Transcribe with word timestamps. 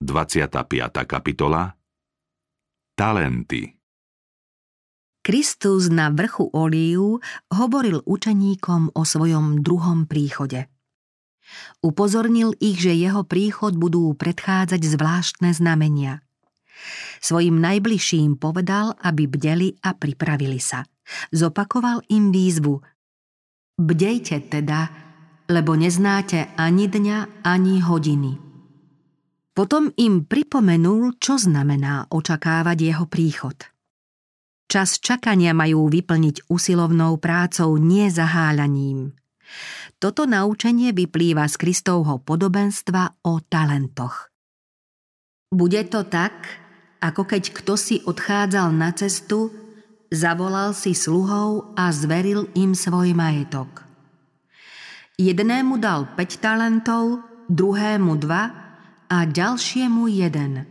25. 0.00 0.56
kapitola 1.04 1.76
Talenty 2.96 3.68
Kristus 5.20 5.92
na 5.92 6.08
vrchu 6.08 6.48
Olív 6.56 7.20
hovoril 7.52 8.00
učeníkom 8.08 8.96
o 8.96 9.02
svojom 9.04 9.60
druhom 9.60 10.08
príchode. 10.08 10.72
Upozornil 11.84 12.56
ich, 12.64 12.80
že 12.80 12.96
jeho 12.96 13.28
príchod 13.28 13.76
budú 13.76 14.16
predchádzať 14.16 14.80
zvláštne 14.80 15.52
znamenia. 15.52 16.24
Svojim 17.20 17.60
najbližším 17.60 18.40
povedal, 18.40 18.96
aby 19.04 19.28
bdeli 19.28 19.76
a 19.84 19.92
pripravili 19.92 20.64
sa. 20.64 20.88
Zopakoval 21.28 22.08
im 22.08 22.32
výzvu. 22.32 22.80
Bdejte 23.76 24.48
teda, 24.48 24.88
lebo 25.52 25.76
neznáte 25.76 26.56
ani 26.56 26.88
dňa, 26.88 27.44
ani 27.44 27.84
hodiny. 27.84 28.49
Potom 29.60 29.92
im 30.00 30.24
pripomenul, 30.24 31.20
čo 31.20 31.36
znamená 31.36 32.08
očakávať 32.08 32.80
jeho 32.80 33.04
príchod. 33.04 33.52
Čas 34.64 34.96
čakania 34.96 35.52
majú 35.52 35.84
vyplniť 35.84 36.48
usilovnou 36.48 37.20
prácou, 37.20 37.76
nie 37.76 38.08
zaháľaním. 38.08 39.12
Toto 40.00 40.24
naučenie 40.24 40.96
vyplýva 40.96 41.44
z 41.44 41.60
Kristovho 41.60 42.24
podobenstva 42.24 43.20
o 43.28 43.44
talentoch. 43.44 44.32
Bude 45.52 45.84
to 45.92 46.08
tak, 46.08 46.40
ako 47.04 47.28
keď 47.28 47.52
kto 47.52 47.76
si 47.76 48.00
odchádzal 48.00 48.72
na 48.72 48.96
cestu, 48.96 49.52
zavolal 50.08 50.72
si 50.72 50.96
sluhov 50.96 51.76
a 51.76 51.92
zveril 51.92 52.48
im 52.56 52.72
svoj 52.72 53.12
majetok. 53.12 53.84
Jednému 55.20 55.76
dal 55.76 56.08
5 56.16 56.40
talentov, 56.40 57.20
druhému 57.52 58.16
dva 58.16 58.69
a 59.10 59.26
ďalšiemu 59.26 60.06
jeden, 60.06 60.64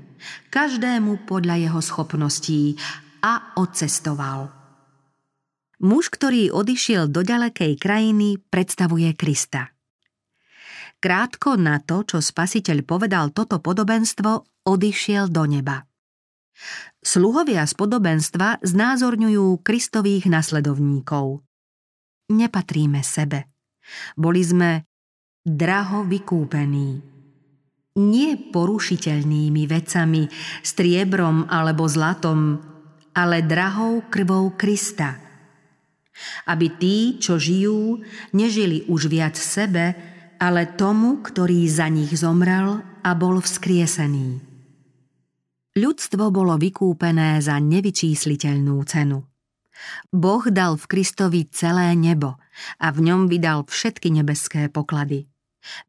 každému 0.48 1.28
podľa 1.28 1.60
jeho 1.60 1.82
schopností 1.84 2.80
a 3.20 3.60
odcestoval. 3.60 4.48
Muž, 5.84 6.12
ktorý 6.12 6.52
odišiel 6.52 7.12
do 7.12 7.24
ďalekej 7.24 7.76
krajiny, 7.80 8.40
predstavuje 8.40 9.12
Krista. 9.16 9.76
Krátko 11.00 11.56
na 11.56 11.80
to, 11.80 12.04
čo 12.04 12.20
spasiteľ 12.20 12.84
povedal 12.84 13.32
toto 13.32 13.64
podobenstvo, 13.64 14.64
odišiel 14.68 15.32
do 15.32 15.48
neba. 15.48 15.88
Sluhovia 17.00 17.64
z 17.64 17.74
podobenstva 17.80 18.60
znázorňujú 18.60 19.64
Kristových 19.64 20.28
nasledovníkov. 20.28 21.40
Nepatríme 22.36 23.00
sebe. 23.00 23.48
Boli 24.20 24.44
sme 24.44 24.84
draho 25.48 26.04
vykúpení 26.04 27.09
nie 28.00 28.40
porušiteľnými 28.40 29.68
vecami, 29.68 30.32
striebrom 30.64 31.52
alebo 31.52 31.84
zlatom, 31.92 32.64
ale 33.12 33.44
drahou 33.44 34.08
krvou 34.08 34.56
Krista. 34.56 35.20
Aby 36.48 36.72
tí, 36.80 37.20
čo 37.20 37.36
žijú, 37.36 38.00
nežili 38.32 38.88
už 38.88 39.12
viac 39.12 39.36
sebe, 39.36 39.96
ale 40.40 40.72
tomu, 40.80 41.20
ktorý 41.20 41.68
za 41.68 41.92
nich 41.92 42.16
zomrel 42.16 42.80
a 43.04 43.12
bol 43.16 43.44
vzkriesený. 43.44 44.40
Ľudstvo 45.80 46.32
bolo 46.32 46.60
vykúpené 46.60 47.40
za 47.40 47.60
nevyčísliteľnú 47.60 48.80
cenu. 48.88 49.24
Boh 50.12 50.44
dal 50.52 50.76
v 50.76 50.86
Kristovi 50.92 51.48
celé 51.48 51.96
nebo 51.96 52.36
a 52.84 52.92
v 52.92 53.00
ňom 53.00 53.32
vydal 53.32 53.64
všetky 53.64 54.12
nebeské 54.12 54.68
poklady. 54.68 55.32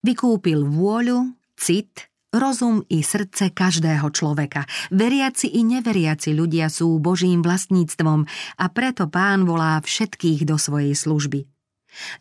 Vykúpil 0.07 0.63
vôľu, 0.63 1.35
cit, 1.61 2.09
rozum 2.33 2.81
i 2.89 3.05
srdce 3.05 3.53
každého 3.53 4.09
človeka. 4.11 4.65
Veriaci 4.89 5.61
i 5.61 5.67
neveriaci 5.67 6.33
ľudia 6.33 6.73
sú 6.73 6.97
Božím 6.97 7.45
vlastníctvom 7.45 8.25
a 8.57 8.65
preto 8.73 9.13
pán 9.13 9.45
volá 9.45 9.77
všetkých 9.85 10.49
do 10.49 10.57
svojej 10.57 10.97
služby. 10.97 11.45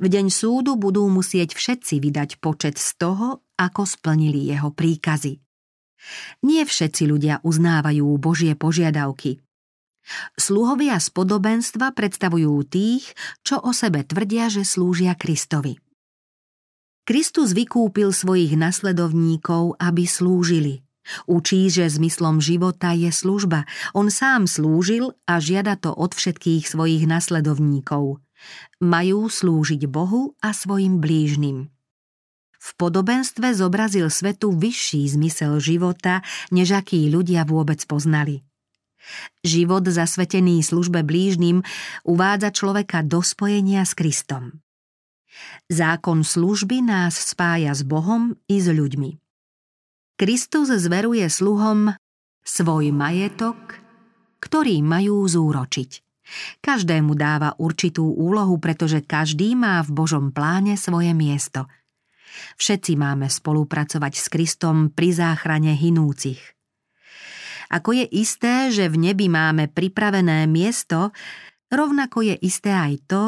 V 0.02 0.06
deň 0.10 0.34
súdu 0.34 0.76
budú 0.76 1.06
musieť 1.08 1.54
všetci 1.54 2.02
vydať 2.02 2.30
počet 2.42 2.82
z 2.82 2.98
toho, 2.98 3.46
ako 3.56 3.86
splnili 3.86 4.50
jeho 4.50 4.74
príkazy. 4.74 5.38
Nie 6.42 6.66
všetci 6.66 7.04
ľudia 7.06 7.40
uznávajú 7.46 8.08
Božie 8.18 8.58
požiadavky. 8.58 9.40
Sluhovia 10.34 10.98
z 10.98 11.14
podobenstva 11.14 11.94
predstavujú 11.94 12.66
tých, 12.66 13.14
čo 13.46 13.62
o 13.62 13.70
sebe 13.76 14.02
tvrdia, 14.02 14.50
že 14.50 14.66
slúžia 14.66 15.14
Kristovi. 15.14 15.78
Kristus 17.10 17.58
vykúpil 17.58 18.14
svojich 18.14 18.54
nasledovníkov, 18.54 19.82
aby 19.82 20.06
slúžili. 20.06 20.86
Učí, 21.26 21.66
že 21.66 21.90
zmyslom 21.90 22.38
života 22.38 22.94
je 22.94 23.10
služba. 23.10 23.66
On 23.98 24.14
sám 24.14 24.46
slúžil 24.46 25.18
a 25.26 25.42
žiada 25.42 25.74
to 25.74 25.90
od 25.90 26.14
všetkých 26.14 26.70
svojich 26.70 27.10
nasledovníkov. 27.10 28.22
Majú 28.78 29.26
slúžiť 29.26 29.90
Bohu 29.90 30.38
a 30.38 30.54
svojim 30.54 31.02
blížnym. 31.02 31.74
V 32.62 32.70
podobenstve 32.78 33.58
zobrazil 33.58 34.14
svetu 34.14 34.54
vyšší 34.54 35.10
zmysel 35.10 35.58
života, 35.58 36.22
než 36.54 36.78
aký 36.78 37.10
ľudia 37.10 37.42
vôbec 37.42 37.82
poznali. 37.90 38.46
Život 39.42 39.90
zasvetený 39.90 40.62
službe 40.62 41.02
blížnym 41.02 41.66
uvádza 42.06 42.54
človeka 42.54 43.02
do 43.02 43.26
spojenia 43.26 43.82
s 43.82 43.98
Kristom. 43.98 44.62
Zákon 45.70 46.26
služby 46.26 46.82
nás 46.82 47.16
spája 47.16 47.74
s 47.74 47.86
Bohom 47.86 48.36
i 48.50 48.58
s 48.58 48.68
ľuďmi. 48.68 49.18
Kristus 50.20 50.68
zveruje 50.74 51.30
sluhom 51.32 51.96
svoj 52.44 52.92
majetok, 52.92 53.80
ktorý 54.44 54.84
majú 54.84 55.24
zúročiť. 55.24 56.04
Každému 56.62 57.18
dáva 57.18 57.58
určitú 57.58 58.06
úlohu, 58.06 58.62
pretože 58.62 59.02
každý 59.02 59.58
má 59.58 59.82
v 59.82 59.96
Božom 59.96 60.30
pláne 60.30 60.78
svoje 60.78 61.16
miesto. 61.16 61.66
Všetci 62.58 62.94
máme 63.00 63.26
spolupracovať 63.26 64.14
s 64.14 64.28
Kristom 64.30 64.94
pri 64.94 65.10
záchrane 65.16 65.74
hinúcich. 65.74 66.40
Ako 67.70 67.94
je 67.94 68.06
isté, 68.10 68.74
že 68.74 68.90
v 68.90 69.10
nebi 69.10 69.30
máme 69.30 69.70
pripravené 69.70 70.50
miesto, 70.50 71.14
rovnako 71.70 72.26
je 72.26 72.36
isté 72.42 72.74
aj 72.74 72.94
to, 73.06 73.24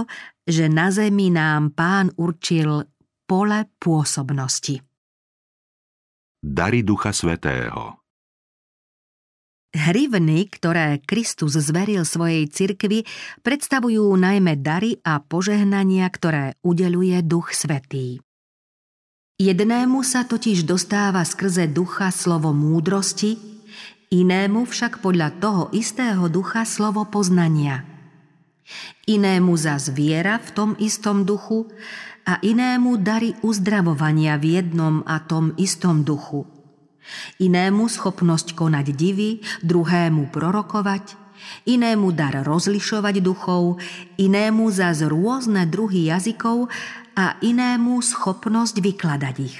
že 0.51 0.67
na 0.67 0.91
zemi 0.91 1.31
nám 1.31 1.71
pán 1.71 2.11
určil 2.19 2.83
pole 3.23 3.59
pôsobnosti. 3.79 4.83
Dary 6.43 6.83
Ducha 6.83 7.15
Svetého 7.15 8.01
Hrivny, 9.71 10.51
ktoré 10.51 10.99
Kristus 10.99 11.55
zveril 11.55 12.03
svojej 12.03 12.43
cirkvi, 12.51 13.07
predstavujú 13.39 14.03
najmä 14.19 14.59
dary 14.59 14.99
a 14.99 15.23
požehnania, 15.23 16.11
ktoré 16.11 16.59
udeluje 16.59 17.23
Duch 17.23 17.55
Svetý. 17.55 18.19
Jednému 19.39 20.03
sa 20.03 20.27
totiž 20.27 20.67
dostáva 20.67 21.23
skrze 21.23 21.71
ducha 21.71 22.11
slovo 22.11 22.51
múdrosti, 22.51 23.39
inému 24.11 24.67
však 24.67 24.99
podľa 24.99 25.39
toho 25.39 25.63
istého 25.71 26.27
ducha 26.27 26.67
slovo 26.67 27.07
poznania– 27.07 27.87
inému 29.07 29.53
za 29.57 29.77
zviera 29.77 30.39
v 30.39 30.49
tom 30.51 30.69
istom 30.79 31.27
duchu 31.27 31.67
a 32.25 32.37
inému 32.39 33.01
dary 33.01 33.33
uzdravovania 33.41 34.37
v 34.37 34.61
jednom 34.61 35.01
a 35.09 35.19
tom 35.25 35.57
istom 35.57 36.05
duchu. 36.05 36.45
Inému 37.41 37.89
schopnosť 37.89 38.53
konať 38.53 38.93
divy, 38.93 39.41
druhému 39.65 40.29
prorokovať, 40.29 41.17
inému 41.65 42.13
dar 42.13 42.45
rozlišovať 42.45 43.15
duchov, 43.25 43.81
inému 44.21 44.69
za 44.69 44.93
rôzne 44.93 45.65
druhy 45.65 46.13
jazykov 46.13 46.69
a 47.17 47.35
inému 47.41 47.99
schopnosť 47.99 48.75
vykladať 48.79 49.35
ich. 49.41 49.57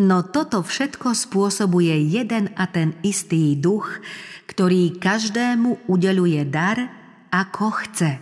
No 0.00 0.24
toto 0.24 0.64
všetko 0.64 1.12
spôsobuje 1.12 1.92
jeden 2.08 2.48
a 2.56 2.64
ten 2.64 2.96
istý 3.04 3.54
duch, 3.60 4.00
ktorý 4.48 4.96
každému 4.96 5.84
udeluje 5.86 6.40
dar 6.48 7.01
ako 7.32 7.72
chce. 7.80 8.20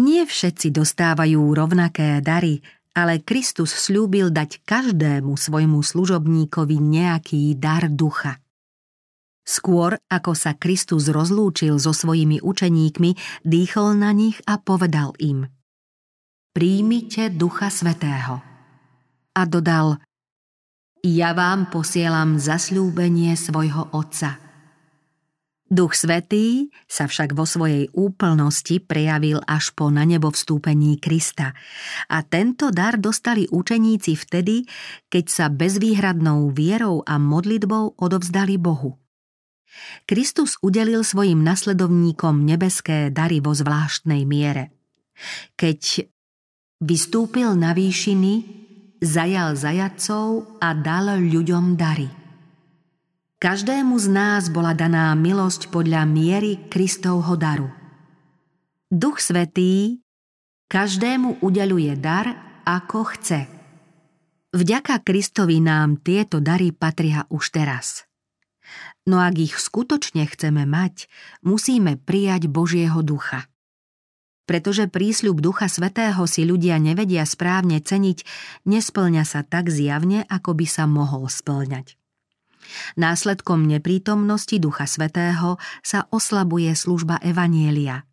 Nie 0.00 0.24
všetci 0.24 0.72
dostávajú 0.72 1.52
rovnaké 1.52 2.24
dary, 2.24 2.64
ale 2.96 3.20
Kristus 3.20 3.76
slúbil 3.76 4.32
dať 4.32 4.64
každému 4.64 5.36
svojmu 5.36 5.84
služobníkovi 5.84 6.80
nejaký 6.80 7.52
dar 7.60 7.92
ducha. 7.92 8.40
Skôr 9.46 10.00
ako 10.10 10.32
sa 10.34 10.56
Kristus 10.56 11.06
rozlúčil 11.12 11.76
so 11.78 11.92
svojimi 11.92 12.42
učeníkmi, 12.42 13.44
dýchol 13.46 13.94
na 13.94 14.10
nich 14.10 14.40
a 14.48 14.58
povedal 14.58 15.12
im 15.22 15.46
Príjmite 16.56 17.30
Ducha 17.30 17.68
Svetého. 17.68 18.40
A 19.36 19.42
dodal 19.44 20.00
Ja 21.04 21.36
vám 21.36 21.68
posielam 21.68 22.40
zasľúbenie 22.40 23.36
svojho 23.36 23.92
Otca– 23.92 24.40
Duch 25.66 25.98
Svetý 25.98 26.70
sa 26.86 27.10
však 27.10 27.34
vo 27.34 27.42
svojej 27.42 27.90
úplnosti 27.90 28.78
prejavil 28.78 29.42
až 29.50 29.74
po 29.74 29.90
na 29.90 30.06
nebo 30.06 30.30
vstúpení 30.30 31.02
Krista 31.02 31.58
a 32.06 32.22
tento 32.22 32.70
dar 32.70 33.02
dostali 33.02 33.50
učeníci 33.50 34.14
vtedy, 34.14 34.62
keď 35.10 35.24
sa 35.26 35.46
bezvýhradnou 35.50 36.54
vierou 36.54 37.02
a 37.02 37.18
modlitbou 37.18 37.98
odovzdali 37.98 38.62
Bohu. 38.62 38.94
Kristus 40.06 40.54
udelil 40.62 41.02
svojim 41.02 41.42
nasledovníkom 41.42 42.46
nebeské 42.46 43.10
dary 43.10 43.42
vo 43.42 43.50
zvláštnej 43.50 44.22
miere. 44.22 44.70
Keď 45.58 46.06
vystúpil 46.78 47.58
na 47.58 47.74
výšiny, 47.74 48.32
zajal 49.02 49.58
zajacov 49.58 50.62
a 50.62 50.78
dal 50.78 51.18
ľuďom 51.18 51.74
dary– 51.74 52.06
Každému 53.36 54.00
z 54.00 54.08
nás 54.08 54.48
bola 54.48 54.72
daná 54.72 55.12
milosť 55.12 55.68
podľa 55.68 56.08
miery 56.08 56.72
Kristovho 56.72 57.36
daru. 57.36 57.68
Duch 58.88 59.20
Svetý 59.20 60.00
každému 60.72 61.44
udeluje 61.44 61.92
dar, 62.00 62.32
ako 62.64 63.12
chce. 63.12 63.44
Vďaka 64.56 65.04
Kristovi 65.04 65.60
nám 65.60 66.00
tieto 66.00 66.40
dary 66.40 66.72
patria 66.72 67.28
už 67.28 67.52
teraz. 67.52 68.08
No 69.04 69.20
ak 69.20 69.36
ich 69.36 69.60
skutočne 69.60 70.24
chceme 70.24 70.64
mať, 70.64 71.04
musíme 71.44 72.00
prijať 72.00 72.48
Božieho 72.48 73.04
ducha. 73.04 73.52
Pretože 74.48 74.88
prísľub 74.88 75.44
Ducha 75.44 75.68
Svetého 75.68 76.24
si 76.24 76.48
ľudia 76.48 76.80
nevedia 76.80 77.28
správne 77.28 77.84
ceniť, 77.84 78.24
nesplňa 78.64 79.28
sa 79.28 79.44
tak 79.44 79.68
zjavne, 79.68 80.24
ako 80.24 80.56
by 80.56 80.66
sa 80.70 80.88
mohol 80.88 81.28
splňať. 81.28 82.00
Následkom 82.96 83.64
neprítomnosti 83.66 84.56
Ducha 84.58 84.86
Svetého 84.86 85.60
sa 85.84 86.06
oslabuje 86.10 86.72
služba 86.74 87.20
Evanielia. 87.22 88.06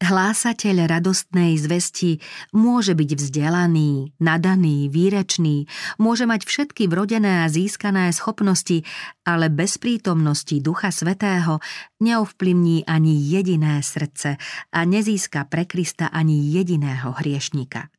Hlásateľ 0.00 0.88
radostnej 0.88 1.60
zvesti 1.60 2.16
môže 2.56 2.96
byť 2.96 3.10
vzdelaný, 3.12 4.16
nadaný, 4.16 4.88
výrečný, 4.88 5.68
môže 6.00 6.24
mať 6.24 6.48
všetky 6.48 6.88
vrodené 6.88 7.44
a 7.44 7.52
získané 7.52 8.08
schopnosti, 8.16 8.80
ale 9.28 9.52
bez 9.52 9.76
prítomnosti 9.76 10.56
Ducha 10.64 10.88
Svetého 10.88 11.60
neovplyvní 12.00 12.88
ani 12.88 13.20
jediné 13.20 13.84
srdce 13.84 14.40
a 14.72 14.80
nezíska 14.88 15.44
pre 15.52 15.68
Krista 15.68 16.08
ani 16.08 16.40
jediného 16.48 17.12
hriešnika. 17.20 17.92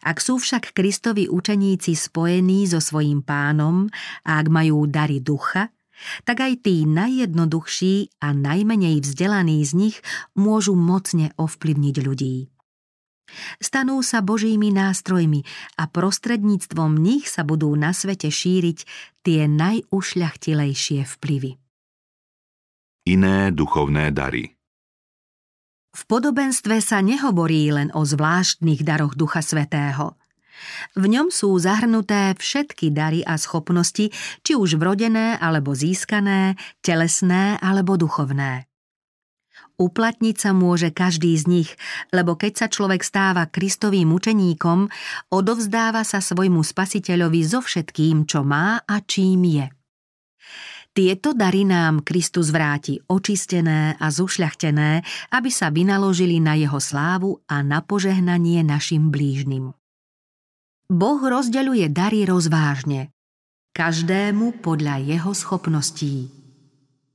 Ak 0.00 0.18
sú 0.24 0.40
však 0.40 0.72
Kristovi 0.72 1.28
učeníci 1.28 1.92
spojení 1.92 2.64
so 2.64 2.80
svojím 2.80 3.20
pánom 3.20 3.88
a 4.24 4.40
ak 4.40 4.46
majú 4.48 4.88
dary 4.88 5.20
ducha, 5.20 5.68
tak 6.24 6.40
aj 6.40 6.64
tí 6.64 6.88
najjednoduchší 6.88 8.24
a 8.24 8.32
najmenej 8.32 9.04
vzdelaní 9.04 9.60
z 9.60 9.72
nich 9.76 9.96
môžu 10.32 10.72
mocne 10.72 11.36
ovplyvniť 11.36 11.96
ľudí. 12.00 12.48
Stanú 13.62 14.02
sa 14.02 14.24
božími 14.24 14.74
nástrojmi 14.74 15.46
a 15.78 15.86
prostredníctvom 15.86 16.98
nich 16.98 17.30
sa 17.30 17.46
budú 17.46 17.70
na 17.78 17.94
svete 17.94 18.26
šíriť 18.26 18.78
tie 19.22 19.46
najušľachtilejšie 19.46 21.06
vplyvy. 21.06 21.54
Iné 23.06 23.54
duchovné 23.54 24.10
dary 24.10 24.59
v 25.90 26.02
podobenstve 26.06 26.78
sa 26.78 27.02
nehovorí 27.02 27.74
len 27.74 27.90
o 27.94 28.06
zvláštnych 28.06 28.86
daroch 28.86 29.18
Ducha 29.18 29.42
Svetého. 29.42 30.14
V 30.94 31.04
ňom 31.08 31.32
sú 31.32 31.56
zahrnuté 31.56 32.36
všetky 32.36 32.92
dary 32.92 33.24
a 33.24 33.40
schopnosti, 33.40 34.12
či 34.44 34.52
už 34.54 34.76
vrodené 34.76 35.40
alebo 35.40 35.72
získané, 35.72 36.60
telesné 36.84 37.56
alebo 37.58 37.96
duchovné. 37.96 38.68
Uplatniť 39.80 40.36
sa 40.36 40.52
môže 40.52 40.92
každý 40.92 41.32
z 41.40 41.44
nich, 41.48 41.70
lebo 42.12 42.36
keď 42.36 42.52
sa 42.52 42.66
človek 42.68 43.00
stáva 43.00 43.48
kristovým 43.48 44.12
učeníkom, 44.12 44.92
odovzdáva 45.32 46.04
sa 46.04 46.20
svojmu 46.20 46.60
spasiteľovi 46.60 47.40
so 47.40 47.64
všetkým, 47.64 48.28
čo 48.28 48.44
má 48.44 48.84
a 48.84 49.00
čím 49.00 49.48
je. 49.48 49.79
Tieto 50.90 51.38
dary 51.38 51.62
nám 51.62 52.02
Kristus 52.02 52.50
vráti 52.50 52.98
očistené 53.06 53.94
a 53.94 54.06
zušľachtené, 54.10 54.90
aby 55.30 55.50
sa 55.50 55.70
vynaložili 55.70 56.42
na 56.42 56.58
jeho 56.58 56.82
slávu 56.82 57.38
a 57.46 57.62
na 57.62 57.78
požehnanie 57.78 58.66
našim 58.66 59.14
blížnym. 59.14 59.70
Boh 60.90 61.20
rozdeľuje 61.22 61.86
dary 61.94 62.26
rozvážne, 62.26 63.14
každému 63.70 64.58
podľa 64.58 64.98
jeho 65.06 65.30
schopností. 65.30 66.26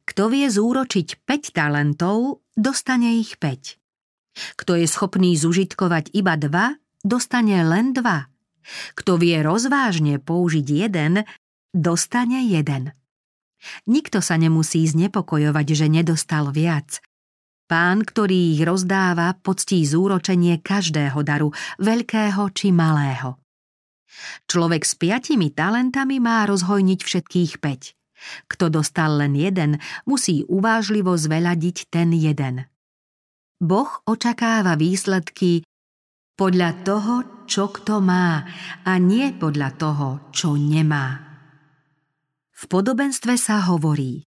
Kto 0.07 0.31
vie 0.31 0.47
zúročiť 0.47 1.27
5 1.27 1.51
talentov, 1.51 2.47
dostane 2.55 3.19
ich 3.19 3.35
5. 3.35 4.55
Kto 4.55 4.79
je 4.79 4.87
schopný 4.87 5.35
zužitkovať 5.35 6.15
iba 6.15 6.39
dva, 6.39 6.79
dostane 7.03 7.59
len 7.59 7.91
dva. 7.91 8.31
Kto 8.95 9.19
vie 9.19 9.43
rozvážne 9.43 10.23
použiť 10.23 10.63
jeden, 10.63 11.27
dostane 11.75 12.47
jeden. 12.47 12.95
Nikto 13.89 14.21
sa 14.21 14.37
nemusí 14.37 14.85
znepokojovať, 14.85 15.67
že 15.73 15.87
nedostal 15.89 16.49
viac. 16.53 17.01
Pán, 17.65 18.05
ktorý 18.05 18.53
ich 18.53 18.61
rozdáva, 18.61 19.33
poctí 19.41 19.81
zúročenie 19.81 20.61
každého 20.61 21.17
daru, 21.25 21.49
veľkého 21.81 22.45
či 22.53 22.69
malého. 22.69 23.41
Človek 24.45 24.85
s 24.85 24.93
piatimi 24.95 25.49
talentami 25.51 26.21
má 26.21 26.45
rozhojniť 26.45 26.99
všetkých 27.01 27.53
päť. 27.59 27.97
Kto 28.47 28.71
dostal 28.71 29.19
len 29.19 29.35
jeden, 29.35 29.81
musí 30.07 30.45
uvážlivo 30.47 31.17
zveľadiť 31.17 31.77
ten 31.91 32.15
jeden. 32.15 32.69
Boh 33.59 33.91
očakáva 34.07 34.79
výsledky 34.79 35.65
podľa 36.37 36.71
toho, 36.85 37.15
čo 37.49 37.73
kto 37.73 37.99
má 37.99 38.45
a 38.85 38.93
nie 39.01 39.33
podľa 39.35 39.69
toho, 39.75 40.07
čo 40.31 40.53
nemá. 40.55 41.34
V 42.65 42.81
podobenstve 42.81 43.37
sa 43.37 43.61
hovorí 43.69 44.25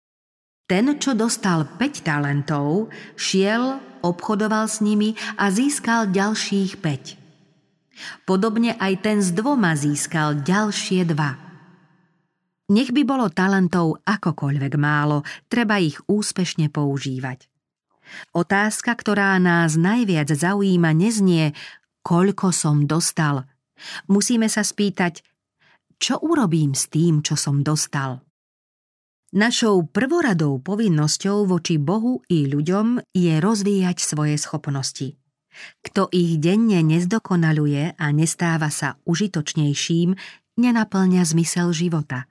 Ten, 0.70 1.02
čo 1.02 1.18
dostal 1.18 1.66
5 1.66 2.06
talentov, 2.06 2.86
šiel, 3.18 3.82
obchodoval 4.06 4.70
s 4.70 4.78
nimi 4.78 5.18
a 5.34 5.50
získal 5.50 6.14
ďalších 6.14 6.78
5. 6.78 8.30
Podobne 8.30 8.78
aj 8.78 9.02
ten 9.02 9.18
s 9.18 9.34
dvoma 9.34 9.74
získal 9.74 10.46
ďalšie 10.46 11.10
dva. 11.10 11.34
Nech 12.70 12.94
by 12.94 13.02
bolo 13.02 13.34
talentov 13.34 13.98
akokoľvek 14.06 14.78
málo, 14.78 15.26
treba 15.50 15.82
ich 15.82 15.98
úspešne 16.06 16.70
používať. 16.70 17.50
Otázka, 18.30 18.94
ktorá 18.94 19.34
nás 19.42 19.74
najviac 19.74 20.30
zaujíma, 20.30 20.94
neznie, 20.94 21.50
koľko 22.06 22.54
som 22.54 22.86
dostal. 22.86 23.42
Musíme 24.06 24.46
sa 24.46 24.62
spýtať, 24.62 25.26
čo 26.00 26.16
urobím 26.24 26.72
s 26.72 26.88
tým, 26.88 27.20
čo 27.20 27.36
som 27.36 27.60
dostal? 27.60 28.24
Našou 29.30 29.86
prvoradou 29.86 30.58
povinnosťou 30.58 31.46
voči 31.46 31.78
Bohu 31.78 32.18
i 32.26 32.50
ľuďom 32.50 33.14
je 33.14 33.38
rozvíjať 33.38 34.02
svoje 34.02 34.34
schopnosti. 34.34 35.14
Kto 35.86 36.10
ich 36.10 36.42
denne 36.42 36.82
nezdokonaluje 36.82 37.94
a 37.94 38.06
nestáva 38.10 38.74
sa 38.74 38.98
užitočnejším, 39.06 40.18
nenaplňa 40.58 41.22
zmysel 41.22 41.70
života. 41.70 42.26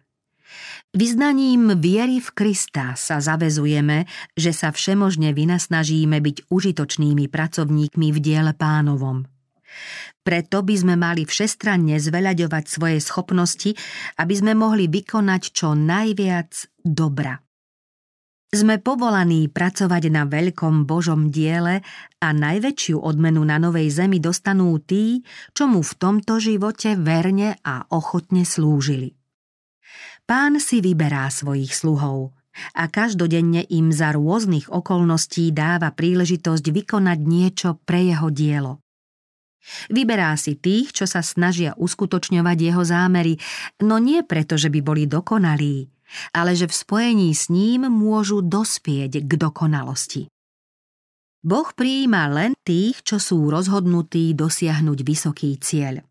Vyznaním 0.92 1.78
viery 1.78 2.18
v 2.20 2.30
Krista 2.34 2.98
sa 2.98 3.22
zavezujeme, 3.22 4.10
že 4.34 4.52
sa 4.52 4.74
všemožne 4.74 5.32
vynasnažíme 5.38 6.18
byť 6.18 6.50
užitočnými 6.50 7.30
pracovníkmi 7.30 8.08
v 8.10 8.18
diele 8.18 8.52
pánovom. 8.58 9.30
Preto 10.22 10.62
by 10.62 10.76
sme 10.76 10.96
mali 11.00 11.24
všestranne 11.26 11.98
zveľaďovať 11.98 12.64
svoje 12.68 13.00
schopnosti, 13.02 13.72
aby 14.20 14.34
sme 14.36 14.54
mohli 14.54 14.86
vykonať 14.92 15.42
čo 15.56 15.74
najviac 15.74 16.70
dobra. 16.84 17.40
Sme 18.50 18.82
povolaní 18.82 19.46
pracovať 19.46 20.10
na 20.10 20.26
veľkom 20.26 20.90
Božom 20.90 21.30
diele 21.30 21.86
a 22.18 22.28
najväčšiu 22.34 22.98
odmenu 22.98 23.46
na 23.46 23.62
Novej 23.62 23.94
Zemi 23.94 24.18
dostanú 24.18 24.74
tí, 24.82 25.22
čo 25.54 25.70
mu 25.70 25.86
v 25.86 25.94
tomto 25.94 26.42
živote 26.42 26.98
verne 26.98 27.62
a 27.62 27.86
ochotne 27.94 28.42
slúžili. 28.42 29.14
Pán 30.26 30.58
si 30.58 30.82
vyberá 30.82 31.30
svojich 31.30 31.78
sluhov 31.78 32.34
a 32.74 32.90
každodenne 32.90 33.70
im 33.70 33.94
za 33.94 34.18
rôznych 34.18 34.66
okolností 34.74 35.54
dáva 35.54 35.94
príležitosť 35.94 36.66
vykonať 36.74 37.20
niečo 37.22 37.78
pre 37.86 38.10
jeho 38.10 38.34
dielo. 38.34 38.82
Vyberá 39.92 40.34
si 40.40 40.56
tých, 40.56 40.96
čo 40.96 41.06
sa 41.06 41.20
snažia 41.20 41.76
uskutočňovať 41.76 42.58
jeho 42.58 42.84
zámery, 42.84 43.38
no 43.84 44.00
nie 44.00 44.24
preto, 44.24 44.56
že 44.56 44.72
by 44.72 44.80
boli 44.82 45.04
dokonalí, 45.06 45.88
ale 46.34 46.56
že 46.58 46.66
v 46.66 46.74
spojení 46.74 47.30
s 47.36 47.52
ním 47.54 47.86
môžu 47.92 48.42
dospieť 48.42 49.24
k 49.24 49.32
dokonalosti. 49.38 50.32
Boh 51.40 51.72
prijíma 51.72 52.28
len 52.28 52.52
tých, 52.68 53.00
čo 53.04 53.16
sú 53.16 53.48
rozhodnutí 53.48 54.36
dosiahnuť 54.36 55.00
vysoký 55.08 55.56
cieľ. 55.56 56.04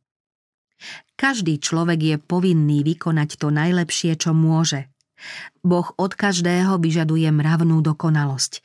Každý 1.18 1.58
človek 1.58 2.00
je 2.00 2.16
povinný 2.16 2.86
vykonať 2.86 3.36
to 3.36 3.50
najlepšie, 3.50 4.14
čo 4.16 4.32
môže. 4.32 4.86
Boh 5.66 5.90
od 5.98 6.14
každého 6.14 6.78
vyžaduje 6.78 7.28
mravnú 7.34 7.82
dokonalosť. 7.82 8.62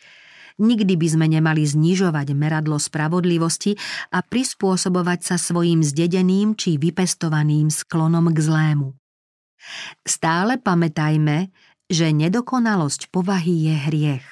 Nikdy 0.62 0.94
by 1.00 1.08
sme 1.10 1.26
nemali 1.30 1.66
znižovať 1.66 2.38
meradlo 2.38 2.78
spravodlivosti 2.78 3.74
a 4.14 4.22
prispôsobovať 4.22 5.20
sa 5.26 5.36
svojim 5.42 5.82
zdedeným 5.82 6.54
či 6.54 6.78
vypestovaným 6.78 7.74
sklonom 7.74 8.30
k 8.30 8.38
zlému. 8.38 8.94
Stále 10.06 10.60
pamätajme, 10.60 11.50
že 11.90 12.14
nedokonalosť 12.14 13.10
povahy 13.10 13.72
je 13.72 13.76
hriech. 13.90 14.28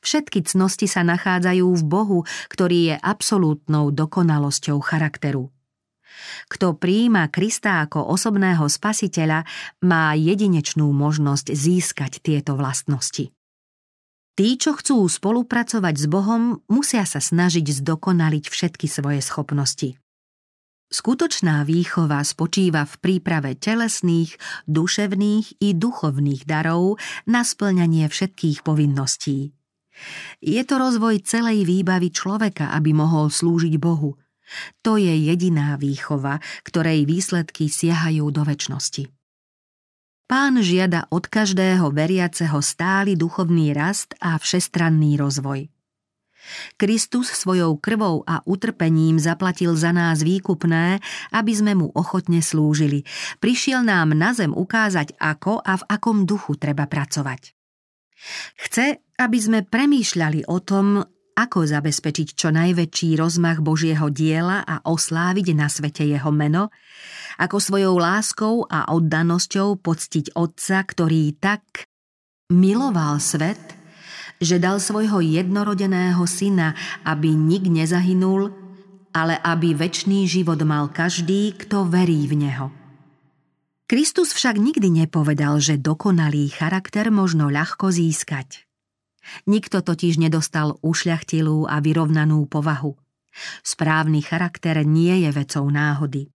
Všetky 0.00 0.40
cnosti 0.48 0.88
sa 0.88 1.04
nachádzajú 1.04 1.68
v 1.68 1.84
Bohu, 1.84 2.18
ktorý 2.48 2.78
je 2.92 2.96
absolútnou 2.96 3.92
dokonalosťou 3.92 4.80
charakteru. 4.80 5.52
Kto 6.48 6.80
prijíma 6.80 7.28
Krista 7.28 7.84
ako 7.84 8.08
osobného 8.08 8.64
spasiteľa, 8.72 9.44
má 9.84 10.16
jedinečnú 10.16 10.88
možnosť 10.96 11.52
získať 11.52 12.24
tieto 12.24 12.56
vlastnosti. 12.56 13.35
Tí, 14.36 14.60
čo 14.60 14.76
chcú 14.76 15.08
spolupracovať 15.08 15.94
s 15.96 16.06
Bohom, 16.12 16.60
musia 16.68 17.08
sa 17.08 17.24
snažiť 17.24 17.80
zdokonaliť 17.80 18.52
všetky 18.52 18.84
svoje 18.84 19.24
schopnosti. 19.24 19.96
Skutočná 20.92 21.64
výchova 21.64 22.20
spočíva 22.20 22.84
v 22.84 22.94
príprave 23.00 23.56
telesných, 23.56 24.36
duševných 24.68 25.58
i 25.58 25.72
duchovných 25.72 26.44
darov 26.44 27.00
na 27.24 27.42
splňanie 27.42 28.06
všetkých 28.06 28.60
povinností. 28.60 29.56
Je 30.44 30.62
to 30.68 30.74
rozvoj 30.76 31.24
celej 31.24 31.64
výbavy 31.64 32.12
človeka, 32.12 32.76
aby 32.76 32.92
mohol 32.92 33.32
slúžiť 33.32 33.74
Bohu– 33.80 34.14
to 34.82 34.94
je 34.96 35.10
jediná 35.10 35.74
výchova, 35.74 36.38
ktorej 36.62 37.02
výsledky 37.02 37.66
siahajú 37.66 38.30
do 38.30 38.46
väčšnosti. 38.46 39.15
Pán 40.26 40.58
žiada 40.58 41.06
od 41.14 41.30
každého 41.30 41.94
veriaceho 41.94 42.58
stály 42.58 43.14
duchovný 43.14 43.70
rast 43.70 44.18
a 44.18 44.34
všestranný 44.34 45.14
rozvoj. 45.22 45.70
Kristus 46.74 47.30
svojou 47.30 47.78
krvou 47.78 48.26
a 48.26 48.42
utrpením 48.42 49.22
zaplatil 49.22 49.78
za 49.78 49.94
nás 49.94 50.26
výkupné, 50.26 50.98
aby 51.30 51.52
sme 51.54 51.78
mu 51.78 51.94
ochotne 51.94 52.42
slúžili. 52.42 53.06
Prišiel 53.38 53.86
nám 53.86 54.18
na 54.18 54.34
zem 54.34 54.50
ukázať, 54.50 55.14
ako 55.18 55.62
a 55.62 55.78
v 55.78 55.86
akom 55.90 56.26
duchu 56.26 56.58
treba 56.58 56.90
pracovať. 56.90 57.54
Chce, 58.66 59.06
aby 59.22 59.38
sme 59.38 59.62
premýšľali 59.62 60.50
o 60.50 60.58
tom, 60.58 61.06
ako 61.36 61.68
zabezpečiť 61.68 62.32
čo 62.32 62.48
najväčší 62.48 63.20
rozmach 63.20 63.60
Božieho 63.60 64.08
diela 64.08 64.64
a 64.64 64.80
osláviť 64.80 65.52
na 65.52 65.68
svete 65.68 66.08
jeho 66.08 66.32
meno, 66.32 66.72
ako 67.36 67.60
svojou 67.60 68.00
láskou 68.00 68.64
a 68.64 68.88
oddanosťou 68.88 69.76
poctiť 69.84 70.32
Otca, 70.32 70.80
ktorý 70.80 71.36
tak 71.36 71.84
miloval 72.48 73.20
svet, 73.20 73.60
že 74.40 74.56
dal 74.56 74.80
svojho 74.80 75.20
jednorodeného 75.20 76.24
syna, 76.24 76.72
aby 77.04 77.36
nik 77.36 77.68
nezahynul, 77.68 78.52
ale 79.12 79.36
aby 79.40 79.72
väčší 79.72 80.28
život 80.28 80.60
mal 80.64 80.88
každý, 80.92 81.56
kto 81.56 81.88
verí 81.88 82.28
v 82.28 82.34
Neho. 82.36 82.68
Kristus 83.86 84.34
však 84.34 84.58
nikdy 84.58 85.06
nepovedal, 85.06 85.62
že 85.62 85.78
dokonalý 85.78 86.50
charakter 86.50 87.06
možno 87.14 87.46
ľahko 87.48 87.94
získať. 87.94 88.65
Nikto 89.46 89.82
totiž 89.82 90.18
nedostal 90.18 90.78
ušľachtilú 90.82 91.66
a 91.66 91.82
vyrovnanú 91.82 92.46
povahu. 92.46 92.94
Správny 93.60 94.24
charakter 94.24 94.80
nie 94.86 95.26
je 95.26 95.30
vecou 95.34 95.68
náhody. 95.68 96.32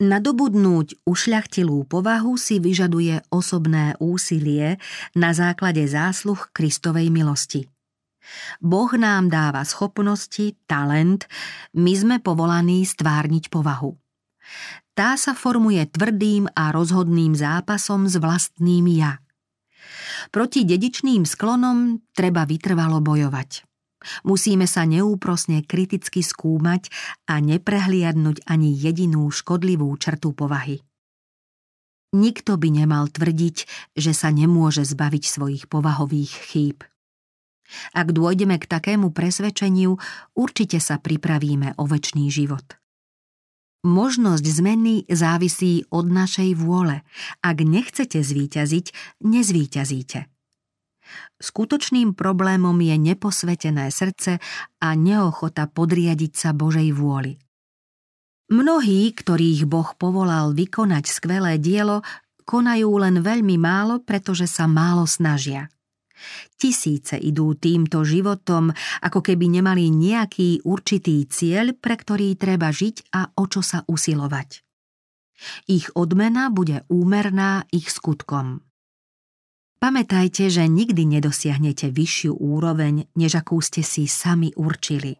Nadobudnúť 0.00 1.04
ušľachtilú 1.04 1.84
povahu 1.84 2.40
si 2.40 2.56
vyžaduje 2.56 3.28
osobné 3.28 3.92
úsilie 4.00 4.80
na 5.12 5.36
základe 5.36 5.84
zásluh 5.84 6.48
Kristovej 6.56 7.12
milosti. 7.12 7.68
Boh 8.62 8.88
nám 8.96 9.28
dáva 9.28 9.60
schopnosti, 9.68 10.56
talent, 10.64 11.28
my 11.76 11.92
sme 11.92 12.16
povolaní 12.24 12.88
stvárniť 12.88 13.52
povahu. 13.52 14.00
Tá 14.96 15.20
sa 15.20 15.36
formuje 15.36 15.84
tvrdým 15.88 16.48
a 16.56 16.72
rozhodným 16.72 17.36
zápasom 17.36 18.08
s 18.08 18.16
vlastným 18.16 18.88
ja– 18.96 19.20
Proti 20.28 20.68
dedičným 20.68 21.24
sklonom 21.24 22.04
treba 22.12 22.44
vytrvalo 22.44 23.00
bojovať. 23.00 23.64
Musíme 24.24 24.64
sa 24.64 24.88
neúprosne 24.88 25.60
kriticky 25.64 26.24
skúmať 26.24 26.88
a 27.28 27.40
neprehliadnúť 27.40 28.44
ani 28.48 28.72
jedinú 28.72 29.28
škodlivú 29.28 29.92
črtu 30.00 30.32
povahy. 30.32 30.80
Nikto 32.10 32.58
by 32.58 32.68
nemal 32.74 33.06
tvrdiť, 33.06 33.56
že 33.94 34.12
sa 34.16 34.34
nemôže 34.34 34.82
zbaviť 34.82 35.24
svojich 35.30 35.64
povahových 35.70 36.32
chýb. 36.50 36.82
Ak 37.94 38.10
dôjdeme 38.10 38.58
k 38.58 38.66
takému 38.66 39.14
presvedčeniu, 39.14 39.94
určite 40.34 40.82
sa 40.82 40.98
pripravíme 40.98 41.78
o 41.78 41.86
väčší 41.86 42.26
život. 42.26 42.79
Možnosť 43.80 44.44
zmeny 44.44 45.08
závisí 45.08 45.88
od 45.88 46.04
našej 46.04 46.52
vôle. 46.52 47.00
Ak 47.40 47.64
nechcete 47.64 48.20
zvíťaziť, 48.20 49.16
nezvíťazíte. 49.24 50.28
Skutočným 51.40 52.12
problémom 52.12 52.76
je 52.76 52.96
neposvetené 53.00 53.88
srdce 53.88 54.36
a 54.84 54.88
neochota 54.92 55.64
podriadiť 55.64 56.32
sa 56.36 56.50
Božej 56.52 56.92
vôli. 56.92 57.40
Mnohí, 58.52 59.16
ktorých 59.16 59.64
Boh 59.64 59.96
povolal 59.96 60.52
vykonať 60.52 61.04
skvelé 61.08 61.56
dielo, 61.56 62.04
konajú 62.44 62.90
len 63.00 63.24
veľmi 63.24 63.56
málo, 63.56 64.04
pretože 64.04 64.44
sa 64.50 64.68
málo 64.68 65.08
snažia. 65.08 65.72
Tisíce 66.60 67.16
idú 67.16 67.56
týmto 67.56 68.04
životom, 68.04 68.72
ako 69.00 69.20
keby 69.24 69.60
nemali 69.60 69.88
nejaký 69.88 70.64
určitý 70.68 71.24
cieľ, 71.24 71.72
pre 71.72 71.96
ktorý 71.96 72.36
treba 72.36 72.68
žiť 72.68 73.12
a 73.16 73.32
o 73.36 73.44
čo 73.48 73.64
sa 73.64 73.82
usilovať. 73.88 74.60
Ich 75.72 75.88
odmena 75.96 76.52
bude 76.52 76.84
úmerná 76.92 77.64
ich 77.72 77.88
skutkom. 77.88 78.60
Pamätajte, 79.80 80.52
že 80.52 80.68
nikdy 80.68 81.08
nedosiahnete 81.08 81.88
vyššiu 81.88 82.36
úroveň, 82.36 83.08
než 83.16 83.40
akú 83.40 83.64
ste 83.64 83.80
si 83.80 84.04
sami 84.04 84.52
určili. 84.52 85.16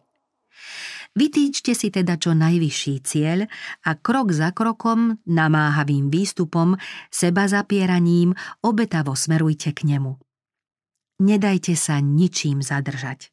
Vytýčte 1.17 1.73
si 1.73 1.89
teda 1.89 2.21
čo 2.21 2.37
najvyšší 2.37 2.95
cieľ 3.01 3.49
a 3.83 3.91
krok 3.97 4.29
za 4.31 4.53
krokom, 4.53 5.17
namáhavým 5.25 6.13
výstupom, 6.13 6.77
seba 7.09 7.49
zapieraním, 7.49 8.37
obetavo 8.61 9.17
smerujte 9.17 9.73
k 9.73 9.97
nemu 9.97 10.30
nedajte 11.21 11.77
sa 11.77 12.01
ničím 12.01 12.65
zadržať. 12.65 13.29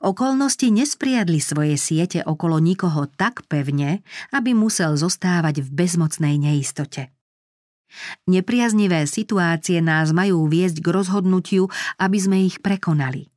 Okolnosti 0.00 0.68
nespriadli 0.68 1.40
svoje 1.40 1.80
siete 1.80 2.20
okolo 2.20 2.60
nikoho 2.60 3.08
tak 3.08 3.44
pevne, 3.48 4.04
aby 4.32 4.52
musel 4.52 4.96
zostávať 4.96 5.64
v 5.64 5.68
bezmocnej 5.72 6.36
neistote. 6.36 7.12
Nepriaznivé 8.28 9.08
situácie 9.08 9.80
nás 9.80 10.12
majú 10.12 10.44
viesť 10.50 10.84
k 10.84 10.88
rozhodnutiu, 10.92 11.72
aby 11.96 12.18
sme 12.20 12.44
ich 12.44 12.60
prekonali. 12.60 13.32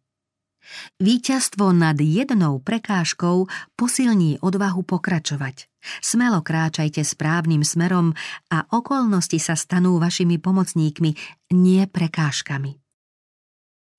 Výťazstvo 1.01 1.73
nad 1.73 1.97
jednou 1.97 2.61
prekážkou 2.61 3.49
posilní 3.73 4.37
odvahu 4.43 4.85
pokračovať. 4.85 5.65
Smelo 6.03 6.43
kráčajte 6.43 7.01
správnym 7.01 7.63
smerom 7.63 8.13
a 8.51 8.67
okolnosti 8.69 9.39
sa 9.39 9.55
stanú 9.55 9.97
vašimi 9.97 10.37
pomocníkmi, 10.37 11.11
nie 11.55 11.81
prekážkami. 11.87 12.88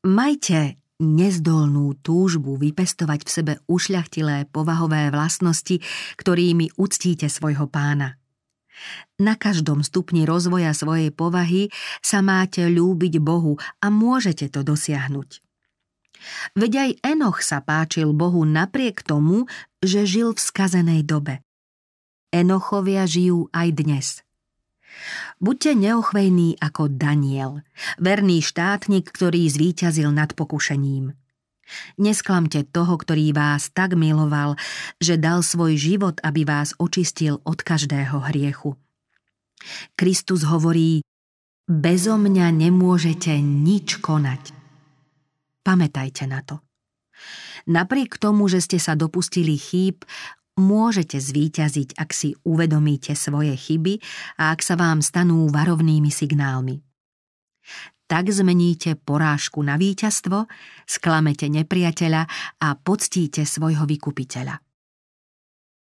Majte 0.00 0.80
nezdolnú 1.00 1.96
túžbu 2.00 2.56
vypestovať 2.56 3.20
v 3.24 3.30
sebe 3.30 3.52
ušľachtilé 3.68 4.48
povahové 4.52 5.12
vlastnosti, 5.12 5.80
ktorými 6.16 6.76
uctíte 6.76 7.28
svojho 7.28 7.68
pána. 7.68 8.16
Na 9.20 9.36
každom 9.36 9.84
stupni 9.84 10.24
rozvoja 10.24 10.72
svojej 10.72 11.12
povahy 11.12 11.68
sa 12.00 12.24
máte 12.24 12.64
ľúbiť 12.64 13.20
Bohu 13.20 13.60
a 13.80 13.86
môžete 13.92 14.48
to 14.48 14.64
dosiahnuť. 14.64 15.44
Veď 16.56 16.72
aj 16.76 16.90
Enoch 17.16 17.44
sa 17.44 17.60
páčil 17.60 18.12
Bohu 18.16 18.44
napriek 18.44 19.04
tomu, 19.04 19.48
že 19.80 20.08
žil 20.08 20.32
v 20.32 20.40
skazenej 20.40 21.04
dobe. 21.04 21.44
Enochovia 22.32 23.04
žijú 23.04 23.52
aj 23.52 23.68
dnes– 23.72 24.06
Buďte 25.40 25.72
neochvejní 25.76 26.60
ako 26.60 26.92
Daniel, 26.92 27.64
verný 27.96 28.44
štátnik, 28.44 29.08
ktorý 29.08 29.48
zvíťazil 29.48 30.12
nad 30.12 30.36
pokušením. 30.36 31.16
Nesklamte 31.96 32.66
toho, 32.66 32.98
ktorý 32.98 33.30
vás 33.30 33.70
tak 33.70 33.94
miloval, 33.94 34.58
že 34.98 35.16
dal 35.16 35.46
svoj 35.46 35.78
život, 35.78 36.18
aby 36.26 36.42
vás 36.42 36.74
očistil 36.82 37.38
od 37.46 37.62
každého 37.62 38.26
hriechu. 38.30 38.74
Kristus 39.94 40.42
hovorí, 40.42 41.06
bezo 41.70 42.18
mňa 42.18 42.50
nemôžete 42.50 43.38
nič 43.38 44.02
konať. 44.02 44.50
Pamätajte 45.62 46.26
na 46.26 46.42
to. 46.42 46.58
Napriek 47.68 48.16
tomu, 48.16 48.48
že 48.48 48.64
ste 48.64 48.80
sa 48.80 48.96
dopustili 48.96 49.54
chýb, 49.60 50.02
môžete 50.58 51.20
zvíťaziť, 51.20 51.94
ak 52.00 52.10
si 52.10 52.34
uvedomíte 52.42 53.14
svoje 53.14 53.54
chyby 53.54 54.00
a 54.40 54.50
ak 54.50 54.60
sa 54.64 54.74
vám 54.74 55.04
stanú 55.04 55.46
varovnými 55.52 56.08
signálmi. 56.08 56.82
Tak 58.10 58.26
zmeníte 58.26 58.98
porážku 58.98 59.62
na 59.62 59.78
víťazstvo, 59.78 60.50
sklamete 60.82 61.46
nepriateľa 61.46 62.26
a 62.58 62.68
poctíte 62.74 63.46
svojho 63.46 63.86
vykupiteľa. 63.86 64.58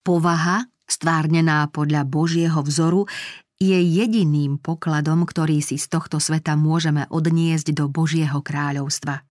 Povaha, 0.06 0.70
stvárnená 0.86 1.66
podľa 1.74 2.06
Božieho 2.06 2.62
vzoru, 2.62 3.10
je 3.58 3.78
jediným 3.78 4.58
pokladom, 4.58 5.22
ktorý 5.22 5.62
si 5.62 5.78
z 5.78 5.86
tohto 5.86 6.18
sveta 6.18 6.58
môžeme 6.58 7.06
odniesť 7.10 7.70
do 7.74 7.86
Božieho 7.86 8.42
kráľovstva. 8.42 9.22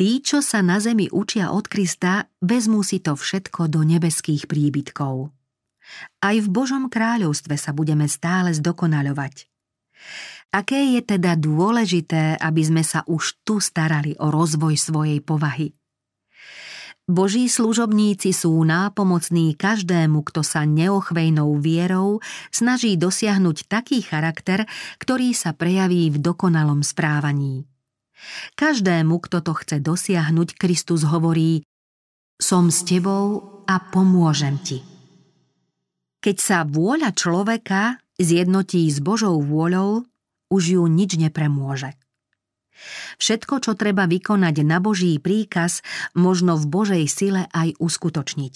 Tí, 0.00 0.24
čo 0.24 0.40
sa 0.40 0.64
na 0.64 0.80
zemi 0.80 1.12
učia 1.12 1.52
od 1.52 1.68
Krista, 1.68 2.24
vezmú 2.40 2.80
si 2.80 3.04
to 3.04 3.20
všetko 3.20 3.68
do 3.68 3.84
nebeských 3.84 4.48
príbytkov. 4.48 5.28
Aj 6.24 6.36
v 6.40 6.48
Božom 6.48 6.88
kráľovstve 6.88 7.60
sa 7.60 7.76
budeme 7.76 8.08
stále 8.08 8.56
zdokonaľovať. 8.56 9.44
Aké 10.56 10.96
je 10.96 11.04
teda 11.04 11.36
dôležité, 11.36 12.40
aby 12.40 12.62
sme 12.64 12.80
sa 12.80 13.04
už 13.04 13.44
tu 13.44 13.60
starali 13.60 14.16
o 14.16 14.32
rozvoj 14.32 14.72
svojej 14.80 15.20
povahy? 15.20 15.76
Boží 17.04 17.44
služobníci 17.52 18.32
sú 18.32 18.56
nápomocní 18.64 19.52
každému, 19.52 20.24
kto 20.24 20.40
sa 20.40 20.64
neochvejnou 20.64 21.60
vierou 21.60 22.24
snaží 22.48 22.96
dosiahnuť 22.96 23.68
taký 23.68 24.00
charakter, 24.00 24.64
ktorý 24.96 25.36
sa 25.36 25.52
prejaví 25.52 26.08
v 26.08 26.24
dokonalom 26.24 26.80
správaní. 26.80 27.68
Každému, 28.56 29.20
kto 29.24 29.40
to 29.40 29.52
chce 29.56 29.80
dosiahnuť, 29.80 30.56
Kristus 30.56 31.06
hovorí 31.08 31.64
Som 32.40 32.68
s 32.72 32.84
tebou 32.84 33.62
a 33.64 33.76
pomôžem 33.80 34.56
ti. 34.60 34.84
Keď 36.20 36.36
sa 36.36 36.58
vôľa 36.68 37.16
človeka 37.16 37.96
zjednotí 38.20 38.84
s 38.92 39.00
Božou 39.00 39.40
vôľou, 39.40 40.04
už 40.52 40.62
ju 40.76 40.82
nič 40.84 41.16
nepremôže. 41.16 41.96
Všetko, 43.20 43.60
čo 43.60 43.72
treba 43.76 44.08
vykonať 44.08 44.56
na 44.64 44.80
Boží 44.80 45.16
príkaz, 45.20 45.84
možno 46.16 46.56
v 46.56 46.64
Božej 46.68 47.04
sile 47.08 47.48
aj 47.52 47.76
uskutočniť. 47.76 48.54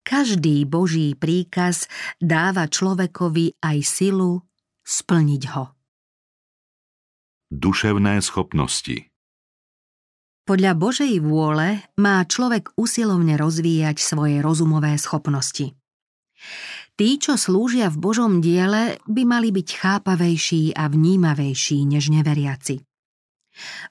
Každý 0.00 0.64
Boží 0.64 1.12
príkaz 1.12 1.88
dáva 2.18 2.64
človekovi 2.66 3.60
aj 3.60 3.78
silu 3.84 4.40
splniť 4.84 5.42
ho. 5.52 5.79
Duševné 7.50 8.22
schopnosti 8.22 9.10
Podľa 10.46 10.72
Božej 10.78 11.18
vôle 11.18 11.82
má 11.98 12.22
človek 12.22 12.70
usilovne 12.78 13.34
rozvíjať 13.34 13.98
svoje 13.98 14.38
rozumové 14.38 14.94
schopnosti. 14.94 15.74
Tí, 16.94 17.08
čo 17.18 17.34
slúžia 17.34 17.90
v 17.90 17.98
Božom 17.98 18.38
diele, 18.38 19.02
by 19.02 19.26
mali 19.26 19.50
byť 19.50 19.66
chápavejší 19.66 20.78
a 20.78 20.86
vnímavejší 20.86 21.90
než 21.90 22.14
neveriaci. 22.14 22.86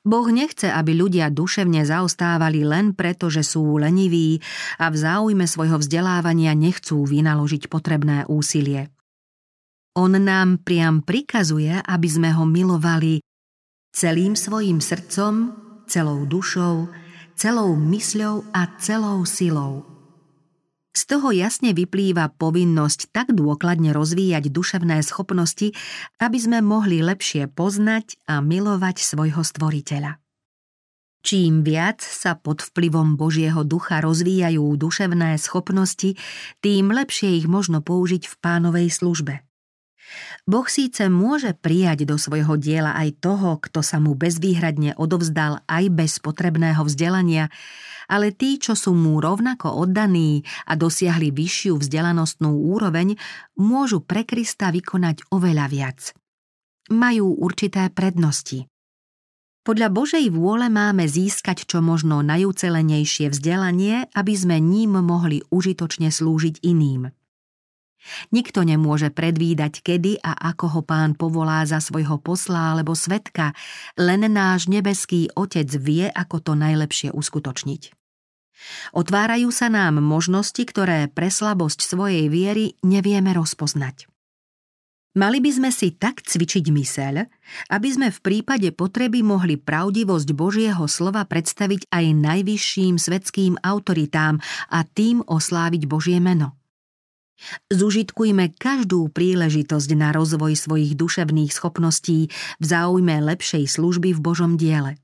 Boh 0.07 0.27
nechce, 0.31 0.71
aby 0.71 0.95
ľudia 0.95 1.27
duševne 1.27 1.83
zaostávali 1.83 2.63
len 2.63 2.95
preto, 2.95 3.27
že 3.27 3.43
sú 3.43 3.75
leniví 3.75 4.39
a 4.79 4.87
v 4.87 4.95
záujme 5.03 5.43
svojho 5.43 5.83
vzdelávania 5.83 6.55
nechcú 6.55 7.03
vynaložiť 7.03 7.67
potrebné 7.67 8.23
úsilie. 8.31 8.87
On 9.99 10.15
nám 10.15 10.63
priam 10.63 11.03
prikazuje, 11.03 11.75
aby 11.75 12.07
sme 12.07 12.31
ho 12.31 12.47
milovali 12.47 13.19
celým 13.99 14.39
svojim 14.39 14.79
srdcom, 14.79 15.51
celou 15.91 16.23
dušou, 16.23 16.87
celou 17.35 17.75
mysľou 17.75 18.47
a 18.55 18.71
celou 18.79 19.27
silou– 19.27 19.83
z 20.99 21.05
toho 21.05 21.29
jasne 21.31 21.71
vyplýva 21.71 22.33
povinnosť 22.35 23.15
tak 23.15 23.31
dôkladne 23.31 23.95
rozvíjať 23.95 24.51
duševné 24.51 24.99
schopnosti, 25.05 25.71
aby 26.19 26.37
sme 26.41 26.59
mohli 26.65 26.99
lepšie 26.99 27.47
poznať 27.47 28.19
a 28.27 28.43
milovať 28.43 28.99
svojho 28.99 29.39
stvoriteľa. 29.39 30.19
Čím 31.23 31.67
viac 31.67 32.03
sa 32.03 32.35
pod 32.35 32.63
vplyvom 32.63 33.15
Božieho 33.15 33.63
ducha 33.63 34.03
rozvíjajú 34.03 34.75
duševné 34.75 35.39
schopnosti, 35.39 36.19
tým 36.63 36.91
lepšie 36.91 37.37
ich 37.37 37.47
možno 37.47 37.79
použiť 37.79 38.27
v 38.27 38.35
pánovej 38.39 38.87
službe. 38.91 39.43
Boh 40.49 40.65
síce 40.65 41.05
môže 41.07 41.53
prijať 41.53 42.09
do 42.09 42.17
svojho 42.17 42.57
diela 42.57 42.97
aj 42.97 43.21
toho, 43.21 43.61
kto 43.61 43.85
sa 43.85 44.01
mu 44.01 44.17
bezvýhradne 44.17 44.97
odovzdal 44.97 45.61
aj 45.69 45.85
bez 45.93 46.17
potrebného 46.17 46.81
vzdelania, 46.81 47.53
ale 48.09 48.33
tí, 48.33 48.57
čo 48.57 48.73
sú 48.73 48.97
mu 48.97 49.21
rovnako 49.21 49.69
oddaní 49.85 50.41
a 50.65 50.73
dosiahli 50.73 51.29
vyššiu 51.29 51.77
vzdelanostnú 51.77 52.49
úroveň, 52.73 53.13
môžu 53.61 54.01
pre 54.01 54.25
Krista 54.25 54.73
vykonať 54.73 55.29
oveľa 55.29 55.65
viac. 55.69 55.99
Majú 56.89 57.37
určité 57.37 57.85
prednosti. 57.93 58.65
Podľa 59.61 59.93
Božej 59.93 60.25
vôle 60.33 60.65
máme 60.73 61.05
získať 61.05 61.69
čo 61.69 61.85
možno 61.85 62.25
najúcelenejšie 62.25 63.29
vzdelanie, 63.29 64.09
aby 64.17 64.33
sme 64.33 64.57
ním 64.57 64.97
mohli 64.97 65.45
užitočne 65.53 66.09
slúžiť 66.09 66.65
iným. 66.65 67.13
Nikto 68.31 68.63
nemôže 68.63 69.11
predvídať, 69.11 69.83
kedy 69.83 70.23
a 70.23 70.33
ako 70.55 70.65
ho 70.79 70.81
pán 70.81 71.13
povolá 71.19 71.67
za 71.67 71.83
svojho 71.83 72.17
posla 72.17 72.73
alebo 72.73 72.95
svetka, 72.95 73.51
len 73.99 74.23
náš 74.31 74.71
nebeský 74.71 75.29
Otec 75.35 75.67
vie, 75.77 76.07
ako 76.09 76.39
to 76.39 76.53
najlepšie 76.55 77.11
uskutočniť. 77.11 77.95
Otvárajú 78.91 79.49
sa 79.55 79.71
nám 79.71 80.03
možnosti, 80.03 80.59
ktoré 80.59 81.07
pre 81.07 81.31
slabosť 81.31 81.79
svojej 81.79 82.27
viery 82.27 82.75
nevieme 82.83 83.31
rozpoznať. 83.31 84.11
Mali 85.17 85.41
by 85.41 85.51
sme 85.51 85.69
si 85.73 85.89
tak 85.97 86.21
cvičiť 86.21 86.69
myseľ, 86.69 87.15
aby 87.73 87.87
sme 87.89 88.07
v 88.13 88.19
prípade 88.21 88.69
potreby 88.69 89.25
mohli 89.25 89.57
pravdivosť 89.57 90.29
Božieho 90.37 90.85
slova 90.85 91.25
predstaviť 91.25 91.89
aj 91.89 92.05
najvyšším 92.13 92.95
svetským 93.01 93.57
autoritám 93.65 94.37
a 94.69 94.85
tým 94.85 95.25
osláviť 95.25 95.89
Božie 95.89 96.21
meno. 96.21 96.58
Zužitkujme 97.71 98.51
každú 98.59 99.07
príležitosť 99.09 99.89
na 99.95 100.11
rozvoj 100.11 100.59
svojich 100.59 100.93
duševných 100.95 101.51
schopností 101.55 102.27
v 102.59 102.63
záujme 102.63 103.19
lepšej 103.23 103.79
služby 103.79 104.15
v 104.15 104.19
Božom 104.19 104.59
diele. 104.59 104.99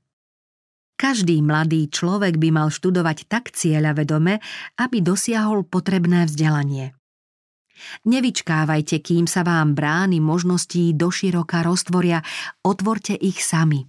Každý 0.96 1.44
mladý 1.44 1.92
človek 1.92 2.40
by 2.40 2.48
mal 2.56 2.68
študovať 2.72 3.28
tak 3.28 3.52
cieľavedome, 3.52 4.40
aby 4.80 4.96
dosiahol 5.04 5.68
potrebné 5.68 6.24
vzdelanie. 6.24 6.96
Nevyčkávajte, 8.08 9.04
kým 9.04 9.28
sa 9.28 9.44
vám 9.44 9.76
brány 9.76 10.24
možností 10.24 10.96
doširoka 10.96 11.60
roztvoria, 11.60 12.24
otvorte 12.64 13.12
ich 13.12 13.44
sami. 13.44 13.84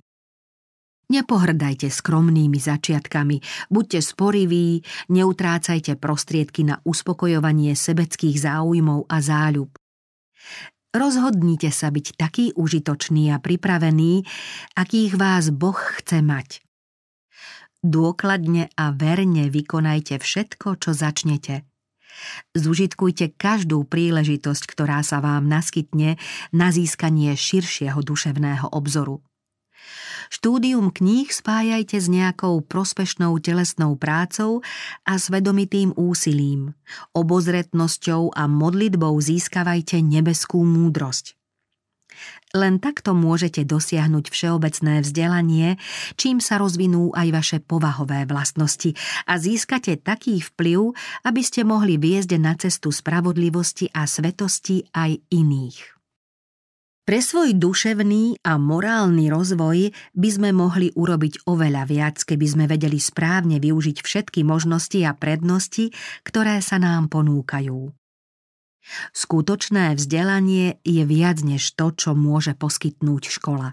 Nepohrdajte 1.07 1.87
skromnými 1.87 2.59
začiatkami, 2.59 3.39
buďte 3.71 3.99
sporiví, 4.03 4.83
neutrácajte 5.07 5.95
prostriedky 5.95 6.67
na 6.67 6.83
uspokojovanie 6.83 7.79
sebeckých 7.79 8.35
záujmov 8.43 9.07
a 9.07 9.17
záľub. 9.23 9.71
Rozhodnite 10.91 11.71
sa 11.71 11.95
byť 11.95 12.07
taký 12.19 12.45
užitočný 12.59 13.31
a 13.31 13.39
pripravený, 13.39 14.27
akých 14.75 15.13
vás 15.15 15.47
Boh 15.51 15.79
chce 15.79 16.19
mať. 16.19 16.59
Dôkladne 17.87 18.67
a 18.75 18.91
verne 18.91 19.47
vykonajte 19.47 20.19
všetko, 20.19 20.75
čo 20.75 20.91
začnete. 20.91 21.63
Zúžitkujte 22.57 23.37
každú 23.37 23.85
príležitosť, 23.85 24.63
ktorá 24.65 25.05
sa 25.05 25.21
vám 25.21 25.45
naskytne 25.45 26.17
na 26.49 26.67
získanie 26.73 27.37
širšieho 27.37 28.01
duševného 28.01 28.73
obzoru. 28.73 29.26
Štúdium 30.27 30.91
kníh 30.91 31.29
spájajte 31.29 31.97
s 31.99 32.07
nejakou 32.11 32.61
prospešnou 32.63 33.39
telesnou 33.39 33.95
prácou 33.95 34.65
a 35.07 35.15
svedomitým 35.15 35.95
úsilím. 35.95 36.75
Obozretnosťou 37.15 38.35
a 38.35 38.47
modlitbou 38.47 39.15
získavajte 39.19 40.03
nebeskú 40.03 40.63
múdrosť. 40.63 41.37
Len 42.55 42.79
takto 42.79 43.11
môžete 43.11 43.67
dosiahnuť 43.67 44.31
všeobecné 44.31 45.03
vzdelanie, 45.03 45.75
čím 46.15 46.39
sa 46.39 46.55
rozvinú 46.57 47.11
aj 47.11 47.27
vaše 47.35 47.57
povahové 47.59 48.23
vlastnosti 48.23 48.95
a 49.27 49.35
získate 49.35 49.99
taký 49.99 50.39
vplyv, 50.39 50.95
aby 51.27 51.41
ste 51.43 51.67
mohli 51.67 51.99
viesť 51.99 52.39
na 52.39 52.55
cestu 52.55 52.95
spravodlivosti 52.95 53.91
a 53.91 54.07
svetosti 54.07 54.87
aj 54.95 55.19
iných. 55.27 55.96
Pre 57.07 57.23
svoj 57.23 57.55
duševný 57.55 58.43
a 58.43 58.59
morálny 58.59 59.31
rozvoj 59.31 59.95
by 60.11 60.27
sme 60.27 60.51
mohli 60.51 60.91
urobiť 60.91 61.47
oveľa 61.47 61.87
viac, 61.87 62.19
keby 62.19 62.43
sme 62.43 62.65
vedeli 62.67 62.99
správne 62.99 63.63
využiť 63.63 64.03
všetky 64.03 64.43
možnosti 64.43 64.99
a 65.07 65.15
prednosti, 65.15 65.95
ktoré 66.27 66.59
sa 66.59 66.83
nám 66.83 67.07
ponúkajú. 67.07 67.95
Skutočné 69.15 69.95
vzdelanie 69.95 70.83
je 70.83 71.07
viac 71.07 71.39
než 71.47 71.79
to, 71.79 71.95
čo 71.95 72.11
môže 72.11 72.59
poskytnúť 72.59 73.39
škola. 73.39 73.71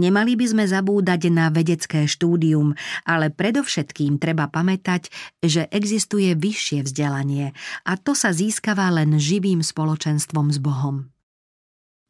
Nemali 0.00 0.40
by 0.40 0.46
sme 0.56 0.64
zabúdať 0.64 1.28
na 1.28 1.52
vedecké 1.52 2.08
štúdium, 2.08 2.80
ale 3.04 3.28
predovšetkým 3.28 4.16
treba 4.16 4.48
pamätať, 4.48 5.12
že 5.44 5.68
existuje 5.68 6.32
vyššie 6.32 6.80
vzdelanie 6.80 7.52
a 7.84 7.92
to 8.00 8.16
sa 8.16 8.32
získava 8.32 8.88
len 8.88 9.20
živým 9.20 9.60
spoločenstvom 9.60 10.48
s 10.48 10.56
Bohom. 10.56 11.12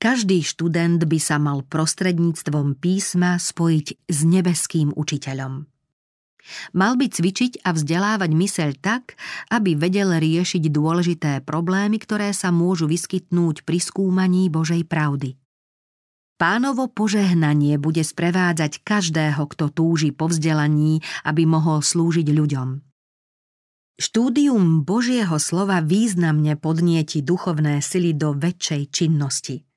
Každý 0.01 0.41
študent 0.41 1.05
by 1.05 1.19
sa 1.21 1.37
mal 1.37 1.61
prostredníctvom 1.61 2.81
písma 2.81 3.37
spojiť 3.37 4.09
s 4.09 4.19
nebeským 4.25 4.97
učiteľom. 4.97 5.69
Mal 6.73 6.97
by 6.97 7.07
cvičiť 7.13 7.61
a 7.69 7.77
vzdelávať 7.77 8.31
myseľ 8.33 8.71
tak, 8.81 9.21
aby 9.53 9.77
vedel 9.77 10.17
riešiť 10.17 10.73
dôležité 10.73 11.45
problémy, 11.45 12.01
ktoré 12.01 12.33
sa 12.33 12.49
môžu 12.49 12.89
vyskytnúť 12.89 13.69
pri 13.69 13.77
skúmaní 13.77 14.49
Božej 14.49 14.89
pravdy. 14.89 15.37
Pánovo 16.41 16.89
požehnanie 16.89 17.77
bude 17.77 18.01
sprevádzať 18.01 18.81
každého, 18.81 19.45
kto 19.53 19.69
túži 19.69 20.17
po 20.17 20.33
vzdelaní, 20.33 21.05
aby 21.29 21.45
mohol 21.45 21.85
slúžiť 21.85 22.25
ľuďom. 22.25 22.69
Štúdium 24.01 24.81
Božieho 24.81 25.37
slova 25.37 25.85
významne 25.85 26.57
podnieti 26.57 27.21
duchovné 27.21 27.85
sily 27.85 28.17
do 28.17 28.33
väčšej 28.33 28.83
činnosti. 28.89 29.69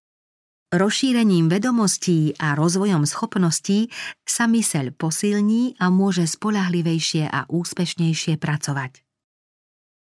Rozšírením 0.73 1.53
vedomostí 1.53 2.33
a 2.41 2.57
rozvojom 2.57 3.05
schopností 3.05 3.93
sa 4.25 4.49
myseľ 4.49 4.97
posilní 4.97 5.77
a 5.77 5.93
môže 5.93 6.25
spolahlivejšie 6.25 7.29
a 7.29 7.45
úspešnejšie 7.45 8.41
pracovať. 8.41 9.05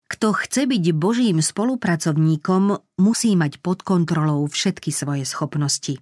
Kto 0.07 0.31
chce 0.31 0.63
byť 0.63 0.83
Božím 0.95 1.43
spolupracovníkom, 1.43 2.79
musí 2.95 3.35
mať 3.35 3.59
pod 3.59 3.83
kontrolou 3.83 4.47
všetky 4.47 4.87
svoje 4.95 5.27
schopnosti. 5.27 5.99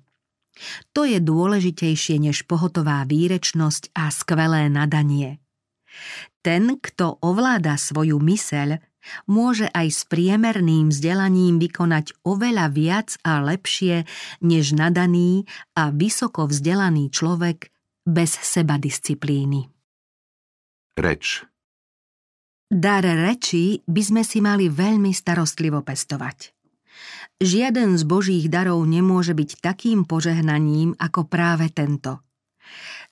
To 0.94 1.10
je 1.10 1.18
dôležitejšie 1.18 2.22
než 2.22 2.46
pohotová 2.46 3.02
výrečnosť 3.10 3.98
a 3.98 4.14
skvelé 4.14 4.70
nadanie. 4.70 5.42
Ten, 6.46 6.78
kto 6.78 7.18
ovláda 7.26 7.82
svoju 7.82 8.22
myseľ, 8.22 8.78
môže 9.26 9.70
aj 9.72 9.88
s 9.90 10.02
priemerným 10.08 10.90
vzdelaním 10.90 11.58
vykonať 11.58 12.26
oveľa 12.26 12.68
viac 12.74 13.10
a 13.26 13.42
lepšie 13.42 14.06
než 14.46 14.74
nadaný 14.74 15.46
a 15.78 15.90
vysoko 15.90 16.50
vzdelaný 16.50 17.10
človek 17.10 17.70
bez 18.06 18.34
sebadisciplíny. 18.34 19.70
Reč 20.98 21.46
Dar 22.72 23.04
reči 23.04 23.84
by 23.84 24.00
sme 24.00 24.24
si 24.24 24.40
mali 24.40 24.72
veľmi 24.72 25.12
starostlivo 25.12 25.84
pestovať. 25.84 26.56
Žiaden 27.44 28.00
z 28.00 28.04
Božích 28.08 28.46
darov 28.48 28.86
nemôže 28.88 29.36
byť 29.36 29.60
takým 29.60 30.08
požehnaním 30.08 30.96
ako 30.96 31.28
práve 31.28 31.68
tento. 31.74 32.24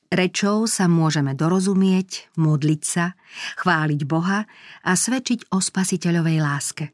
Rečou 0.09 0.65
sa 0.65 0.89
môžeme 0.89 1.37
dorozumieť, 1.37 2.33
modliť 2.33 2.81
sa, 2.81 3.13
chváliť 3.61 4.01
Boha 4.09 4.41
a 4.81 4.91
svedčiť 4.97 5.53
o 5.53 5.61
spasiteľovej 5.61 6.37
láske. 6.41 6.85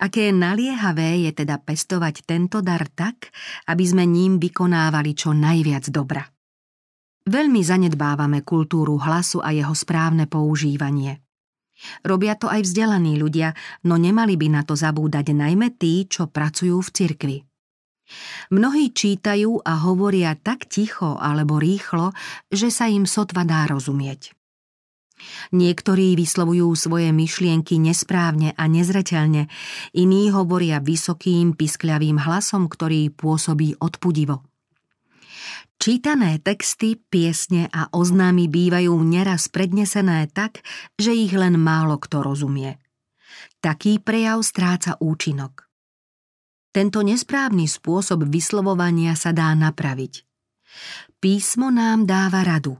Aké 0.00 0.32
naliehavé 0.32 1.28
je 1.28 1.44
teda 1.44 1.60
pestovať 1.60 2.24
tento 2.24 2.64
dar 2.64 2.88
tak, 2.88 3.28
aby 3.68 3.84
sme 3.84 4.08
ním 4.08 4.40
vykonávali 4.40 5.12
čo 5.12 5.36
najviac 5.36 5.92
dobra. 5.92 6.24
Veľmi 7.28 7.60
zanedbávame 7.60 8.40
kultúru 8.40 8.96
hlasu 8.96 9.44
a 9.44 9.52
jeho 9.52 9.76
správne 9.76 10.24
používanie. 10.24 11.20
Robia 12.08 12.40
to 12.40 12.48
aj 12.48 12.64
vzdelaní 12.64 13.20
ľudia, 13.20 13.52
no 13.84 14.00
nemali 14.00 14.40
by 14.40 14.48
na 14.48 14.62
to 14.64 14.72
zabúdať 14.72 15.36
najmä 15.36 15.76
tí, 15.76 16.08
čo 16.08 16.32
pracujú 16.32 16.80
v 16.80 16.88
cirkvi. 16.88 17.36
Mnohí 18.48 18.90
čítajú 18.92 19.60
a 19.64 19.84
hovoria 19.84 20.32
tak 20.36 20.64
ticho 20.68 21.20
alebo 21.20 21.60
rýchlo, 21.60 22.16
že 22.48 22.72
sa 22.72 22.88
im 22.88 23.04
sotva 23.04 23.44
dá 23.44 23.68
rozumieť. 23.68 24.32
Niektorí 25.50 26.14
vyslovujú 26.14 26.70
svoje 26.78 27.10
myšlienky 27.10 27.82
nesprávne 27.82 28.54
a 28.54 28.64
nezreteľne, 28.70 29.50
iní 29.98 30.30
hovoria 30.30 30.78
vysokým, 30.78 31.58
piskľavým 31.58 32.22
hlasom, 32.22 32.70
ktorý 32.70 33.10
pôsobí 33.10 33.82
odpudivo. 33.82 34.46
Čítané 35.78 36.42
texty, 36.42 36.98
piesne 36.98 37.70
a 37.70 37.86
oznámy 37.94 38.50
bývajú 38.50 38.98
neraz 38.98 39.46
prednesené 39.46 40.26
tak, 40.26 40.66
že 40.98 41.14
ich 41.14 41.30
len 41.30 41.54
málo 41.54 42.02
kto 42.02 42.26
rozumie. 42.26 42.82
Taký 43.62 44.02
prejav 44.02 44.42
stráca 44.42 44.98
účinok. 44.98 45.67
Tento 46.78 47.02
nesprávny 47.02 47.66
spôsob 47.66 48.30
vyslovovania 48.30 49.18
sa 49.18 49.34
dá 49.34 49.50
napraviť. 49.50 50.22
Písmo 51.18 51.74
nám 51.74 52.06
dáva 52.06 52.46
radu. 52.46 52.78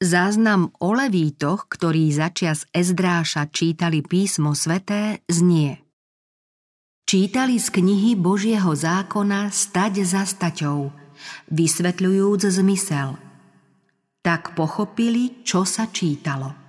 Záznam 0.00 0.72
o 0.80 0.96
levítoch, 0.96 1.68
ktorí 1.68 2.08
začias 2.16 2.64
Ezdráša 2.72 3.52
čítali 3.52 4.00
písmo 4.00 4.56
sveté, 4.56 5.20
znie. 5.28 5.84
Čítali 7.04 7.60
z 7.60 7.68
knihy 7.68 8.16
Božieho 8.16 8.72
zákona 8.72 9.52
stať 9.52 10.08
za 10.08 10.24
staťou– 10.24 10.88
vysvetľujúc 11.52 12.40
zmysel. 12.40 13.20
Tak 14.24 14.56
pochopili, 14.56 15.44
čo 15.44 15.68
sa 15.68 15.92
čítalo. 15.92 16.63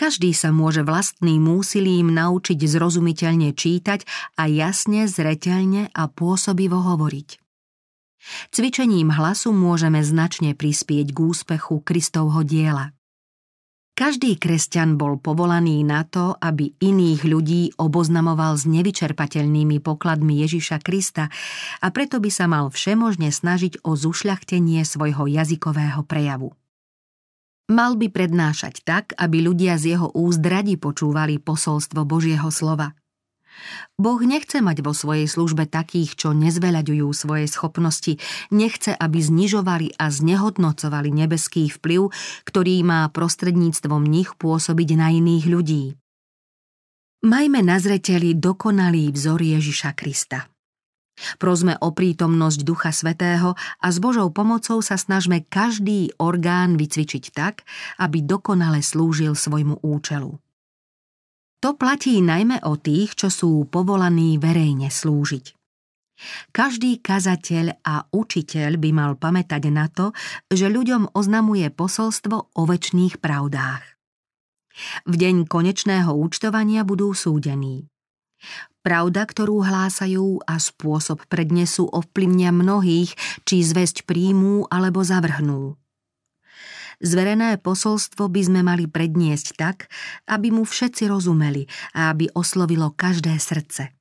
Každý 0.00 0.32
sa 0.32 0.48
môže 0.48 0.80
vlastným 0.80 1.44
úsilím 1.44 2.08
naučiť 2.16 2.56
zrozumiteľne 2.56 3.52
čítať 3.52 4.08
a 4.40 4.48
jasne, 4.48 5.04
zreteľne 5.04 5.92
a 5.92 6.08
pôsobivo 6.08 6.80
hovoriť. 6.80 7.36
Cvičením 8.48 9.12
hlasu 9.12 9.52
môžeme 9.52 10.00
značne 10.00 10.56
prispieť 10.56 11.12
k 11.12 11.18
úspechu 11.20 11.84
Kristovho 11.84 12.40
diela. 12.48 12.96
Každý 13.92 14.40
kresťan 14.40 14.96
bol 14.96 15.20
povolaný 15.20 15.84
na 15.84 16.08
to, 16.08 16.32
aby 16.40 16.72
iných 16.80 17.20
ľudí 17.20 17.62
oboznamoval 17.76 18.56
s 18.56 18.64
nevyčerpateľnými 18.64 19.84
pokladmi 19.84 20.40
Ježiša 20.40 20.80
Krista 20.80 21.28
a 21.84 21.86
preto 21.92 22.24
by 22.24 22.32
sa 22.32 22.48
mal 22.48 22.72
všemožne 22.72 23.28
snažiť 23.28 23.84
o 23.84 23.92
zušľachtenie 23.92 24.80
svojho 24.80 25.28
jazykového 25.28 26.00
prejavu. 26.08 26.56
Mal 27.70 27.94
by 27.94 28.10
prednášať 28.10 28.82
tak, 28.82 29.14
aby 29.14 29.46
ľudia 29.46 29.78
z 29.78 29.94
jeho 29.94 30.10
úst 30.10 30.42
radi 30.42 30.74
počúvali 30.74 31.38
posolstvo 31.38 32.02
Božieho 32.02 32.50
slova. 32.50 32.98
Boh 33.94 34.18
nechce 34.26 34.58
mať 34.58 34.82
vo 34.82 34.90
svojej 34.90 35.30
službe 35.30 35.70
takých, 35.70 36.18
čo 36.18 36.34
nezveľaďujú 36.34 37.06
svoje 37.14 37.46
schopnosti, 37.46 38.18
nechce, 38.50 38.90
aby 38.90 39.22
znižovali 39.22 39.94
a 40.02 40.10
znehodnocovali 40.10 41.14
nebeský 41.14 41.70
vplyv, 41.70 42.10
ktorý 42.42 42.74
má 42.82 43.06
prostredníctvom 43.14 44.02
nich 44.02 44.34
pôsobiť 44.34 44.88
na 44.98 45.14
iných 45.14 45.44
ľudí. 45.46 45.84
Majme 47.22 47.62
na 47.62 47.78
zreteli 47.78 48.34
dokonalý 48.34 49.14
vzor 49.14 49.38
Ježiša 49.38 49.94
Krista. 49.94 50.49
Prosme 51.36 51.76
o 51.80 51.92
prítomnosť 51.92 52.60
Ducha 52.64 52.90
Svetého 52.90 53.54
a 53.56 53.86
s 53.88 53.96
Božou 54.00 54.32
pomocou 54.32 54.80
sa 54.80 54.96
snažme 54.96 55.44
každý 55.44 56.12
orgán 56.16 56.80
vycvičiť 56.80 57.24
tak, 57.32 57.68
aby 58.00 58.24
dokonale 58.24 58.80
slúžil 58.80 59.36
svojmu 59.36 59.84
účelu. 59.84 60.36
To 61.60 61.76
platí 61.76 62.24
najmä 62.24 62.64
o 62.64 62.80
tých, 62.80 63.12
čo 63.20 63.28
sú 63.28 63.68
povolaní 63.68 64.40
verejne 64.40 64.88
slúžiť. 64.88 65.60
Každý 66.52 67.00
kazateľ 67.00 67.80
a 67.84 68.04
učiteľ 68.12 68.76
by 68.76 68.90
mal 68.92 69.12
pamätať 69.16 69.62
na 69.72 69.88
to, 69.88 70.12
že 70.52 70.68
ľuďom 70.68 71.16
oznamuje 71.16 71.68
posolstvo 71.72 72.56
o 72.56 72.62
väčšných 72.68 73.20
pravdách. 73.20 73.84
V 75.04 75.14
deň 75.16 75.48
konečného 75.48 76.12
účtovania 76.12 76.84
budú 76.84 77.12
súdení. 77.12 77.88
Pravda, 78.80 79.28
ktorú 79.28 79.60
hlásajú 79.60 80.40
a 80.48 80.56
spôsob 80.56 81.28
prednesu 81.28 81.84
ovplyvnia 81.84 82.48
mnohých, 82.48 83.12
či 83.44 83.60
zväzť 83.60 84.08
príjmú 84.08 84.64
alebo 84.72 85.04
zavrhnú. 85.04 85.76
Zverené 87.00 87.56
posolstvo 87.60 88.28
by 88.28 88.40
sme 88.44 88.60
mali 88.60 88.84
predniesť 88.88 89.56
tak, 89.56 89.88
aby 90.28 90.52
mu 90.52 90.68
všetci 90.68 91.08
rozumeli 91.08 91.68
a 91.96 92.12
aby 92.12 92.28
oslovilo 92.32 92.92
každé 92.92 93.36
srdce. 93.40 93.92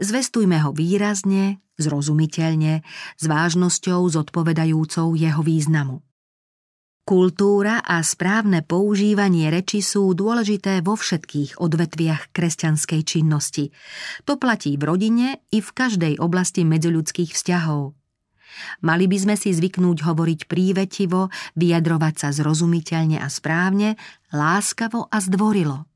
Zvestujme 0.00 0.60
ho 0.64 0.72
výrazne, 0.72 1.60
zrozumiteľne, 1.76 2.80
s 3.20 3.24
vážnosťou 3.24 4.00
zodpovedajúcou 4.08 5.12
jeho 5.12 5.40
významu. 5.44 6.07
Kultúra 7.08 7.80
a 7.80 8.04
správne 8.04 8.60
používanie 8.60 9.48
reči 9.48 9.80
sú 9.80 10.12
dôležité 10.12 10.84
vo 10.84 10.92
všetkých 10.92 11.56
odvetviach 11.56 12.36
kresťanskej 12.36 13.00
činnosti. 13.00 13.72
To 14.28 14.36
platí 14.36 14.76
v 14.76 14.84
rodine 14.84 15.40
i 15.48 15.64
v 15.64 15.70
každej 15.72 16.20
oblasti 16.20 16.68
medziľudských 16.68 17.32
vzťahov. 17.32 17.96
Mali 18.84 19.08
by 19.08 19.16
sme 19.24 19.34
si 19.40 19.56
zvyknúť 19.56 20.04
hovoriť 20.04 20.40
prívetivo, 20.52 21.32
vyjadrovať 21.56 22.14
sa 22.20 22.28
zrozumiteľne 22.28 23.16
a 23.24 23.28
správne, 23.32 23.96
láskavo 24.28 25.08
a 25.08 25.16
zdvorilo. 25.24 25.88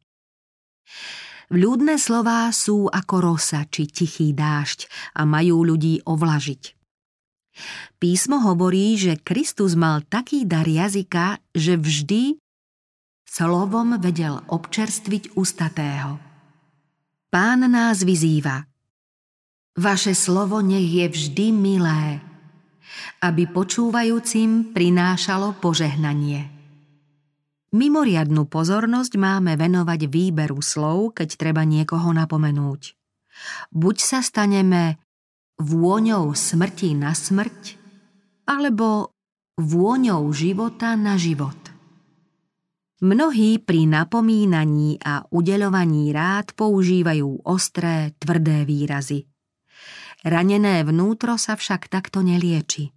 Vľúdne 1.53 2.01
slová 2.01 2.49
sú 2.57 2.89
ako 2.89 3.15
rosa 3.21 3.69
či 3.69 3.85
tichý 3.85 4.33
dážď 4.33 4.89
a 5.21 5.29
majú 5.29 5.61
ľudí 5.61 6.09
ovlažiť. 6.09 6.82
Písmo 8.01 8.41
hovorí, 8.41 8.97
že 8.97 9.21
Kristus 9.21 9.77
mal 9.77 10.03
taký 10.05 10.49
dar 10.49 10.65
jazyka, 10.65 11.41
že 11.53 11.77
vždy 11.77 12.41
slovom 13.29 13.97
vedel 14.01 14.41
občerstviť 14.49 15.37
ustatého. 15.37 16.21
Pán 17.33 17.65
nás 17.69 18.05
vyzýva– 18.05 18.65
Vaše 19.73 20.13
slovo 20.13 20.61
nech 20.61 20.85
je 20.85 21.09
vždy 21.09 21.47
milé, 21.49 22.21
aby 23.25 23.49
počúvajúcim 23.49 24.77
prinášalo 24.77 25.57
požehnanie. 25.65 26.53
Mimoriadnú 27.73 28.45
pozornosť 28.53 29.17
máme 29.17 29.57
venovať 29.57 30.13
výberu 30.13 30.61
slov, 30.61 31.17
keď 31.17 31.41
treba 31.41 31.65
niekoho 31.65 32.13
napomenúť. 32.13 32.93
Buď 33.73 33.97
sa 33.97 34.21
staneme 34.21 35.01
vôňou 35.63 36.35
smrti 36.35 36.99
na 36.99 37.15
smrť, 37.15 37.79
alebo 38.51 39.15
vôňou 39.55 40.27
života 40.35 40.99
na 40.99 41.15
život. 41.15 41.55
Mnohí 43.03 43.59
pri 43.59 43.87
napomínaní 43.87 44.99
a 45.03 45.27
udeľovaní 45.27 46.15
rád 46.15 46.55
používajú 46.55 47.47
ostré, 47.47 48.15
tvrdé 48.19 48.63
výrazy. 48.63 49.27
Ranené 50.23 50.87
vnútro 50.87 51.35
sa 51.35 51.59
však 51.59 51.91
takto 51.91 52.23
nelieči. 52.23 52.95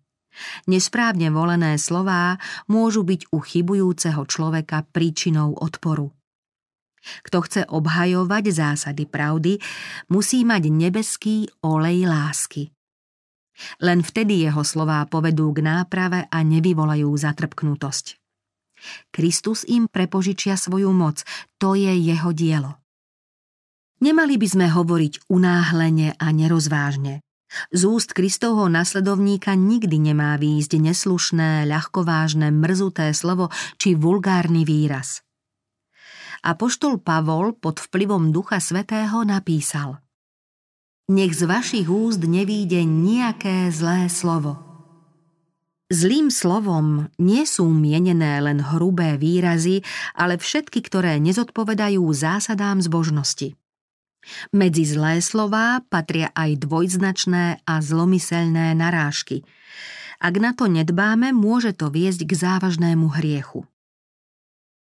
Nesprávne 0.69 1.33
volené 1.33 1.81
slová 1.81 2.37
môžu 2.69 3.01
byť 3.01 3.33
u 3.33 3.41
chybujúceho 3.41 4.21
človeka 4.29 4.85
príčinou 4.93 5.57
odporu. 5.57 6.13
Kto 7.25 7.37
chce 7.45 7.61
obhajovať 7.69 8.43
zásady 8.49 9.05
pravdy, 9.05 9.61
musí 10.09 10.41
mať 10.41 10.63
nebeský 10.69 11.45
olej 11.61 12.09
lásky. 12.09 12.73
Len 13.79 14.03
vtedy 14.03 14.43
jeho 14.43 14.67
slová 14.67 15.07
povedú 15.07 15.55
k 15.55 15.63
náprave 15.63 16.27
a 16.27 16.37
nevyvolajú 16.43 17.07
zatrpknutosť. 17.15 18.19
Kristus 19.15 19.63
im 19.65 19.87
prepožičia 19.87 20.59
svoju 20.59 20.91
moc, 20.91 21.23
to 21.55 21.79
je 21.79 21.89
jeho 21.95 22.35
dielo. 22.35 22.83
Nemali 24.03 24.35
by 24.35 24.47
sme 24.51 24.67
hovoriť 24.67 25.31
unáhlene 25.31 26.19
a 26.19 26.27
nerozvážne. 26.35 27.23
Z 27.71 27.81
úst 27.87 28.11
Kristovho 28.11 28.67
nasledovníka 28.67 29.55
nikdy 29.55 30.11
nemá 30.11 30.35
výjsť 30.35 30.71
neslušné, 30.75 31.63
ľahkovážne, 31.71 32.51
mrzuté 32.51 33.15
slovo 33.15 33.47
či 33.79 33.95
vulgárny 33.95 34.67
výraz. 34.67 35.24
Apoštol 36.45 37.01
Pavol 37.01 37.57
pod 37.57 37.81
vplyvom 37.81 38.29
Ducha 38.29 38.61
Svetého 38.61 39.25
napísal 39.25 39.97
Nech 41.09 41.33
z 41.33 41.49
vašich 41.49 41.89
úst 41.89 42.21
nevíde 42.21 42.85
nejaké 42.85 43.73
zlé 43.73 44.05
slovo– 44.05 44.61
Zlým 45.93 46.33
slovom 46.33 47.13
nie 47.21 47.45
sú 47.45 47.69
mienené 47.69 48.41
len 48.41 48.57
hrubé 48.57 49.21
výrazy, 49.21 49.85
ale 50.17 50.41
všetky, 50.41 50.81
ktoré 50.81 51.21
nezodpovedajú 51.21 52.01
zásadám 52.09 52.81
zbožnosti. 52.81 53.53
Medzi 54.49 54.83
zlé 54.89 55.21
slová 55.21 55.85
patria 55.85 56.33
aj 56.33 56.57
dvojznačné 56.65 57.61
a 57.69 57.73
zlomyselné 57.85 58.73
narážky. 58.73 59.45
Ak 60.17 60.41
na 60.41 60.57
to 60.57 60.65
nedbáme, 60.65 61.29
môže 61.29 61.77
to 61.77 61.93
viesť 61.93 62.25
k 62.25 62.33
závažnému 62.33 63.05
hriechu. 63.21 63.69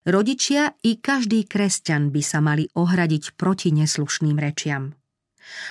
Rodičia 0.09 0.73
i 0.81 0.97
každý 0.97 1.45
kresťan 1.45 2.09
by 2.09 2.23
sa 2.25 2.41
mali 2.41 2.73
ohradiť 2.73 3.37
proti 3.37 3.69
neslušným 3.69 4.41
rečiam. 4.41 4.97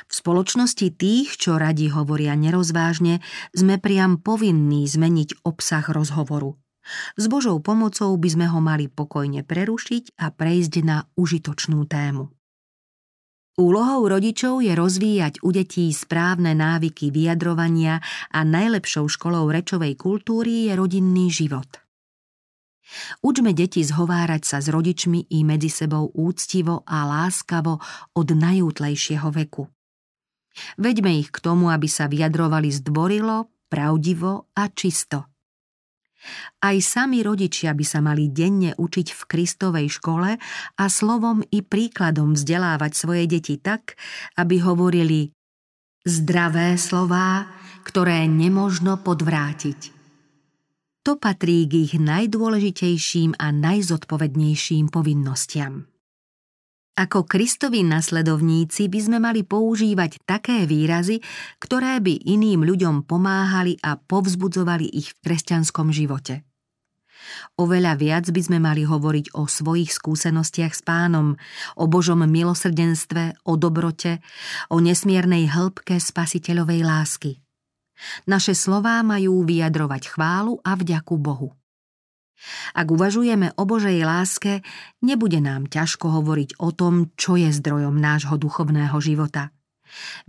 V 0.05 0.11
spoločnosti 0.13 0.93
tých, 0.93 1.33
čo 1.33 1.57
radi 1.57 1.89
hovoria 1.89 2.37
nerozvážne, 2.37 3.25
sme 3.57 3.81
priam 3.81 4.21
povinní 4.21 4.85
zmeniť 4.85 5.41
obsah 5.41 5.81
rozhovoru. 5.81 6.53
S 7.17 7.25
Božou 7.25 7.57
pomocou 7.57 8.13
by 8.13 8.29
sme 8.29 8.45
ho 8.53 8.61
mali 8.61 8.85
pokojne 8.85 9.41
prerušiť 9.41 10.21
a 10.21 10.29
prejsť 10.29 10.73
na 10.85 11.09
užitočnú 11.17 11.89
tému. 11.89 12.29
Úlohou 13.57 14.07
rodičov 14.07 14.61
je 14.61 14.77
rozvíjať 14.77 15.41
u 15.41 15.49
detí 15.51 15.89
správne 15.89 16.53
návyky 16.53 17.09
vyjadrovania 17.09 17.97
a 18.29 18.39
najlepšou 18.45 19.09
školou 19.09 19.49
rečovej 19.49 19.97
kultúry 19.97 20.69
je 20.69 20.77
rodinný 20.77 21.33
život. 21.33 21.88
Učme 23.21 23.53
deti 23.53 23.85
zhovárať 23.85 24.43
sa 24.45 24.57
s 24.59 24.67
rodičmi 24.69 25.29
i 25.33 25.45
medzi 25.45 25.69
sebou 25.69 26.09
úctivo 26.13 26.81
a 26.85 27.05
láskavo 27.05 27.77
od 28.17 28.27
najútlejšieho 28.33 29.29
veku. 29.29 29.69
Veďme 30.81 31.21
ich 31.21 31.29
k 31.29 31.39
tomu, 31.39 31.69
aby 31.69 31.85
sa 31.85 32.09
vyjadrovali 32.09 32.73
zdvorilo, 32.73 33.53
pravdivo 33.69 34.49
a 34.57 34.67
čisto. 34.73 35.29
Aj 36.59 36.75
sami 36.83 37.23
rodičia 37.23 37.71
by 37.71 37.85
sa 37.87 38.03
mali 38.03 38.27
denne 38.27 38.75
učiť 38.75 39.07
v 39.15 39.21
Kristovej 39.23 39.87
škole 39.87 40.35
a 40.75 40.83
slovom 40.91 41.39
i 41.47 41.63
príkladom 41.63 42.35
vzdelávať 42.35 42.91
svoje 42.91 43.23
deti 43.23 43.55
tak, 43.55 43.95
aby 44.35 44.59
hovorili 44.59 45.31
zdravé 46.03 46.75
slová, 46.75 47.47
ktoré 47.87 48.27
nemožno 48.27 48.99
podvrátiť. 48.99 49.98
To 51.07 51.15
patrí 51.15 51.63
k 51.63 51.87
ich 51.87 51.93
najdôležitejším 51.95 53.39
a 53.39 53.55
najzodpovednejším 53.55 54.91
povinnostiam. 54.91 55.87
Ako 56.99 57.23
Kristovi 57.23 57.79
nasledovníci 57.87 58.91
by 58.91 58.99
sme 58.99 59.17
mali 59.23 59.47
používať 59.47 60.19
také 60.27 60.67
výrazy, 60.67 61.23
ktoré 61.63 62.03
by 62.03 62.27
iným 62.27 62.67
ľuďom 62.67 63.07
pomáhali 63.07 63.79
a 63.79 63.95
povzbudzovali 63.95 64.83
ich 64.91 65.15
v 65.15 65.19
kresťanskom 65.23 65.95
živote. 65.95 66.43
Oveľa 67.55 67.95
viac 67.95 68.25
by 68.27 68.41
sme 68.43 68.59
mali 68.59 68.83
hovoriť 68.83 69.31
o 69.39 69.47
svojich 69.47 69.95
skúsenostiach 69.95 70.75
s 70.75 70.83
pánom, 70.83 71.39
o 71.79 71.87
Božom 71.87 72.19
milosrdenstve, 72.27 73.39
o 73.47 73.55
dobrote, 73.55 74.19
o 74.67 74.83
nesmiernej 74.83 75.47
hĺbke 75.47 75.95
spasiteľovej 76.03 76.83
lásky. 76.83 77.31
Naše 78.27 78.55
slová 78.55 79.03
majú 79.03 79.43
vyjadrovať 79.43 80.15
chválu 80.15 80.59
a 80.63 80.75
vďaku 80.75 81.15
Bohu. 81.19 81.49
Ak 82.71 82.87
uvažujeme 82.87 83.51
o 83.59 83.63
Božej 83.67 83.99
láske, 84.07 84.63
nebude 85.03 85.43
nám 85.43 85.67
ťažko 85.67 86.07
hovoriť 86.23 86.63
o 86.63 86.71
tom, 86.71 87.11
čo 87.19 87.35
je 87.35 87.51
zdrojom 87.51 87.99
nášho 87.99 88.39
duchovného 88.39 88.95
života. 89.03 89.51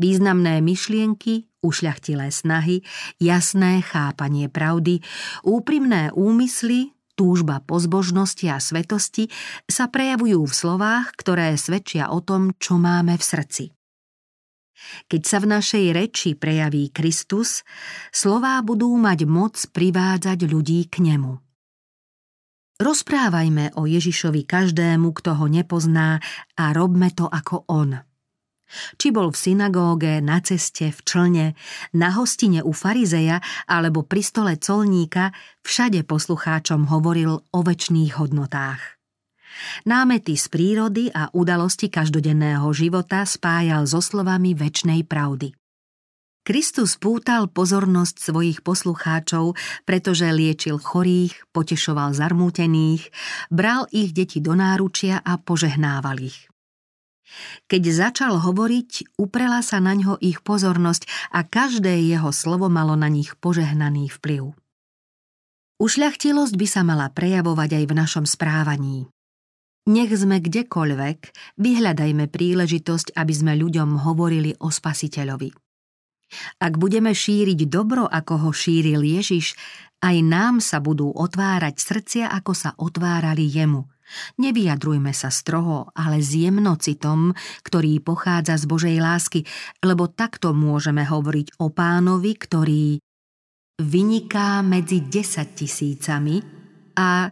Významné 0.01 0.65
myšlienky, 0.65 1.47
ušľachtilé 1.61 2.33
snahy, 2.33 2.83
jasné 3.21 3.85
chápanie 3.85 4.49
pravdy, 4.49 5.05
úprimné 5.45 6.11
úmysly, 6.17 6.97
túžba 7.15 7.61
po 7.61 7.77
zbožnosti 7.77 8.49
a 8.49 8.57
svetosti 8.57 9.29
sa 9.69 9.93
prejavujú 9.93 10.41
v 10.49 10.55
slovách, 10.57 11.13
ktoré 11.21 11.53
svedčia 11.61 12.09
o 12.09 12.25
tom, 12.25 12.57
čo 12.57 12.81
máme 12.81 13.21
v 13.21 13.25
srdci. 13.25 13.65
Keď 15.09 15.23
sa 15.25 15.39
v 15.43 15.51
našej 15.55 15.85
reči 15.93 16.31
prejaví 16.37 16.93
Kristus, 16.93 17.67
slová 18.11 18.61
budú 18.65 18.93
mať 18.97 19.29
moc 19.29 19.57
privádzať 19.71 20.49
ľudí 20.49 20.89
k 20.89 21.05
nemu. 21.05 21.39
Rozprávajme 22.81 23.77
o 23.77 23.85
Ježišovi 23.85 24.49
každému, 24.49 25.13
kto 25.13 25.37
ho 25.37 25.47
nepozná 25.53 26.17
a 26.57 26.65
robme 26.73 27.13
to 27.13 27.29
ako 27.29 27.69
on. 27.69 28.01
Či 28.97 29.11
bol 29.11 29.35
v 29.35 29.37
synagóge, 29.37 30.23
na 30.23 30.39
ceste, 30.41 30.95
v 30.95 31.01
člne, 31.03 31.47
na 31.91 32.15
hostine 32.15 32.63
u 32.63 32.71
farizeja 32.71 33.43
alebo 33.67 34.07
pri 34.07 34.23
stole 34.23 34.55
colníka, 34.57 35.35
všade 35.67 36.07
poslucháčom 36.07 36.87
hovoril 36.89 37.43
o 37.51 37.59
väčšných 37.61 38.17
hodnotách. 38.17 39.00
Námety 39.85 40.37
z 40.39 40.47
prírody 40.49 41.05
a 41.11 41.29
udalosti 41.35 41.91
každodenného 41.91 42.67
života 42.71 43.27
spájal 43.27 43.85
so 43.85 43.99
slovami 43.99 44.55
väčšnej 44.55 45.05
pravdy. 45.07 45.55
Kristus 46.41 46.97
pútal 46.97 47.53
pozornosť 47.53 48.17
svojich 48.17 48.65
poslucháčov, 48.65 49.61
pretože 49.85 50.25
liečil 50.33 50.81
chorých, 50.81 51.37
potešoval 51.53 52.17
zarmútených, 52.17 53.13
bral 53.53 53.85
ich 53.93 54.17
deti 54.17 54.41
do 54.41 54.57
náručia 54.57 55.21
a 55.21 55.37
požehnával 55.37 56.17
ich. 56.25 56.49
Keď 57.71 57.83
začal 57.93 58.43
hovoriť, 58.43 59.21
uprela 59.21 59.63
sa 59.63 59.79
na 59.79 59.95
ňo 59.95 60.19
ich 60.19 60.43
pozornosť 60.43 61.31
a 61.31 61.47
každé 61.47 62.03
jeho 62.09 62.35
slovo 62.35 62.67
malo 62.67 62.99
na 62.99 63.07
nich 63.07 63.37
požehnaný 63.39 64.11
vplyv. 64.19 64.57
Ušľachtilosť 65.79 66.55
by 66.57 66.67
sa 66.67 66.83
mala 66.83 67.09
prejavovať 67.13 67.71
aj 67.79 67.85
v 67.87 67.95
našom 67.95 68.25
správaní. 68.27 69.07
Nech 69.91 70.15
sme 70.15 70.39
kdekoľvek, 70.39 71.19
vyhľadajme 71.59 72.31
príležitosť, 72.31 73.19
aby 73.19 73.33
sme 73.35 73.59
ľuďom 73.59 74.07
hovorili 74.07 74.55
o 74.63 74.71
spasiteľovi. 74.71 75.51
Ak 76.63 76.79
budeme 76.79 77.11
šíriť 77.11 77.67
dobro, 77.67 78.07
ako 78.07 78.47
ho 78.47 78.51
šíril 78.55 79.03
Ježiš, 79.03 79.59
aj 79.99 80.17
nám 80.23 80.63
sa 80.63 80.79
budú 80.79 81.11
otvárať 81.11 81.75
srdcia, 81.83 82.31
ako 82.31 82.53
sa 82.55 82.71
otvárali 82.79 83.51
jemu. 83.51 83.91
Nevyjadrujme 84.39 85.11
sa 85.11 85.27
stroho, 85.27 85.91
ale 85.91 86.23
s 86.23 86.39
jemnocitom, 86.39 87.35
ktorý 87.67 87.99
pochádza 87.99 88.63
z 88.63 88.65
Božej 88.71 88.97
lásky, 89.03 89.43
lebo 89.83 90.07
takto 90.07 90.55
môžeme 90.55 91.03
hovoriť 91.03 91.59
o 91.59 91.67
pánovi, 91.75 92.39
ktorý 92.39 92.85
vyniká 93.83 94.63
medzi 94.63 95.03
desať 95.03 95.67
tisícami 95.67 96.43
a 96.95 97.27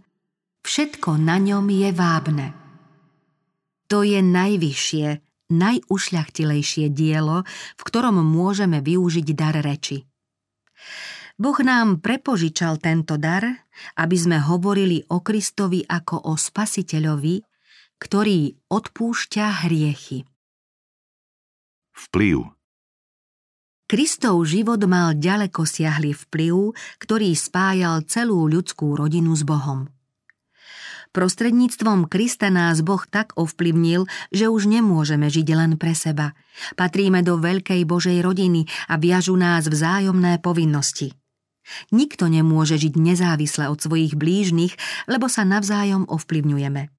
Všetko 0.68 1.16
na 1.16 1.40
ňom 1.40 1.64
je 1.72 1.88
vábne. 1.96 2.52
To 3.88 4.04
je 4.04 4.20
najvyššie 4.20 5.24
najušľachtilejšie 5.48 6.92
dielo, 6.92 7.48
v 7.48 7.83
ktorom 7.88 8.20
môžeme 8.20 8.85
využiť 8.85 9.28
dar 9.33 9.57
reči. 9.64 10.04
Boh 11.40 11.57
nám 11.64 12.04
prepožičal 12.04 12.76
tento 12.85 13.16
dar, 13.16 13.64
aby 13.96 14.16
sme 14.20 14.44
hovorili 14.44 15.09
o 15.09 15.24
Kristovi 15.24 15.88
ako 15.88 16.28
o 16.28 16.37
spasiteľovi, 16.37 17.40
ktorý 17.96 18.68
odpúšťa 18.68 19.64
hriechy. 19.64 20.28
Vplyv 21.96 22.44
Kristov 23.88 24.44
život 24.44 24.85
mal 24.85 25.16
ďaleko 25.16 25.64
siahli 25.64 26.12
vplyv, 26.12 26.76
ktorý 27.00 27.33
spájal 27.33 28.04
celú 28.04 28.44
ľudskú 28.44 28.92
rodinu 28.92 29.33
s 29.33 29.48
Bohom. 29.48 29.88
Prostredníctvom 31.09 32.07
Krista 32.07 32.53
nás 32.53 32.85
Boh 32.85 33.01
tak 33.09 33.33
ovplyvnil, 33.40 34.05
že 34.29 34.53
už 34.53 34.68
nemôžeme 34.68 35.33
žiť 35.33 35.49
len 35.57 35.73
pre 35.81 35.97
seba. 35.97 36.37
Patríme 36.77 37.25
do 37.25 37.40
veľkej 37.40 37.88
Božej 37.88 38.21
rodiny 38.21 38.68
a 38.92 39.01
viažu 39.01 39.35
nás 39.35 39.64
vzájomné 39.64 40.44
povinnosti. 40.44 41.16
Nikto 41.92 42.29
nemôže 42.29 42.81
žiť 42.81 42.94
nezávisle 42.97 43.68
od 43.68 43.81
svojich 43.81 44.16
blížnych, 44.16 44.77
lebo 45.09 45.29
sa 45.29 45.44
navzájom 45.44 46.09
ovplyvňujeme. 46.09 46.92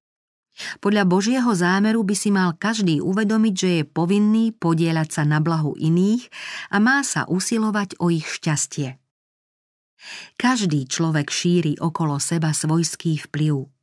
Podľa 0.82 1.04
Božieho 1.06 1.52
zámeru 1.54 2.02
by 2.04 2.14
si 2.18 2.28
mal 2.34 2.52
každý 2.58 3.00
uvedomiť, 3.00 3.54
že 3.54 3.70
je 3.80 3.84
povinný 3.86 4.52
podieľať 4.52 5.08
sa 5.08 5.22
na 5.24 5.38
blahu 5.38 5.78
iných 5.78 6.28
a 6.74 6.76
má 6.82 7.00
sa 7.06 7.24
usilovať 7.30 7.96
o 8.02 8.12
ich 8.12 8.26
šťastie. 8.26 8.98
Každý 10.36 10.88
človek 10.88 11.28
šíri 11.28 11.76
okolo 11.76 12.16
seba 12.20 12.56
svojský 12.56 13.20
vplyv. 13.28 13.79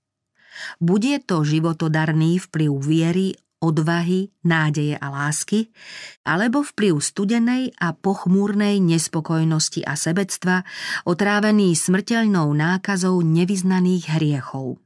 Bude 0.77 1.19
to 1.23 1.41
životodarný 1.41 2.41
vplyv 2.43 2.71
viery, 2.81 3.27
odvahy, 3.57 4.29
nádeje 4.45 4.97
a 5.01 5.07
lásky, 5.09 5.73
alebo 6.21 6.61
vplyv 6.61 7.01
studenej 7.01 7.73
a 7.81 7.93
pochmúrnej 7.97 8.77
nespokojnosti 8.77 9.81
a 9.81 9.97
sebectva, 9.97 10.61
otrávený 11.09 11.73
smrteľnou 11.73 12.53
nákazou 12.53 13.17
nevyznaných 13.25 14.13
hriechov. 14.13 14.77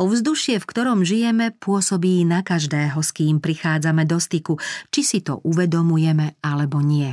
Ovzdušie, 0.00 0.58
v 0.58 0.66
ktorom 0.66 1.04
žijeme, 1.04 1.52
pôsobí 1.60 2.24
na 2.24 2.40
každého, 2.40 2.98
s 2.98 3.12
kým 3.12 3.38
prichádzame 3.38 4.08
do 4.08 4.16
styku, 4.18 4.56
či 4.88 5.04
si 5.04 5.18
to 5.20 5.38
uvedomujeme 5.44 6.40
alebo 6.42 6.80
nie. 6.80 7.12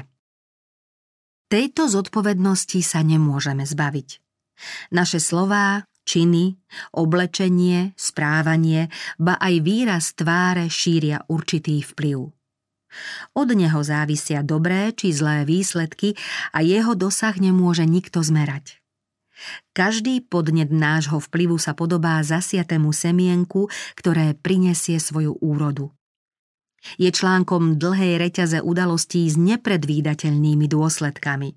Tejto 1.52 1.90
zodpovednosti 1.92 2.80
sa 2.82 3.04
nemôžeme 3.04 3.68
zbaviť. 3.68 4.10
Naše 4.96 5.20
slová, 5.22 5.86
činy, 6.10 6.58
oblečenie, 6.98 7.94
správanie, 7.94 8.90
ba 9.22 9.38
aj 9.38 9.54
výraz 9.62 10.18
tváre 10.18 10.66
šíria 10.66 11.22
určitý 11.30 11.86
vplyv. 11.86 12.34
Od 13.38 13.50
neho 13.54 13.82
závisia 13.86 14.42
dobré 14.42 14.90
či 14.98 15.14
zlé 15.14 15.46
výsledky 15.46 16.18
a 16.50 16.66
jeho 16.66 16.98
dosah 16.98 17.38
nemôže 17.38 17.86
nikto 17.86 18.26
zmerať. 18.26 18.82
Každý 19.72 20.26
podnet 20.26 20.74
nášho 20.74 21.22
vplyvu 21.22 21.62
sa 21.62 21.78
podobá 21.78 22.20
zasiatému 22.26 22.90
semienku, 22.92 23.70
ktoré 23.96 24.34
prinesie 24.36 24.98
svoju 25.00 25.38
úrodu. 25.40 25.94
Je 26.98 27.12
článkom 27.12 27.78
dlhej 27.80 28.20
reťaze 28.20 28.60
udalostí 28.60 29.28
s 29.30 29.36
nepredvídateľnými 29.40 30.66
dôsledkami. 30.68 31.56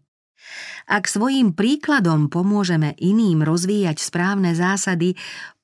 Ak 0.91 1.07
svojím 1.07 1.55
príkladom 1.55 2.27
pomôžeme 2.27 2.99
iným 2.99 3.47
rozvíjať 3.47 4.03
správne 4.03 4.53
zásady, 4.53 5.15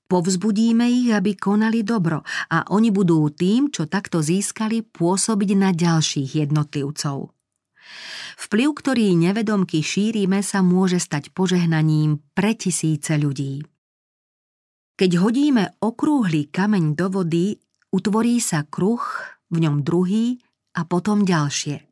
povzbudíme 0.08 0.88
ich, 0.88 1.10
aby 1.12 1.34
konali 1.36 1.84
dobro 1.84 2.24
a 2.48 2.64
oni 2.72 2.88
budú 2.88 3.28
tým, 3.28 3.68
čo 3.68 3.90
takto 3.90 4.24
získali, 4.24 4.86
pôsobiť 4.86 5.50
na 5.58 5.70
ďalších 5.74 6.46
jednotlivcov. 6.46 7.34
Vplyv, 8.38 8.68
ktorý 8.70 9.18
nevedomky 9.18 9.82
šírime, 9.82 10.46
sa 10.46 10.62
môže 10.62 11.02
stať 11.02 11.34
požehnaním 11.34 12.22
pre 12.38 12.54
tisíce 12.54 13.18
ľudí. 13.18 13.66
Keď 14.98 15.10
hodíme 15.18 15.78
okrúhly 15.82 16.50
kameň 16.50 16.94
do 16.94 17.06
vody, 17.10 17.58
utvorí 17.90 18.38
sa 18.38 18.66
kruh, 18.66 19.02
v 19.48 19.64
ňom 19.64 19.80
druhý 19.80 20.38
a 20.76 20.84
potom 20.84 21.24
ďalšie. 21.24 21.87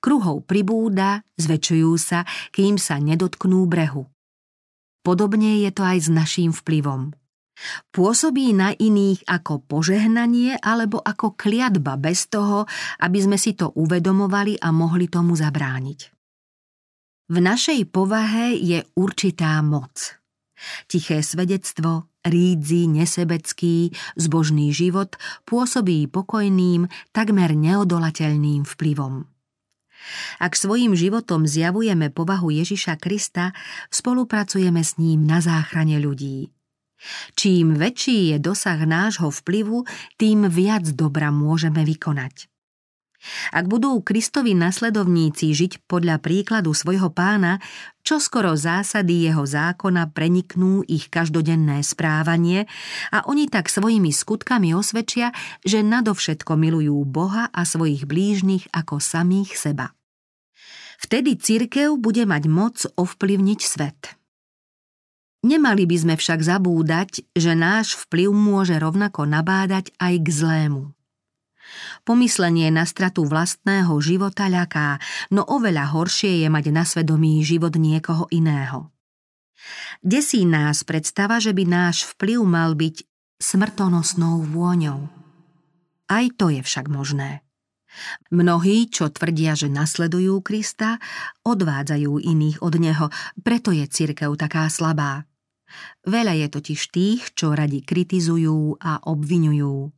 Kruhov 0.00 0.48
pribúda, 0.48 1.22
zväčšujú 1.36 1.92
sa, 2.00 2.24
kým 2.50 2.80
sa 2.80 2.96
nedotknú 2.96 3.68
brehu. 3.68 4.08
Podobne 5.00 5.64
je 5.64 5.70
to 5.72 5.82
aj 5.84 5.98
s 6.04 6.08
naším 6.12 6.52
vplyvom. 6.52 7.16
Pôsobí 7.92 8.56
na 8.56 8.72
iných 8.72 9.28
ako 9.28 9.60
požehnanie 9.68 10.56
alebo 10.60 11.00
ako 11.00 11.36
kliatba 11.36 12.00
bez 12.00 12.32
toho, 12.32 12.64
aby 13.04 13.18
sme 13.20 13.36
si 13.36 13.52
to 13.52 13.68
uvedomovali 13.76 14.56
a 14.56 14.72
mohli 14.72 15.12
tomu 15.12 15.36
zabrániť. 15.36 16.00
V 17.30 17.36
našej 17.38 17.86
povahe 17.92 18.56
je 18.56 18.82
určitá 18.96 19.60
moc. 19.60 20.18
Tiché 20.88 21.22
svedectvo, 21.24 22.10
rídzi, 22.26 22.90
nesebecký, 22.90 23.92
zbožný 24.16 24.72
život 24.74 25.16
pôsobí 25.48 26.08
pokojným, 26.10 26.90
takmer 27.14 27.56
neodolateľným 27.56 28.66
vplyvom. 28.66 29.24
Ak 30.40 30.56
svojim 30.56 30.96
životom 30.96 31.44
zjavujeme 31.44 32.08
povahu 32.10 32.50
Ježiša 32.50 32.96
Krista, 32.96 33.52
spolupracujeme 33.92 34.80
s 34.80 34.96
ním 34.96 35.24
na 35.28 35.44
záchrane 35.44 36.00
ľudí. 36.00 36.50
Čím 37.32 37.80
väčší 37.80 38.34
je 38.34 38.36
dosah 38.36 38.80
nášho 38.84 39.32
vplyvu, 39.32 39.88
tým 40.20 40.48
viac 40.52 40.84
dobra 40.92 41.32
môžeme 41.32 41.80
vykonať. 41.80 42.50
Ak 43.52 43.68
budú 43.68 44.00
Kristovi 44.00 44.56
nasledovníci 44.56 45.52
žiť 45.52 45.84
podľa 45.84 46.24
príkladu 46.24 46.72
svojho 46.72 47.12
pána, 47.12 47.60
čo 48.00 48.18
skoro 48.18 48.56
zásady 48.56 49.28
jeho 49.28 49.44
zákona 49.44 50.10
preniknú 50.10 50.82
ich 50.88 51.12
každodenné 51.12 51.84
správanie 51.84 52.64
a 53.12 53.24
oni 53.28 53.46
tak 53.46 53.68
svojimi 53.68 54.10
skutkami 54.10 54.72
osvedčia, 54.72 55.30
že 55.62 55.84
nadovšetko 55.84 56.56
milujú 56.56 56.96
Boha 57.06 57.52
a 57.52 57.62
svojich 57.62 58.08
blížnych 58.08 58.72
ako 58.72 58.98
samých 58.98 59.56
seba. 59.56 59.92
Vtedy 61.00 61.40
cirkev 61.40 61.96
bude 61.96 62.28
mať 62.28 62.44
moc 62.44 62.76
ovplyvniť 62.84 63.60
svet. 63.64 64.00
Nemali 65.40 65.88
by 65.88 65.96
sme 65.96 66.14
však 66.20 66.44
zabúdať, 66.44 67.24
že 67.32 67.56
náš 67.56 67.96
vplyv 68.04 68.28
môže 68.28 68.76
rovnako 68.76 69.24
nabádať 69.24 69.88
aj 69.96 70.14
k 70.20 70.28
zlému. 70.28 70.92
Pomyslenie 72.02 72.72
na 72.72 72.88
stratu 72.88 73.28
vlastného 73.28 73.92
života 74.00 74.48
ľaká, 74.48 74.96
no 75.30 75.44
oveľa 75.44 75.92
horšie 75.92 76.42
je 76.44 76.48
mať 76.48 76.64
na 76.72 76.84
svedomí 76.88 77.44
život 77.44 77.76
niekoho 77.76 78.24
iného. 78.32 78.88
Desí 80.00 80.48
nás 80.48 80.80
predstava, 80.82 81.36
že 81.36 81.52
by 81.52 81.64
náš 81.68 82.08
vplyv 82.16 82.40
mal 82.40 82.72
byť 82.72 83.04
smrtonosnou 83.36 84.44
vôňou. 84.48 85.08
Aj 86.08 86.26
to 86.34 86.48
je 86.48 86.64
však 86.64 86.88
možné. 86.88 87.44
Mnohí, 88.30 88.86
čo 88.86 89.10
tvrdia, 89.10 89.58
že 89.58 89.66
nasledujú 89.66 90.40
Krista, 90.46 91.02
odvádzajú 91.42 92.22
iných 92.22 92.62
od 92.62 92.74
Neho, 92.78 93.06
preto 93.42 93.74
je 93.74 93.84
cirkev 93.90 94.38
taká 94.38 94.70
slabá. 94.70 95.26
Veľa 96.06 96.34
je 96.38 96.46
totiž 96.50 96.80
tých, 96.90 97.22
čo 97.34 97.54
radi 97.54 97.82
kritizujú 97.82 98.78
a 98.78 99.02
obvinujú. 99.06 99.90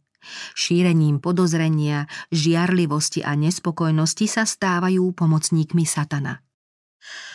Šírením 0.55 1.19
podozrenia, 1.19 2.07
žiarlivosti 2.31 3.27
a 3.27 3.35
nespokojnosti 3.35 4.27
sa 4.31 4.47
stávajú 4.47 5.11
pomocníkmi 5.13 5.83
satana. 5.83 6.43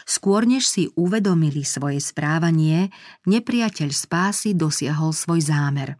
Skôr 0.08 0.48
než 0.48 0.72
si 0.72 0.88
uvedomili 0.96 1.68
svoje 1.68 2.00
správanie, 2.00 2.88
nepriateľ 3.28 3.90
spásy 3.92 4.56
dosiahol 4.56 5.12
svoj 5.12 5.44
zámer. 5.44 6.00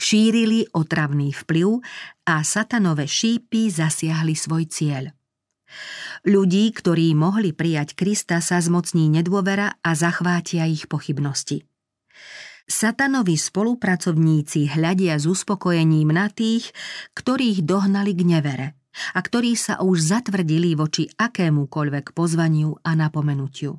Šírili 0.00 0.64
otravný 0.72 1.36
vplyv 1.36 1.84
a 2.24 2.40
satanové 2.40 3.04
šípy 3.04 3.68
zasiahli 3.68 4.32
svoj 4.32 4.64
cieľ. 4.72 5.04
Ľudí, 6.24 6.72
ktorí 6.72 7.12
mohli 7.12 7.52
prijať 7.52 7.94
Krista, 7.94 8.40
sa 8.40 8.58
zmocní 8.58 9.12
nedôvera 9.12 9.76
a 9.84 9.90
zachvátia 9.92 10.64
ich 10.64 10.88
pochybnosti. 10.88 11.68
Satanovi 12.70 13.34
spolupracovníci 13.34 14.70
hľadia 14.70 15.18
s 15.18 15.26
uspokojením 15.26 16.14
na 16.14 16.30
tých, 16.30 16.70
ktorých 17.18 17.66
dohnali 17.66 18.14
k 18.14 18.22
nevere 18.22 18.68
a 19.10 19.18
ktorí 19.18 19.58
sa 19.58 19.82
už 19.82 19.98
zatvrdili 19.98 20.78
voči 20.78 21.10
akémukoľvek 21.10 22.14
pozvaniu 22.14 22.78
a 22.86 22.94
napomenutiu. 22.94 23.74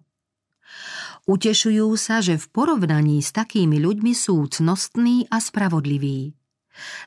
Utešujú 1.24 1.88
sa, 1.96 2.20
že 2.20 2.36
v 2.36 2.46
porovnaní 2.52 3.24
s 3.24 3.32
takými 3.32 3.80
ľuďmi 3.80 4.12
sú 4.12 4.44
cnostní 4.52 5.24
a 5.32 5.40
spravodliví. 5.40 6.36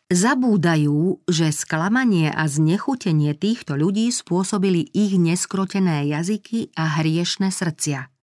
Zabúdajú, 0.09 1.25
že 1.29 1.53
sklamanie 1.53 2.33
a 2.33 2.49
znechutenie 2.49 3.37
týchto 3.37 3.77
ľudí 3.77 4.09
spôsobili 4.09 4.89
ich 4.93 5.21
neskrotené 5.21 6.09
jazyky 6.09 6.73
a 6.77 7.01
hriešne 7.01 7.53
srdcia. 7.53 8.14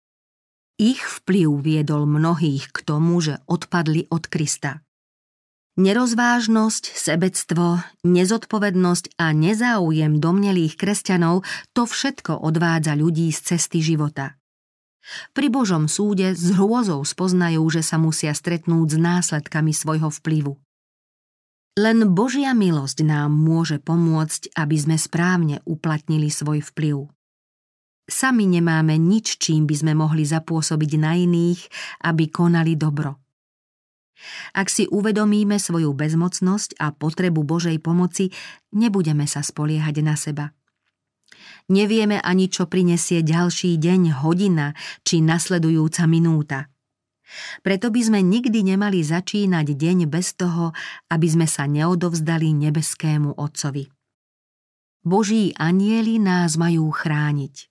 Ich 0.77 1.01
vplyv 1.01 1.59
viedol 1.59 2.07
mnohých 2.07 2.71
k 2.71 2.77
tomu, 2.85 3.19
že 3.19 3.41
odpadli 3.49 4.07
od 4.07 4.27
Krista. 4.29 4.85
Nerozvážnosť, 5.79 6.83
sebectvo, 6.93 7.79
nezodpovednosť 8.03 9.15
a 9.15 9.31
nezáujem 9.31 10.19
domnelých 10.19 10.75
kresťanov 10.75 11.47
to 11.71 11.87
všetko 11.87 12.43
odvádza 12.43 12.99
ľudí 12.99 13.31
z 13.31 13.55
cesty 13.55 13.79
života. 13.79 14.35
Pri 15.31 15.47
Božom 15.47 15.87
súde 15.87 16.35
s 16.35 16.53
hrôzou 16.53 17.01
spoznajú, 17.07 17.63
že 17.71 17.81
sa 17.81 17.95
musia 17.95 18.35
stretnúť 18.35 18.87
s 18.93 18.97
následkami 18.99 19.71
svojho 19.73 20.11
vplyvu. 20.11 20.59
Len 21.79 22.03
Božia 22.11 22.51
milosť 22.51 23.07
nám 23.07 23.31
môže 23.31 23.79
pomôcť, 23.79 24.51
aby 24.59 24.75
sme 24.75 24.99
správne 24.99 25.63
uplatnili 25.63 26.27
svoj 26.27 26.67
vplyv. 26.67 27.07
Sami 28.09 28.49
nemáme 28.49 28.97
nič, 28.97 29.37
čím 29.37 29.69
by 29.69 29.75
sme 29.77 29.93
mohli 29.95 30.25
zapôsobiť 30.25 30.91
na 30.99 31.15
iných, 31.15 31.61
aby 32.05 32.27
konali 32.27 32.75
dobro. 32.75 33.21
Ak 34.53 34.69
si 34.69 34.85
uvedomíme 34.85 35.57
svoju 35.57 35.93
bezmocnosť 35.97 36.77
a 36.77 36.93
potrebu 36.93 37.41
Božej 37.41 37.81
pomoci, 37.81 38.29
nebudeme 38.73 39.25
sa 39.25 39.41
spoliehať 39.41 39.95
na 40.05 40.13
seba. 40.13 40.45
Nevieme 41.71 42.19
ani, 42.21 42.51
čo 42.51 42.67
prinesie 42.67 43.23
ďalší 43.23 43.79
deň, 43.79 44.21
hodina 44.21 44.75
či 45.07 45.23
nasledujúca 45.23 46.03
minúta. 46.05 46.67
Preto 47.63 47.87
by 47.95 48.01
sme 48.03 48.19
nikdy 48.19 48.75
nemali 48.75 48.99
začínať 48.99 49.71
deň 49.71 49.97
bez 50.11 50.35
toho, 50.35 50.75
aby 51.07 51.27
sme 51.31 51.47
sa 51.47 51.63
neodovzdali 51.63 52.51
nebeskému 52.51 53.39
Otcovi. 53.39 53.87
Boží 55.01 55.55
anieli 55.55 56.19
nás 56.19 56.59
majú 56.59 56.91
chrániť. 56.91 57.70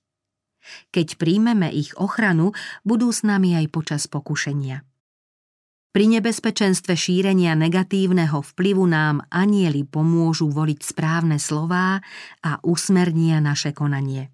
Keď 0.94 1.16
príjmeme 1.20 1.68
ich 1.72 1.96
ochranu, 1.96 2.52
budú 2.84 3.10
s 3.10 3.24
nami 3.24 3.56
aj 3.56 3.66
počas 3.72 4.02
pokušenia. 4.06 4.84
Pri 5.90 6.06
nebezpečenstve 6.06 6.94
šírenia 6.94 7.58
negatívneho 7.58 8.46
vplyvu 8.46 8.86
nám 8.86 9.26
anieli 9.26 9.82
pomôžu 9.82 10.46
voliť 10.46 10.78
správne 10.86 11.42
slová 11.42 11.98
a 12.46 12.62
usmernia 12.62 13.42
naše 13.42 13.74
konanie. 13.74 14.30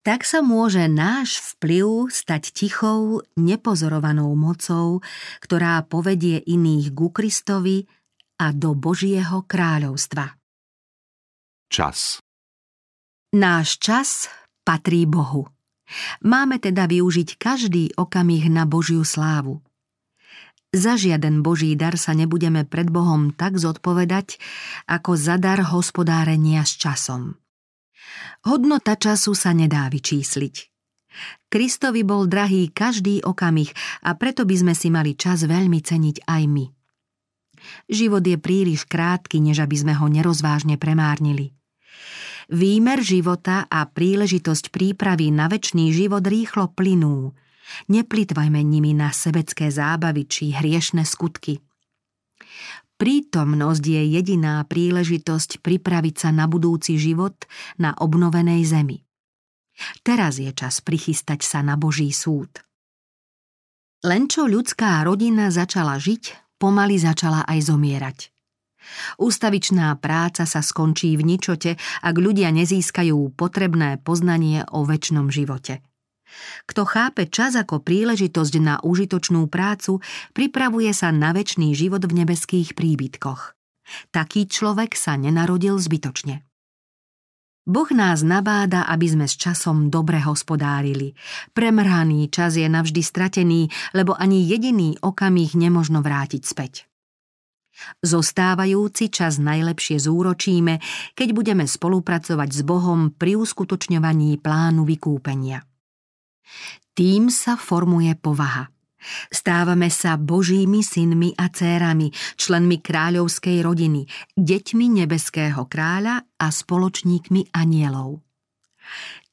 Tak 0.00 0.24
sa 0.24 0.40
môže 0.40 0.88
náš 0.88 1.42
vplyv 1.58 2.08
stať 2.08 2.56
tichou, 2.56 3.20
nepozorovanou 3.36 4.32
mocou, 4.32 5.04
ktorá 5.44 5.82
povedie 5.84 6.40
iných 6.40 6.94
ku 6.94 7.12
Kristovi 7.12 7.84
a 8.40 8.54
do 8.54 8.72
Božieho 8.72 9.44
kráľovstva. 9.44 10.40
Čas 11.68 12.22
Náš 13.34 13.76
čas 13.76 14.08
patrí 14.66 15.06
Bohu. 15.06 15.46
Máme 16.26 16.58
teda 16.58 16.90
využiť 16.90 17.38
každý 17.38 17.94
okamih 17.94 18.50
na 18.50 18.66
Božiu 18.66 19.06
slávu. 19.06 19.62
Za 20.74 20.98
žiaden 20.98 21.46
Boží 21.46 21.78
dar 21.78 21.94
sa 21.94 22.10
nebudeme 22.10 22.66
pred 22.66 22.90
Bohom 22.90 23.30
tak 23.30 23.54
zodpovedať, 23.56 24.42
ako 24.90 25.14
za 25.14 25.38
dar 25.38 25.62
hospodárenia 25.62 26.66
s 26.66 26.74
časom. 26.74 27.38
Hodnota 28.42 28.98
času 28.98 29.32
sa 29.38 29.54
nedá 29.54 29.86
vyčísliť. 29.86 30.56
Kristovi 31.48 32.02
bol 32.04 32.28
drahý 32.28 32.68
každý 32.74 33.24
okamih 33.24 33.72
a 34.04 34.18
preto 34.18 34.44
by 34.44 34.56
sme 34.58 34.74
si 34.76 34.92
mali 34.92 35.16
čas 35.16 35.46
veľmi 35.46 35.80
ceniť 35.80 36.26
aj 36.28 36.42
my. 36.44 36.66
Život 37.88 38.22
je 38.26 38.36
príliš 38.36 38.84
krátky, 38.84 39.40
než 39.40 39.64
aby 39.64 39.76
sme 39.80 39.94
ho 39.96 40.06
nerozvážne 40.10 40.76
premárnili. 40.76 41.56
Výmer 42.46 43.02
života 43.02 43.66
a 43.66 43.86
príležitosť 43.90 44.70
prípravy 44.70 45.34
na 45.34 45.50
väčší 45.50 45.90
život 45.90 46.22
rýchlo 46.22 46.70
plynú– 46.70 47.30
Neplitvajme 47.90 48.62
nimi 48.62 48.94
na 48.94 49.10
sebecké 49.10 49.68
zábavy 49.70 50.26
či 50.26 50.54
hriešne 50.54 51.02
skutky. 51.02 51.58
Prítomnosť 52.96 53.84
je 53.84 54.02
jediná 54.16 54.64
príležitosť 54.64 55.60
pripraviť 55.60 56.14
sa 56.16 56.30
na 56.32 56.48
budúci 56.48 56.96
život 56.96 57.36
na 57.76 57.92
obnovenej 57.92 58.64
zemi. 58.64 59.04
Teraz 60.00 60.40
je 60.40 60.48
čas 60.56 60.80
prichystať 60.80 61.44
sa 61.44 61.60
na 61.60 61.76
Boží 61.76 62.08
súd. 62.08 62.48
Len 64.00 64.24
čo 64.24 64.48
ľudská 64.48 65.04
rodina 65.04 65.52
začala 65.52 66.00
žiť, 66.00 66.56
pomaly 66.56 66.96
začala 66.96 67.44
aj 67.44 67.68
zomierať. 67.68 68.18
Ústavičná 69.20 69.94
práca 69.98 70.46
sa 70.46 70.60
skončí 70.62 71.16
v 71.18 71.36
ničote, 71.36 71.80
ak 72.02 72.14
ľudia 72.16 72.52
nezískajú 72.54 73.34
potrebné 73.34 74.00
poznanie 74.02 74.64
o 74.70 74.86
väčšnom 74.86 75.30
živote. 75.32 75.82
Kto 76.66 76.82
chápe 76.84 77.30
čas 77.30 77.54
ako 77.54 77.80
príležitosť 77.80 78.54
na 78.58 78.74
užitočnú 78.82 79.46
prácu, 79.46 80.02
pripravuje 80.34 80.90
sa 80.90 81.14
na 81.14 81.30
väčší 81.30 81.72
život 81.72 82.02
v 82.02 82.24
nebeských 82.24 82.74
príbytkoch. 82.74 83.54
Taký 84.10 84.50
človek 84.50 84.98
sa 84.98 85.14
nenarodil 85.14 85.78
zbytočne. 85.78 86.42
Boh 87.66 87.90
nás 87.90 88.22
nabáda, 88.22 88.86
aby 88.86 89.06
sme 89.10 89.26
s 89.26 89.34
časom 89.34 89.90
dobre 89.90 90.22
hospodárili. 90.22 91.18
Premrhaný 91.50 92.30
čas 92.30 92.54
je 92.54 92.66
navždy 92.70 93.02
stratený, 93.02 93.66
lebo 93.90 94.14
ani 94.14 94.46
jediný 94.46 94.94
okamih 95.02 95.58
nemožno 95.58 95.98
vrátiť 95.98 96.42
späť. 96.46 96.86
Zostávajúci 98.00 99.12
čas 99.12 99.36
najlepšie 99.36 100.00
zúročíme, 100.00 100.80
keď 101.12 101.28
budeme 101.36 101.64
spolupracovať 101.68 102.48
s 102.52 102.60
Bohom 102.64 103.12
pri 103.12 103.36
uskutočňovaní 103.36 104.40
plánu 104.40 104.88
vykúpenia. 104.88 105.64
Tým 106.96 107.28
sa 107.28 107.60
formuje 107.60 108.16
povaha. 108.16 108.72
Stávame 109.30 109.92
sa 109.92 110.18
božími 110.18 110.82
synmi 110.82 111.36
a 111.38 111.46
cérami, 111.52 112.10
členmi 112.34 112.82
kráľovskej 112.82 113.62
rodiny, 113.62 114.08
deťmi 114.34 114.86
nebeského 115.04 115.68
kráľa 115.68 116.26
a 116.40 116.46
spoločníkmi 116.50 117.54
anielov. 117.54 118.24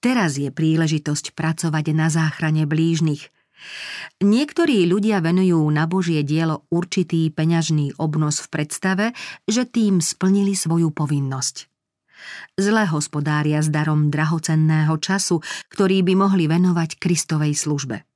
Teraz 0.03 0.35
je 0.35 0.51
príležitosť 0.51 1.31
pracovať 1.33 1.85
na 1.95 2.11
záchrane 2.11 2.67
blížnych. 2.67 3.31
Niektorí 4.23 4.87
ľudia 4.87 5.23
venujú 5.23 5.63
na 5.71 5.87
Božie 5.87 6.23
dielo 6.23 6.67
určitý 6.71 7.31
peňažný 7.31 7.95
obnos 7.99 8.43
v 8.43 8.47
predstave, 8.51 9.05
že 9.47 9.67
tým 9.67 9.99
splnili 10.03 10.55
svoju 10.55 10.91
povinnosť. 10.91 11.67
Zle 12.55 12.87
hospodária 12.87 13.59
s 13.59 13.67
darom 13.67 14.07
drahocenného 14.07 14.95
času, 14.99 15.43
ktorý 15.73 16.07
by 16.07 16.13
mohli 16.15 16.47
venovať 16.47 16.95
Kristovej 17.01 17.53
službe. 17.57 18.07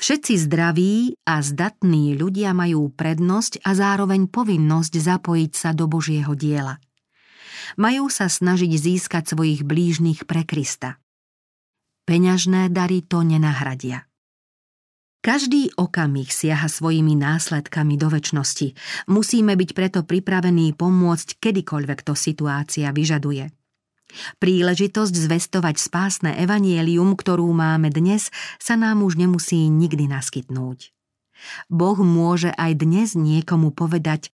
Všetci 0.00 0.34
zdraví 0.48 1.14
a 1.28 1.38
zdatní 1.38 2.18
ľudia 2.18 2.50
majú 2.50 2.90
prednosť 2.90 3.62
a 3.62 3.70
zároveň 3.78 4.26
povinnosť 4.26 4.92
zapojiť 4.98 5.52
sa 5.54 5.70
do 5.70 5.86
Božieho 5.86 6.34
diela. 6.34 6.82
Majú 7.78 8.10
sa 8.10 8.26
snažiť 8.26 8.72
získať 8.74 9.32
svojich 9.32 9.62
blížnych 9.62 10.26
pre 10.26 10.42
Krista. 10.42 10.98
Peňažné 12.04 12.74
dary 12.74 13.06
to 13.06 13.22
nenahradia. 13.22 14.02
Každý 15.22 15.70
okamih 15.78 16.26
siaha 16.26 16.66
svojimi 16.66 17.14
následkami 17.14 17.94
do 17.94 18.10
väčšnosti. 18.10 18.74
Musíme 19.06 19.54
byť 19.54 19.70
preto 19.70 20.02
pripravení 20.02 20.74
pomôcť 20.74 21.38
kedykoľvek 21.38 22.02
to 22.02 22.18
situácia 22.18 22.90
vyžaduje. 22.90 23.54
Príležitosť 24.42 25.14
zvestovať 25.14 25.78
spásne 25.78 26.34
evanielium, 26.42 27.14
ktorú 27.14 27.46
máme 27.54 27.94
dnes, 27.94 28.34
sa 28.58 28.74
nám 28.74 29.06
už 29.06 29.14
nemusí 29.14 29.70
nikdy 29.70 30.10
naskytnúť. 30.10 30.90
Boh 31.70 31.98
môže 32.02 32.50
aj 32.58 32.82
dnes 32.82 33.14
niekomu 33.14 33.70
povedať 33.70 34.34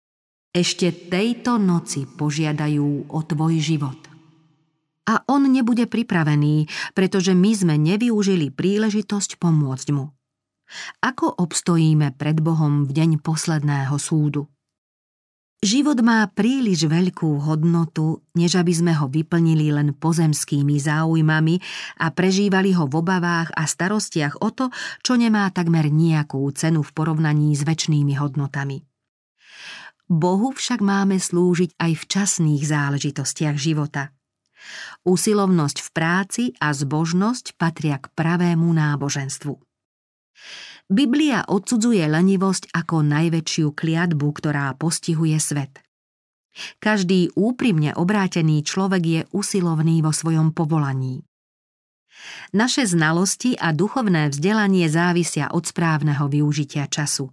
ešte 0.54 0.88
tejto 0.88 1.58
noci 1.58 2.08
požiadajú 2.08 3.12
o 3.12 3.20
tvoj 3.26 3.58
život. 3.60 4.00
A 5.10 5.22
on 5.28 5.50
nebude 5.50 5.90
pripravený, 5.90 6.70
pretože 6.94 7.36
my 7.36 7.50
sme 7.52 7.74
nevyužili 7.74 8.54
príležitosť 8.54 9.42
pomôcť 9.42 9.88
mu. 9.90 10.15
Ako 11.02 11.30
obstojíme 11.38 12.14
pred 12.18 12.42
Bohom 12.42 12.86
v 12.86 12.90
deň 12.90 13.10
posledného 13.22 13.94
súdu? 13.98 14.50
Život 15.66 16.04
má 16.04 16.20
príliš 16.28 16.84
veľkú 16.84 17.42
hodnotu, 17.42 18.22
než 18.36 18.60
aby 18.60 18.76
sme 18.76 18.92
ho 18.92 19.08
vyplnili 19.08 19.72
len 19.72 19.96
pozemskými 19.96 20.76
záujmami 20.76 21.58
a 21.96 22.12
prežívali 22.12 22.76
ho 22.76 22.84
v 22.84 23.00
obavách 23.00 23.56
a 23.56 23.64
starostiach 23.64 24.44
o 24.44 24.52
to, 24.52 24.68
čo 25.00 25.16
nemá 25.16 25.48
takmer 25.50 25.88
nejakú 25.88 26.44
cenu 26.52 26.84
v 26.84 26.90
porovnaní 26.92 27.56
s 27.56 27.64
väčšnými 27.64 28.14
hodnotami. 28.20 28.84
Bohu 30.06 30.54
však 30.54 30.84
máme 30.84 31.18
slúžiť 31.18 31.74
aj 31.82 31.92
v 31.98 32.04
časných 32.04 32.62
záležitostiach 32.62 33.56
života. 33.58 34.14
Usilovnosť 35.02 35.82
v 35.82 35.88
práci 35.90 36.42
a 36.62 36.70
zbožnosť 36.70 37.58
patria 37.58 37.98
k 37.98 38.06
pravému 38.14 38.70
náboženstvu. 38.70 39.65
Biblia 40.86 41.42
odsudzuje 41.46 42.06
lenivosť 42.06 42.70
ako 42.70 43.02
najväčšiu 43.02 43.74
kliatbu, 43.74 44.28
ktorá 44.30 44.70
postihuje 44.78 45.34
svet. 45.42 45.82
Každý 46.80 47.34
úprimne 47.36 47.92
obrátený 47.92 48.64
človek 48.64 49.02
je 49.04 49.20
usilovný 49.34 50.00
vo 50.00 50.14
svojom 50.14 50.56
povolaní. 50.56 51.26
Naše 52.56 52.88
znalosti 52.88 53.60
a 53.60 53.76
duchovné 53.76 54.32
vzdelanie 54.32 54.88
závisia 54.88 55.52
od 55.52 55.68
správneho 55.68 56.32
využitia 56.32 56.88
času. 56.88 57.28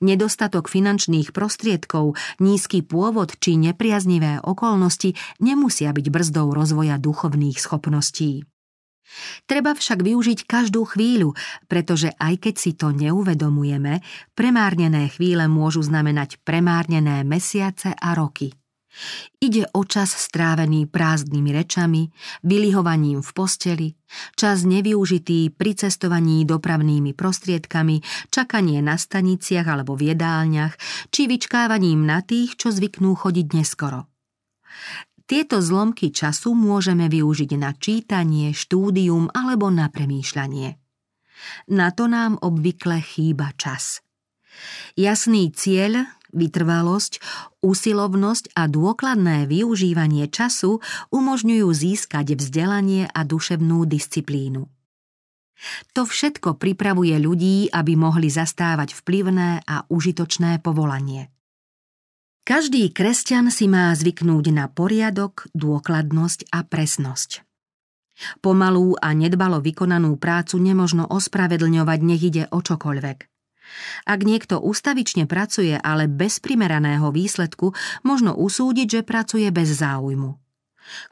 Nedostatok 0.00 0.72
finančných 0.72 1.36
prostriedkov, 1.36 2.16
nízky 2.40 2.80
pôvod 2.80 3.36
či 3.40 3.60
nepriaznivé 3.60 4.40
okolnosti 4.40 5.16
nemusia 5.40 5.92
byť 5.92 6.06
brzdou 6.08 6.52
rozvoja 6.52 6.96
duchovných 6.96 7.60
schopností. 7.60 8.44
Treba 9.46 9.74
však 9.74 10.00
využiť 10.02 10.46
každú 10.46 10.86
chvíľu, 10.86 11.34
pretože 11.66 12.14
aj 12.16 12.34
keď 12.38 12.54
si 12.56 12.72
to 12.78 12.94
neuvedomujeme, 12.94 14.00
premárnené 14.34 15.10
chvíle 15.10 15.50
môžu 15.50 15.82
znamenať 15.82 16.38
premárnené 16.46 17.26
mesiace 17.26 17.92
a 17.94 18.14
roky. 18.14 18.54
Ide 19.38 19.70
o 19.70 19.86
čas 19.86 20.10
strávený 20.10 20.90
prázdnymi 20.90 21.50
rečami, 21.54 22.10
vylihovaním 22.42 23.22
v 23.22 23.30
posteli, 23.30 23.88
čas 24.34 24.66
nevyužitý 24.66 25.54
pri 25.54 25.78
cestovaní 25.78 26.42
dopravnými 26.42 27.14
prostriedkami, 27.14 28.02
čakanie 28.34 28.82
na 28.82 28.98
staniciach 28.98 29.64
alebo 29.64 29.94
v 29.94 30.12
jedálniach, 30.12 30.74
či 31.14 31.30
vyčkávaním 31.30 32.02
na 32.02 32.20
tých, 32.26 32.58
čo 32.58 32.74
zvyknú 32.74 33.14
chodiť 33.14 33.46
neskoro. 33.54 34.10
Tieto 35.30 35.62
zlomky 35.62 36.10
času 36.10 36.58
môžeme 36.58 37.06
využiť 37.06 37.54
na 37.54 37.70
čítanie, 37.70 38.50
štúdium 38.50 39.30
alebo 39.30 39.70
na 39.70 39.86
premýšľanie. 39.86 40.74
Na 41.70 41.94
to 41.94 42.10
nám 42.10 42.34
obvykle 42.42 42.98
chýba 42.98 43.54
čas. 43.54 44.02
Jasný 44.98 45.54
cieľ, 45.54 46.10
vytrvalosť, 46.34 47.22
usilovnosť 47.62 48.58
a 48.58 48.66
dôkladné 48.66 49.46
využívanie 49.46 50.26
času 50.26 50.82
umožňujú 51.14 51.68
získať 51.78 52.34
vzdelanie 52.34 53.06
a 53.06 53.22
duševnú 53.22 53.86
disciplínu. 53.86 54.66
To 55.94 56.02
všetko 56.10 56.58
pripravuje 56.58 57.14
ľudí, 57.22 57.70
aby 57.70 57.94
mohli 57.94 58.34
zastávať 58.34 58.98
vplyvné 58.98 59.62
a 59.62 59.86
užitočné 59.86 60.58
povolanie. 60.58 61.30
Každý 62.50 62.90
kresťan 62.90 63.46
si 63.54 63.70
má 63.70 63.94
zvyknúť 63.94 64.50
na 64.50 64.66
poriadok, 64.66 65.46
dôkladnosť 65.54 66.50
a 66.50 66.66
presnosť. 66.66 67.46
Pomalú 68.42 68.98
a 68.98 69.14
nedbalo 69.14 69.62
vykonanú 69.62 70.18
prácu 70.18 70.58
nemožno 70.58 71.06
ospravedlňovať, 71.06 71.98
nech 72.02 72.22
ide 72.26 72.44
o 72.50 72.58
čokoľvek. 72.58 73.18
Ak 74.02 74.26
niekto 74.26 74.58
ustavične 74.58 75.30
pracuje, 75.30 75.78
ale 75.78 76.10
bez 76.10 76.42
primeraného 76.42 77.14
výsledku, 77.14 77.70
možno 78.02 78.34
usúdiť, 78.34 78.98
že 78.98 79.06
pracuje 79.06 79.46
bez 79.54 79.70
záujmu. 79.70 80.34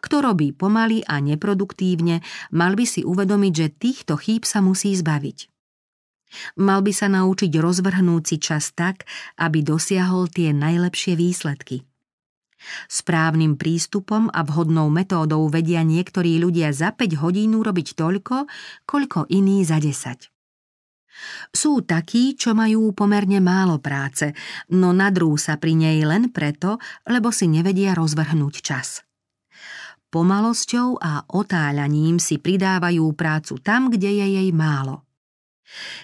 Kto 0.02 0.16
robí 0.18 0.50
pomaly 0.50 1.06
a 1.06 1.22
neproduktívne, 1.22 2.18
mal 2.50 2.74
by 2.74 2.82
si 2.82 3.06
uvedomiť, 3.06 3.52
že 3.54 3.74
týchto 3.78 4.18
chýb 4.18 4.42
sa 4.42 4.58
musí 4.58 4.90
zbaviť. 4.90 5.54
Mal 6.60 6.84
by 6.84 6.92
sa 6.92 7.08
naučiť 7.08 7.52
rozvrhnúť 7.56 8.22
si 8.24 8.36
čas 8.36 8.76
tak, 8.76 9.08
aby 9.40 9.64
dosiahol 9.64 10.28
tie 10.28 10.52
najlepšie 10.52 11.16
výsledky. 11.16 11.88
Správnym 12.90 13.54
prístupom 13.54 14.28
a 14.34 14.42
vhodnou 14.42 14.90
metódou 14.90 15.46
vedia 15.46 15.86
niektorí 15.86 16.42
ľudia 16.42 16.74
za 16.74 16.90
5 16.90 17.22
hodín 17.22 17.54
urobiť 17.54 17.94
toľko, 17.94 18.50
koľko 18.82 19.30
iní 19.30 19.62
za 19.62 19.78
10. 19.78 20.26
Sú 21.50 21.82
takí, 21.82 22.38
čo 22.38 22.54
majú 22.54 22.94
pomerne 22.94 23.42
málo 23.42 23.82
práce, 23.82 24.34
no 24.70 24.94
nadrú 24.94 25.34
sa 25.34 25.58
pri 25.58 25.74
nej 25.74 25.98
len 26.06 26.30
preto, 26.30 26.78
lebo 27.10 27.34
si 27.34 27.50
nevedia 27.50 27.94
rozvrhnúť 27.94 28.54
čas. 28.62 29.02
Pomalosťou 30.08 30.98
a 30.98 31.26
otáľaním 31.30 32.22
si 32.22 32.38
pridávajú 32.38 33.12
prácu 33.18 33.58
tam, 33.60 33.90
kde 33.90 34.08
je 34.22 34.26
jej 34.40 34.50
málo– 34.54 35.02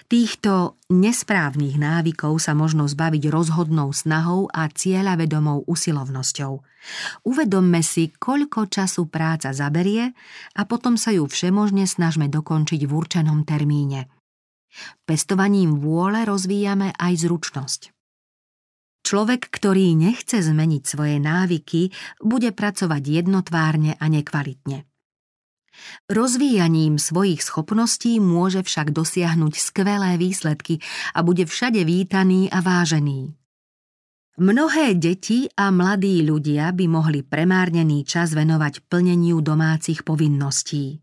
Týchto 0.05 0.77
nesprávnych 0.93 1.81
návykov 1.81 2.37
sa 2.37 2.53
možno 2.53 2.85
zbaviť 2.85 3.33
rozhodnou 3.33 3.89
snahou 3.91 4.45
a 4.53 4.69
cieľavedomou 4.69 5.65
usilovnosťou. 5.65 6.53
Uvedomme 7.25 7.81
si, 7.81 8.13
koľko 8.13 8.69
času 8.69 9.09
práca 9.09 9.49
zaberie 9.51 10.13
a 10.53 10.61
potom 10.69 10.95
sa 11.01 11.09
ju 11.09 11.25
všemožne 11.25 11.89
snažme 11.89 12.29
dokončiť 12.29 12.85
v 12.85 12.91
určenom 12.93 13.41
termíne. 13.41 14.05
Pestovaním 15.07 15.81
vôle 15.81 16.21
rozvíjame 16.27 16.93
aj 16.93 17.25
zručnosť. 17.25 17.81
Človek, 19.05 19.53
ktorý 19.53 19.93
nechce 19.93 20.41
zmeniť 20.41 20.81
svoje 20.81 21.21
návyky, 21.21 21.93
bude 22.25 22.49
pracovať 22.49 23.03
jednotvárne 23.05 23.93
a 24.01 24.05
nekvalitne. 24.09 24.89
Rozvíjaním 26.05 27.01
svojich 27.01 27.41
schopností 27.41 28.21
môže 28.21 28.61
však 28.61 28.93
dosiahnuť 28.93 29.53
skvelé 29.57 30.15
výsledky 30.21 30.79
a 31.15 31.23
bude 31.25 31.49
všade 31.49 31.81
vítaný 31.81 32.51
a 32.51 32.61
vážený. 32.61 33.33
Mnohé 34.35 34.99
deti 34.99 35.47
a 35.55 35.71
mladí 35.71 36.19
ľudia 36.19 36.75
by 36.75 36.85
mohli 36.91 37.23
premárnený 37.23 38.03
čas 38.03 38.35
venovať 38.35 38.83
plneniu 38.91 39.39
domácich 39.39 40.03
povinností. 40.03 40.99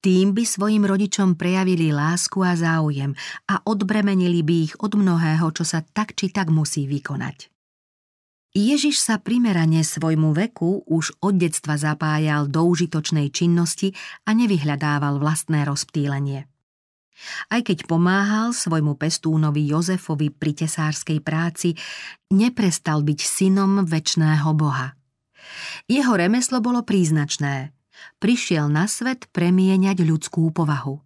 Tým 0.00 0.32
by 0.36 0.44
svojim 0.44 0.84
rodičom 0.84 1.36
prejavili 1.36 1.92
lásku 1.92 2.40
a 2.44 2.56
záujem 2.56 3.16
a 3.48 3.64
odbremenili 3.64 4.40
by 4.44 4.54
ich 4.68 4.74
od 4.80 4.92
mnohého, 4.92 5.48
čo 5.52 5.64
sa 5.64 5.80
tak 5.84 6.16
či 6.16 6.32
tak 6.32 6.52
musí 6.52 6.84
vykonať. 6.84 7.59
Ježiš 8.50 8.98
sa 8.98 9.22
primerane 9.22 9.86
svojmu 9.86 10.34
veku 10.34 10.82
už 10.90 11.22
od 11.22 11.38
detstva 11.38 11.78
zapájal 11.78 12.50
do 12.50 12.66
užitočnej 12.66 13.30
činnosti 13.30 13.94
a 14.26 14.34
nevyhľadával 14.34 15.22
vlastné 15.22 15.62
rozptýlenie. 15.62 16.50
Aj 17.46 17.62
keď 17.62 17.86
pomáhal 17.86 18.50
svojmu 18.50 18.98
pestúnovi 18.98 19.70
Jozefovi 19.70 20.34
pri 20.34 20.66
tesárskej 20.66 21.22
práci, 21.22 21.78
neprestal 22.34 23.06
byť 23.06 23.20
synom 23.22 23.86
väčšného 23.86 24.50
Boha. 24.58 24.98
Jeho 25.86 26.18
remeslo 26.18 26.58
bolo 26.58 26.82
príznačné. 26.82 27.70
Prišiel 28.18 28.66
na 28.66 28.90
svet 28.90 29.30
premieňať 29.30 30.02
ľudskú 30.02 30.50
povahu. 30.50 30.98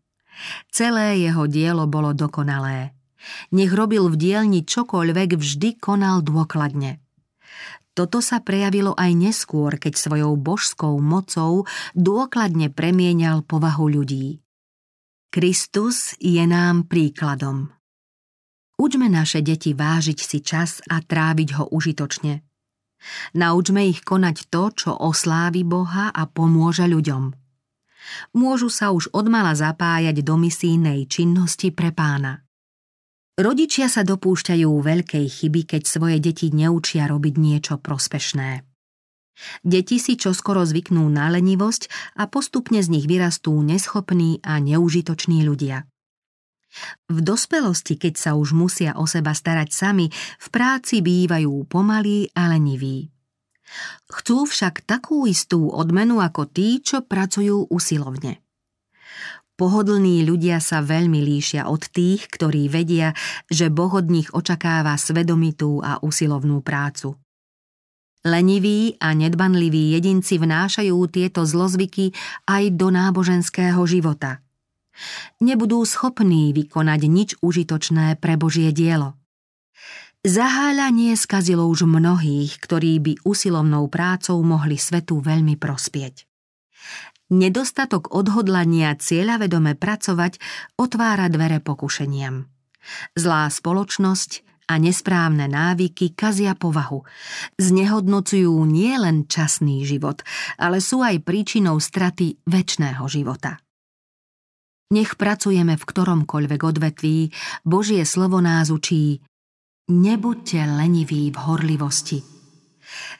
Celé 0.72 1.20
jeho 1.20 1.44
dielo 1.44 1.84
bolo 1.84 2.16
dokonalé. 2.16 2.96
Nech 3.52 3.72
robil 3.76 4.08
v 4.08 4.16
dielni 4.16 4.64
čokoľvek, 4.64 5.36
vždy 5.36 5.76
konal 5.76 6.24
dôkladne– 6.24 7.00
toto 7.94 8.18
sa 8.18 8.42
prejavilo 8.42 8.92
aj 8.98 9.10
neskôr, 9.14 9.78
keď 9.78 9.94
svojou 9.94 10.34
božskou 10.34 10.98
mocou 10.98 11.62
dôkladne 11.94 12.74
premienial 12.74 13.46
povahu 13.46 13.86
ľudí. 13.86 14.42
Kristus 15.30 16.14
je 16.18 16.42
nám 16.46 16.86
príkladom. 16.90 17.70
Učme 18.74 19.06
naše 19.06 19.42
deti 19.42 19.74
vážiť 19.74 20.18
si 20.18 20.38
čas 20.42 20.82
a 20.90 20.98
tráviť 20.98 21.48
ho 21.58 21.64
užitočne. 21.70 22.42
Naučme 23.38 23.86
ich 23.86 24.02
konať 24.02 24.50
to, 24.50 24.62
čo 24.74 24.90
oslávi 24.94 25.62
Boha 25.62 26.10
a 26.10 26.22
pomôže 26.26 26.86
ľuďom. 26.86 27.30
Môžu 28.36 28.68
sa 28.68 28.90
už 28.90 29.10
odmala 29.14 29.54
zapájať 29.54 30.22
do 30.22 30.34
misijnej 30.36 31.06
činnosti 31.06 31.70
pre 31.70 31.94
pána. 31.94 32.43
Rodičia 33.34 33.90
sa 33.90 34.06
dopúšťajú 34.06 34.70
veľkej 34.70 35.26
chyby, 35.26 35.66
keď 35.66 35.82
svoje 35.90 36.22
deti 36.22 36.54
neučia 36.54 37.10
robiť 37.10 37.34
niečo 37.34 37.82
prospešné. 37.82 38.62
Deti 39.66 39.98
si 39.98 40.14
čoskoro 40.14 40.62
zvyknú 40.62 41.02
na 41.10 41.26
lenivosť 41.34 42.14
a 42.14 42.30
postupne 42.30 42.78
z 42.78 42.94
nich 42.94 43.10
vyrastú 43.10 43.58
neschopní 43.58 44.38
a 44.46 44.62
neužitoční 44.62 45.42
ľudia. 45.42 45.82
V 47.10 47.18
dospelosti, 47.26 47.98
keď 47.98 48.14
sa 48.14 48.30
už 48.38 48.54
musia 48.54 48.94
o 48.94 49.06
seba 49.10 49.34
starať 49.34 49.74
sami, 49.74 50.06
v 50.14 50.46
práci 50.54 51.02
bývajú 51.02 51.66
pomalí 51.66 52.30
a 52.38 52.54
leniví. 52.54 53.10
Chcú 54.14 54.46
však 54.46 54.86
takú 54.86 55.26
istú 55.26 55.74
odmenu 55.74 56.22
ako 56.22 56.46
tí, 56.46 56.78
čo 56.78 57.02
pracujú 57.02 57.66
usilovne. 57.66 58.43
Pohodlní 59.54 60.26
ľudia 60.26 60.58
sa 60.58 60.82
veľmi 60.82 61.22
líšia 61.22 61.70
od 61.70 61.86
tých, 61.86 62.26
ktorí 62.26 62.66
vedia, 62.66 63.14
že 63.46 63.70
Boh 63.70 63.94
od 63.94 64.10
nich 64.10 64.26
očakáva 64.34 64.98
svedomitú 64.98 65.78
a 65.78 66.02
usilovnú 66.02 66.58
prácu. 66.58 67.14
Leniví 68.26 68.98
a 68.98 69.14
nedbanliví 69.14 69.94
jedinci 69.94 70.42
vnášajú 70.42 70.98
tieto 71.06 71.46
zlozvyky 71.46 72.10
aj 72.50 72.74
do 72.74 72.90
náboženského 72.90 73.78
života. 73.86 74.42
Nebudú 75.38 75.86
schopní 75.86 76.50
vykonať 76.50 77.00
nič 77.06 77.30
užitočné 77.38 78.18
pre 78.18 78.34
Božie 78.34 78.74
dielo. 78.74 79.14
Zaháľanie 80.26 81.14
skazilo 81.14 81.68
už 81.70 81.86
mnohých, 81.86 82.58
ktorí 82.58 82.98
by 82.98 83.12
usilovnou 83.22 83.86
prácou 83.86 84.40
mohli 84.42 84.80
svetu 84.80 85.20
veľmi 85.22 85.54
prospieť. 85.60 86.33
Nedostatok 87.32 88.12
odhodlania 88.12 88.92
cieľavedome 88.96 89.80
pracovať 89.80 90.36
otvára 90.76 91.32
dvere 91.32 91.64
pokušeniam. 91.64 92.44
Zlá 93.16 93.48
spoločnosť 93.48 94.44
a 94.68 94.80
nesprávne 94.80 95.48
návyky 95.48 96.12
kazia 96.16 96.56
povahu. 96.56 97.04
Znehodnocujú 97.60 98.52
nielen 98.64 99.28
časný 99.28 99.84
život, 99.84 100.24
ale 100.56 100.80
sú 100.80 101.04
aj 101.04 101.20
príčinou 101.24 101.80
straty 101.80 102.40
väčšného 102.48 103.04
života. 103.08 103.60
Nech 104.92 105.16
pracujeme 105.16 105.80
v 105.80 105.84
ktoromkoľvek 105.84 106.60
odvetví, 106.60 107.32
Božie 107.64 108.04
slovo 108.04 108.44
nás 108.44 108.68
učí 108.68 109.24
Nebuďte 109.88 110.64
leniví 110.64 111.28
v 111.28 111.36
horlivosti. 111.40 112.24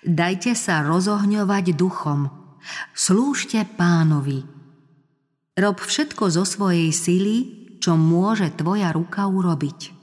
Dajte 0.01 0.57
sa 0.57 0.81
rozohňovať 0.85 1.77
duchom. 1.77 2.44
Slúžte 2.97 3.63
pánovi. 3.77 4.45
Rob 5.55 5.79
všetko 5.79 6.35
zo 6.35 6.43
svojej 6.43 6.91
sily, 6.91 7.37
čo 7.79 7.95
môže 7.95 8.51
tvoja 8.57 8.91
ruka 8.91 9.29
urobiť. 9.29 9.95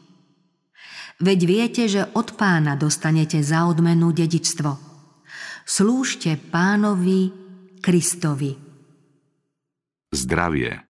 Veď 1.21 1.39
viete, 1.45 1.83
že 1.85 2.09
od 2.17 2.33
pána 2.33 2.73
dostanete 2.73 3.45
za 3.45 3.69
odmenu 3.69 4.09
dedičstvo. 4.09 4.71
Slúžte 5.65 6.37
pánovi 6.37 7.29
Kristovi. 7.77 8.57
Zdravie. 10.11 10.91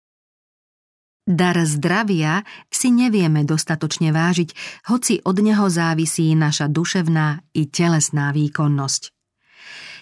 Dar 1.29 1.61
zdravia 1.69 2.41
si 2.73 2.89
nevieme 2.89 3.45
dostatočne 3.45 4.17
vážiť, 4.17 4.49
hoci 4.89 5.21
od 5.29 5.37
neho 5.45 5.69
závisí 5.69 6.33
naša 6.33 6.73
duševná 6.73 7.53
i 7.53 7.69
telesná 7.69 8.33
výkonnosť. 8.33 9.18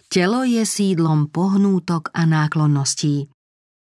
Telo 0.07 0.47
je 0.47 0.63
sídlom 0.63 1.27
pohnútok 1.27 2.15
a 2.15 2.23
náklonností. 2.31 3.27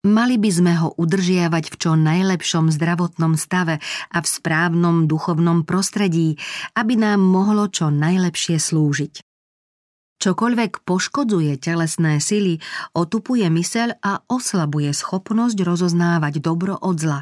Mali 0.07 0.39
by 0.39 0.49
sme 0.53 0.73
ho 0.79 0.95
udržiavať 0.95 1.67
v 1.67 1.75
čo 1.75 1.91
najlepšom 1.99 2.71
zdravotnom 2.71 3.35
stave 3.35 3.83
a 4.13 4.17
v 4.23 4.27
správnom 4.27 5.03
duchovnom 5.03 5.67
prostredí, 5.67 6.39
aby 6.79 6.95
nám 6.95 7.19
mohlo 7.19 7.67
čo 7.67 7.91
najlepšie 7.91 8.55
slúžiť. 8.55 9.19
Čokoľvek 10.17 10.87
poškodzuje 10.87 11.59
telesné 11.59 12.23
sily, 12.23 12.57
otupuje 12.95 13.45
myseľ 13.51 13.99
a 13.99 14.23
oslabuje 14.31 14.89
schopnosť 14.95 15.57
rozoznávať 15.61 16.39
dobro 16.39 16.79
od 16.79 16.97
zla. 16.97 17.21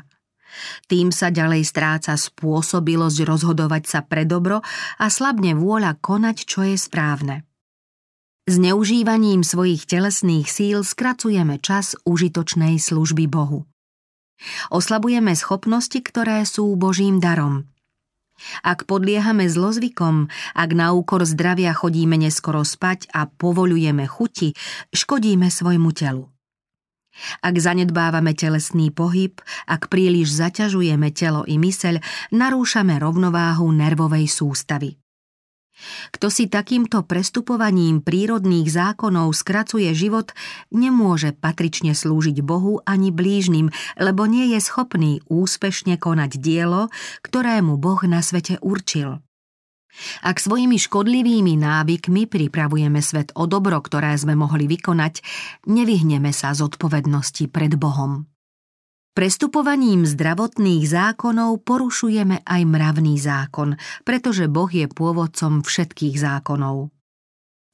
Tým 0.88 1.10
sa 1.12 1.34
ďalej 1.34 1.68
stráca 1.68 2.16
spôsobilosť 2.16 3.28
rozhodovať 3.28 3.84
sa 3.90 4.00
pre 4.06 4.24
dobro 4.24 4.64
a 5.02 5.06
slabne 5.10 5.58
vôľa 5.58 6.00
konať, 6.00 6.38
čo 6.48 6.64
je 6.64 6.80
správne. 6.80 7.44
Zneužívaním 8.46 9.42
svojich 9.42 9.90
telesných 9.90 10.46
síl 10.46 10.86
skracujeme 10.86 11.58
čas 11.58 11.98
užitočnej 12.06 12.78
služby 12.78 13.26
Bohu. 13.26 13.66
Oslabujeme 14.70 15.34
schopnosti, 15.34 15.98
ktoré 15.98 16.46
sú 16.46 16.70
Božím 16.78 17.18
darom– 17.18 17.66
ak 18.62 18.84
podliehame 18.84 19.48
zlozvykom, 19.48 20.28
ak 20.52 20.70
na 20.76 20.92
úkor 20.92 21.24
zdravia 21.24 21.72
chodíme 21.72 22.20
neskoro 22.20 22.68
spať 22.68 23.08
a 23.16 23.32
povolujeme 23.32 24.04
chuti, 24.04 24.52
škodíme 24.92 25.48
svojmu 25.48 25.90
telu. 25.96 26.28
Ak 27.40 27.56
zanedbávame 27.56 28.36
telesný 28.36 28.92
pohyb, 28.92 29.40
ak 29.72 29.88
príliš 29.88 30.36
zaťažujeme 30.36 31.16
telo 31.16 31.48
i 31.48 31.56
myseľ, 31.56 32.04
narúšame 32.36 33.00
rovnováhu 33.00 33.72
nervovej 33.72 34.28
sústavy. 34.28 35.00
Kto 36.16 36.32
si 36.32 36.48
takýmto 36.48 37.04
prestupovaním 37.04 38.00
prírodných 38.00 38.72
zákonov 38.72 39.36
skracuje 39.36 39.92
život, 39.92 40.32
nemôže 40.72 41.36
patrične 41.36 41.92
slúžiť 41.92 42.40
Bohu 42.40 42.80
ani 42.88 43.12
blížnym, 43.12 43.70
lebo 44.00 44.24
nie 44.24 44.56
je 44.56 44.60
schopný 44.64 45.20
úspešne 45.28 46.00
konať 46.00 46.40
dielo, 46.40 46.88
ktorému 47.28 47.76
Boh 47.76 48.00
na 48.08 48.24
svete 48.24 48.56
určil. 48.64 49.20
Ak 50.28 50.44
svojimi 50.44 50.76
škodlivými 50.76 51.56
návykmi 51.56 52.28
pripravujeme 52.28 53.00
svet 53.00 53.32
o 53.40 53.48
dobro, 53.48 53.80
ktoré 53.80 54.12
sme 54.20 54.36
mohli 54.36 54.68
vykonať, 54.68 55.24
nevyhneme 55.72 56.36
sa 56.36 56.52
zodpovednosti 56.52 57.48
pred 57.48 57.80
Bohom. 57.80 58.35
Prestupovaním 59.16 60.04
zdravotných 60.04 60.92
zákonov 60.92 61.64
porušujeme 61.64 62.44
aj 62.44 62.62
mravný 62.68 63.16
zákon, 63.16 63.80
pretože 64.04 64.52
Boh 64.52 64.68
je 64.68 64.92
pôvodcom 64.92 65.64
všetkých 65.64 66.20
zákonov. 66.20 66.92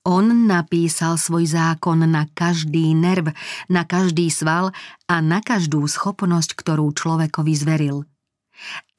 On 0.06 0.26
napísal 0.46 1.18
svoj 1.18 1.50
zákon 1.50 2.06
na 2.06 2.30
každý 2.30 2.94
nerv, 2.94 3.34
na 3.74 3.90
každý 3.90 4.30
sval 4.30 4.70
a 5.10 5.16
na 5.18 5.42
každú 5.42 5.82
schopnosť, 5.90 6.54
ktorú 6.54 6.94
človekovi 6.94 7.54
zveril. 7.58 8.06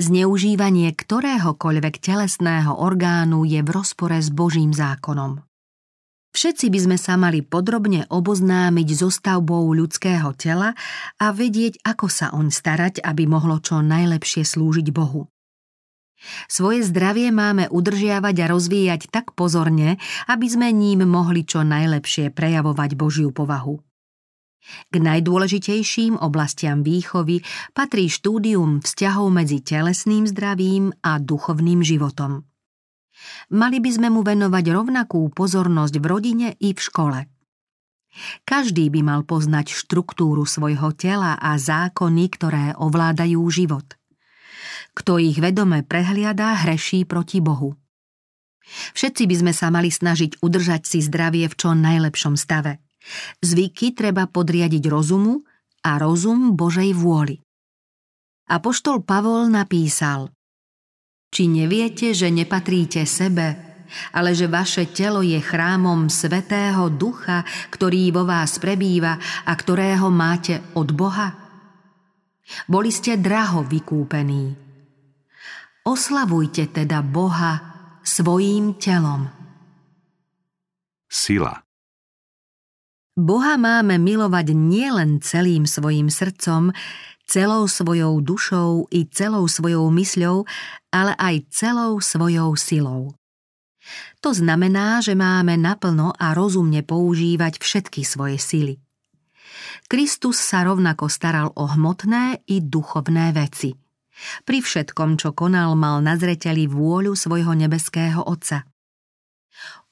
Zneužívanie 0.03 0.91
ktoréhokoľvek 0.99 2.03
telesného 2.03 2.75
orgánu 2.75 3.47
je 3.47 3.63
v 3.63 3.71
rozpore 3.71 4.19
s 4.19 4.35
Božím 4.35 4.75
zákonom. 4.75 5.47
Všetci 6.33 6.73
by 6.73 6.79
sme 6.81 6.97
sa 6.97 7.21
mali 7.21 7.45
podrobne 7.45 8.09
oboznámiť 8.09 8.89
so 8.97 9.13
stavbou 9.13 9.69
ľudského 9.77 10.33
tela 10.33 10.73
a 11.21 11.27
vedieť, 11.29 11.85
ako 11.85 12.09
sa 12.09 12.33
oň 12.33 12.49
starať, 12.49 13.05
aby 13.05 13.29
mohlo 13.29 13.61
čo 13.61 13.85
najlepšie 13.85 14.41
slúžiť 14.41 14.89
Bohu. 14.97 15.29
Svoje 16.49 16.87
zdravie 16.87 17.35
máme 17.35 17.69
udržiavať 17.69 18.37
a 18.41 18.47
rozvíjať 18.49 19.11
tak 19.11 19.35
pozorne, 19.37 19.99
aby 20.31 20.47
sme 20.49 20.73
ním 20.73 21.05
mohli 21.05 21.45
čo 21.45 21.67
najlepšie 21.67 22.33
prejavovať 22.33 22.91
Božiu 22.95 23.35
povahu. 23.35 23.83
K 24.63 24.95
najdôležitejším 24.95 26.23
oblastiam 26.23 26.87
výchovy 26.87 27.43
patrí 27.75 28.07
štúdium 28.07 28.79
vzťahov 28.79 29.35
medzi 29.35 29.59
telesným 29.59 30.31
zdravím 30.31 30.95
a 31.03 31.19
duchovným 31.19 31.83
životom. 31.83 32.47
Mali 33.53 33.79
by 33.79 33.91
sme 33.93 34.09
mu 34.11 34.25
venovať 34.25 34.65
rovnakú 34.73 35.29
pozornosť 35.33 35.95
v 36.01 36.07
rodine 36.07 36.49
i 36.59 36.75
v 36.75 36.81
škole. 36.81 37.19
Každý 38.45 38.93
by 38.93 39.01
mal 39.01 39.21
poznať 39.25 39.73
štruktúru 39.73 40.45
svojho 40.45 40.93
tela 40.93 41.41
a 41.41 41.57
zákony, 41.57 42.25
ktoré 42.29 42.65
ovládajú 42.77 43.41
život. 43.49 43.97
Kto 44.93 45.17
ich 45.17 45.41
vedome 45.41 45.81
prehliadá, 45.81 46.61
hreší 46.61 47.09
proti 47.09 47.41
Bohu. 47.41 47.73
Všetci 48.93 49.25
by 49.25 49.35
sme 49.41 49.53
sa 49.57 49.73
mali 49.73 49.89
snažiť 49.89 50.45
udržať 50.45 50.85
si 50.85 51.01
zdravie 51.01 51.49
v 51.49 51.55
čo 51.57 51.73
najlepšom 51.73 52.37
stave. 52.37 52.85
Zvyky 53.43 53.97
treba 53.97 54.29
podriadiť 54.29 54.85
rozumu 54.87 55.43
a 55.83 55.99
rozum 55.99 56.55
Božej 56.55 56.95
vôli. 56.95 57.43
Apoštol 58.47 59.03
Pavol 59.03 59.49
napísal 59.49 60.31
či 61.33 61.49
neviete, 61.49 62.13
že 62.13 62.29
nepatríte 62.29 63.09
sebe, 63.09 63.57
ale 64.13 64.37
že 64.37 64.49
vaše 64.53 64.93
telo 64.93 65.25
je 65.25 65.41
chrámom 65.41 66.13
Svetého 66.13 66.93
Ducha, 66.93 67.45
ktorý 67.73 68.13
vo 68.13 68.29
vás 68.29 68.61
prebýva 68.61 69.17
a 69.49 69.53
ktorého 69.57 70.13
máte 70.13 70.61
od 70.77 70.93
Boha? 70.93 71.33
Boli 72.69 72.93
ste 72.93 73.17
draho 73.17 73.65
vykúpení. 73.65 74.53
Oslavujte 75.89 76.69
teda 76.69 77.01
Boha 77.01 77.53
svojím 78.05 78.77
telom. 78.77 79.25
Sila 81.09 81.65
Boha 83.13 83.61
máme 83.61 84.01
milovať 84.01 84.57
nielen 84.57 85.21
celým 85.21 85.69
svojim 85.69 86.09
srdcom, 86.09 86.73
celou 87.33 87.65
svojou 87.65 88.21
dušou 88.21 88.93
i 88.93 89.09
celou 89.09 89.49
svojou 89.49 89.89
mysľou, 89.89 90.45
ale 90.93 91.17
aj 91.17 91.49
celou 91.49 91.97
svojou 91.97 92.53
silou. 92.61 93.17
To 94.21 94.37
znamená, 94.37 95.01
že 95.01 95.17
máme 95.17 95.57
naplno 95.57 96.13
a 96.13 96.37
rozumne 96.37 96.85
používať 96.85 97.57
všetky 97.57 98.05
svoje 98.05 98.37
sily. 98.37 98.75
Kristus 99.89 100.45
sa 100.45 100.69
rovnako 100.69 101.09
staral 101.09 101.49
o 101.57 101.65
hmotné 101.73 102.45
i 102.53 102.61
duchovné 102.61 103.33
veci. 103.33 103.73
Pri 104.45 104.61
všetkom, 104.61 105.17
čo 105.17 105.33
konal, 105.33 105.73
mal 105.73 106.05
na 106.05 106.21
zreteli 106.21 106.69
vôľu 106.69 107.17
svojho 107.17 107.57
nebeského 107.57 108.23
Otca. 108.23 108.69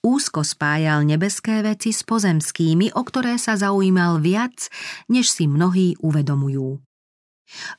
Úzko 0.04 0.44
spájal 0.44 1.04
nebeské 1.08 1.60
veci 1.64 1.92
s 1.92 2.04
pozemskými, 2.04 2.96
o 2.96 3.02
ktoré 3.04 3.36
sa 3.36 3.56
zaujímal 3.56 4.20
viac, 4.20 4.68
než 5.12 5.28
si 5.28 5.44
mnohí 5.44 5.96
uvedomujú. 6.00 6.80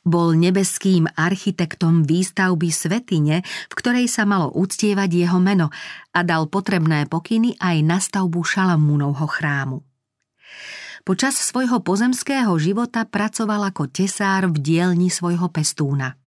Bol 0.04 0.36
nebeským 0.38 1.08
architektom 1.14 2.04
výstavby 2.04 2.70
svetine, 2.72 3.42
v 3.44 3.74
ktorej 3.74 4.08
sa 4.12 4.28
malo 4.28 4.52
uctievať 4.52 5.10
jeho 5.10 5.40
meno 5.40 5.72
a 6.12 6.20
dal 6.22 6.48
potrebné 6.52 7.08
pokyny 7.08 7.56
aj 7.60 7.78
na 7.84 7.98
stavbu 7.98 8.42
Šalamúnovho 8.44 9.28
chrámu. 9.28 9.80
Počas 11.02 11.34
svojho 11.34 11.82
pozemského 11.82 12.54
života 12.62 13.10
pracoval 13.10 13.74
ako 13.74 13.90
tesár 13.90 14.46
v 14.54 14.62
dielni 14.62 15.10
svojho 15.10 15.50
pestúna. 15.50 16.22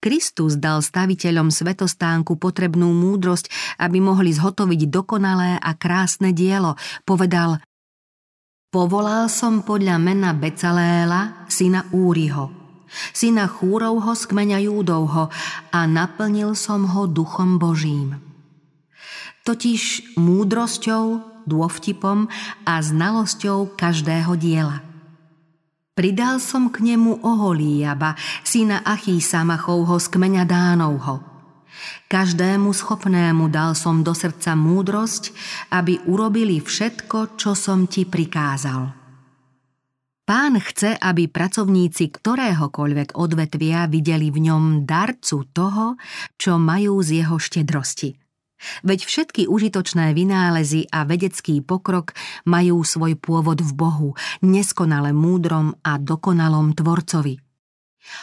Kristus 0.00 0.54
dal 0.56 0.86
staviteľom 0.86 1.50
svetostánku 1.50 2.38
potrebnú 2.38 2.94
múdrosť, 2.94 3.50
aby 3.82 3.98
mohli 3.98 4.30
zhotoviť 4.30 4.86
dokonalé 4.86 5.58
a 5.58 5.74
krásne 5.74 6.30
dielo. 6.30 6.78
Povedal, 7.02 7.58
Povolal 8.66 9.30
som 9.30 9.62
podľa 9.62 9.96
mena 10.02 10.34
Becaléla, 10.34 11.46
syna 11.46 11.86
Úriho, 11.94 12.50
syna 13.14 13.46
Chúrovho 13.46 14.12
z 14.18 14.22
kmeňa 14.26 14.58
Júdovho 14.66 15.30
a 15.70 15.80
naplnil 15.86 16.58
som 16.58 16.82
ho 16.82 17.06
duchom 17.06 17.62
Božím. 17.62 18.18
Totiž 19.46 20.18
múdrosťou, 20.18 21.04
dôvtipom 21.46 22.26
a 22.66 22.74
znalosťou 22.82 23.78
každého 23.78 24.34
diela. 24.34 24.82
Pridal 25.94 26.42
som 26.42 26.68
k 26.68 26.82
nemu 26.82 27.22
Oholíjaba, 27.22 28.18
syna 28.42 28.82
Achísamachovho 28.82 29.96
z 30.02 30.06
kmeňa 30.10 30.44
Dánovho, 30.44 31.35
Každému 32.06 32.70
schopnému 32.70 33.50
dal 33.50 33.74
som 33.74 34.06
do 34.06 34.14
srdca 34.14 34.54
múdrosť, 34.54 35.34
aby 35.74 35.98
urobili 36.06 36.62
všetko, 36.62 37.34
čo 37.34 37.58
som 37.58 37.90
ti 37.90 38.06
prikázal. 38.06 38.94
Pán 40.26 40.58
chce, 40.58 40.94
aby 40.98 41.30
pracovníci 41.30 42.10
ktoréhokoľvek 42.10 43.14
odvetvia 43.14 43.86
videli 43.90 44.30
v 44.30 44.50
ňom 44.50 44.82
darcu 44.82 45.46
toho, 45.50 45.98
čo 46.34 46.58
majú 46.58 46.98
z 47.02 47.22
jeho 47.22 47.38
štedrosti. 47.38 48.18
Veď 48.82 49.06
všetky 49.06 49.46
užitočné 49.46 50.10
vynálezy 50.14 50.90
a 50.90 51.06
vedecký 51.06 51.62
pokrok 51.62 52.14
majú 52.42 52.82
svoj 52.82 53.14
pôvod 53.18 53.62
v 53.62 53.70
Bohu, 53.74 54.10
neskonale 54.42 55.14
múdrom 55.14 55.78
a 55.86 55.98
dokonalom 55.98 56.74
tvorcovi. 56.74 57.45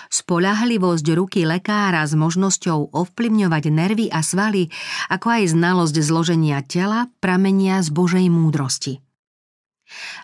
Spolahlivosť 0.07 1.05
ruky 1.17 1.43
lekára 1.43 2.05
s 2.07 2.15
možnosťou 2.15 2.93
ovplyvňovať 2.93 3.63
nervy 3.69 4.07
a 4.07 4.23
svaly, 4.23 4.71
ako 5.11 5.27
aj 5.27 5.43
znalosť 5.53 5.95
zloženia 5.99 6.63
tela, 6.63 7.11
pramenia 7.19 7.81
z 7.83 7.89
Božej 7.91 8.27
múdrosti. 8.31 9.03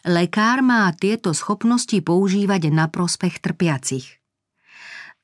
Lekár 0.07 0.63
má 0.63 0.89
tieto 0.95 1.35
schopnosti 1.35 1.99
používať 2.01 2.71
na 2.71 2.87
prospech 2.87 3.43
trpiacich. 3.43 4.07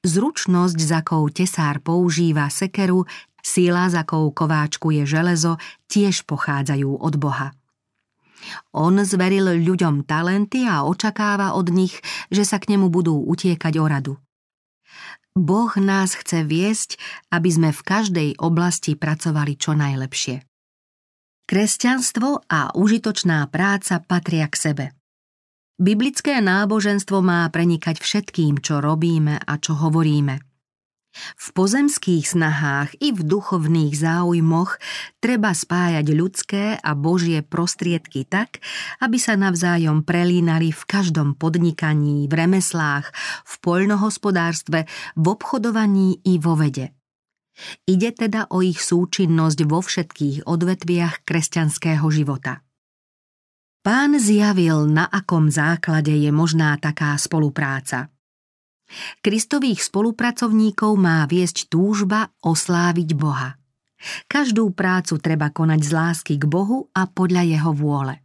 Zručnosť, 0.05 0.77
za 0.77 1.01
akou 1.01 1.25
tesár 1.33 1.81
používa 1.81 2.45
sekeru, 2.53 3.09
síla, 3.41 3.89
za 3.89 4.05
kováčku 4.05 4.93
je 4.93 5.03
železo, 5.09 5.57
tiež 5.89 6.29
pochádzajú 6.29 7.01
od 7.01 7.13
Boha. 7.17 7.57
On 8.77 8.93
zveril 9.01 9.65
ľuďom 9.65 10.05
talenty 10.05 10.69
a 10.69 10.85
očakáva 10.85 11.57
od 11.57 11.73
nich, 11.73 11.97
že 12.29 12.45
sa 12.45 12.61
k 12.61 12.77
nemu 12.77 12.93
budú 12.93 13.17
utiekať 13.25 13.73
o 13.81 13.85
radu. 13.89 14.13
Boh 15.35 15.75
nás 15.75 16.15
chce 16.15 16.47
viesť, 16.47 16.95
aby 17.27 17.49
sme 17.51 17.69
v 17.75 17.81
každej 17.83 18.29
oblasti 18.39 18.95
pracovali 18.95 19.59
čo 19.59 19.75
najlepšie. 19.75 20.47
Kresťanstvo 21.45 22.47
a 22.47 22.71
užitočná 22.73 23.45
práca 23.51 23.99
patria 23.99 24.47
k 24.47 24.55
sebe. 24.55 24.85
Biblické 25.75 26.39
náboženstvo 26.39 27.19
má 27.19 27.43
prenikať 27.51 27.99
všetkým, 27.99 28.63
čo 28.63 28.79
robíme 28.79 29.35
a 29.35 29.53
čo 29.59 29.75
hovoríme. 29.75 30.54
V 31.15 31.47
pozemských 31.55 32.27
snahách 32.27 32.99
i 32.99 33.15
v 33.15 33.23
duchovných 33.23 33.95
záujmoch 33.95 34.75
treba 35.23 35.55
spájať 35.55 36.05
ľudské 36.11 36.63
a 36.75 36.91
božie 36.91 37.39
prostriedky 37.39 38.27
tak, 38.27 38.59
aby 38.99 39.15
sa 39.15 39.39
navzájom 39.39 40.03
prelínali 40.03 40.75
v 40.75 40.81
každom 40.83 41.39
podnikaní, 41.39 42.27
v 42.27 42.33
remeslách, 42.35 43.15
v 43.47 43.53
poľnohospodárstve, 43.63 44.91
v 45.15 45.25
obchodovaní 45.25 46.19
i 46.27 46.35
vo 46.35 46.59
vede. 46.59 46.91
Ide 47.87 48.11
teda 48.11 48.51
o 48.51 48.59
ich 48.59 48.83
súčinnosť 48.83 49.59
vo 49.63 49.79
všetkých 49.79 50.43
odvetviach 50.43 51.23
kresťanského 51.23 52.03
života. 52.11 52.59
Pán 53.85 54.17
zjavil, 54.17 54.89
na 54.89 55.05
akom 55.05 55.47
základe 55.47 56.11
je 56.11 56.33
možná 56.33 56.75
taká 56.81 57.15
spolupráca. 57.21 58.09
Kristových 59.21 59.81
spolupracovníkov 59.81 60.93
má 60.95 61.25
viesť 61.25 61.67
túžba 61.67 62.29
osláviť 62.45 63.09
Boha. 63.17 63.57
Každú 64.29 64.69
prácu 64.75 65.17
treba 65.17 65.49
konať 65.49 65.81
z 65.81 65.91
lásky 65.91 66.33
k 66.37 66.45
Bohu 66.45 66.93
a 66.93 67.09
podľa 67.09 67.43
jeho 67.47 67.71
vôle. 67.73 68.21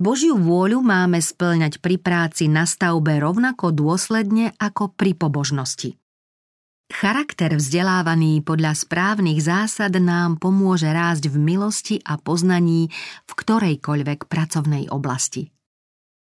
Božiu 0.00 0.40
vôľu 0.40 0.80
máme 0.80 1.20
splňať 1.20 1.84
pri 1.84 2.00
práci 2.00 2.48
na 2.48 2.64
stavbe 2.64 3.20
rovnako 3.20 3.68
dôsledne 3.68 4.56
ako 4.56 4.96
pri 4.96 5.12
pobožnosti. 5.12 6.00
Charakter 6.90 7.54
vzdelávaný 7.54 8.42
podľa 8.42 8.74
správnych 8.74 9.38
zásad 9.44 9.94
nám 10.00 10.42
pomôže 10.42 10.90
rásť 10.90 11.30
v 11.30 11.36
milosti 11.38 11.96
a 12.02 12.18
poznaní 12.18 12.90
v 13.28 13.32
ktorejkoľvek 13.36 14.26
pracovnej 14.26 14.90
oblasti. 14.90 15.52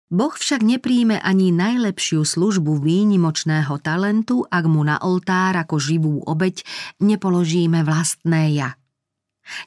Boh 0.07 0.31
však 0.31 0.63
nepríjme 0.63 1.19
ani 1.19 1.51
najlepšiu 1.51 2.23
službu 2.23 2.79
výnimočného 2.79 3.75
talentu, 3.83 4.47
ak 4.47 4.63
mu 4.63 4.79
na 4.87 4.95
oltár 5.03 5.59
ako 5.59 5.75
živú 5.83 6.23
obeď 6.23 6.63
nepoložíme 7.03 7.83
vlastné 7.83 8.55
ja. 8.55 8.79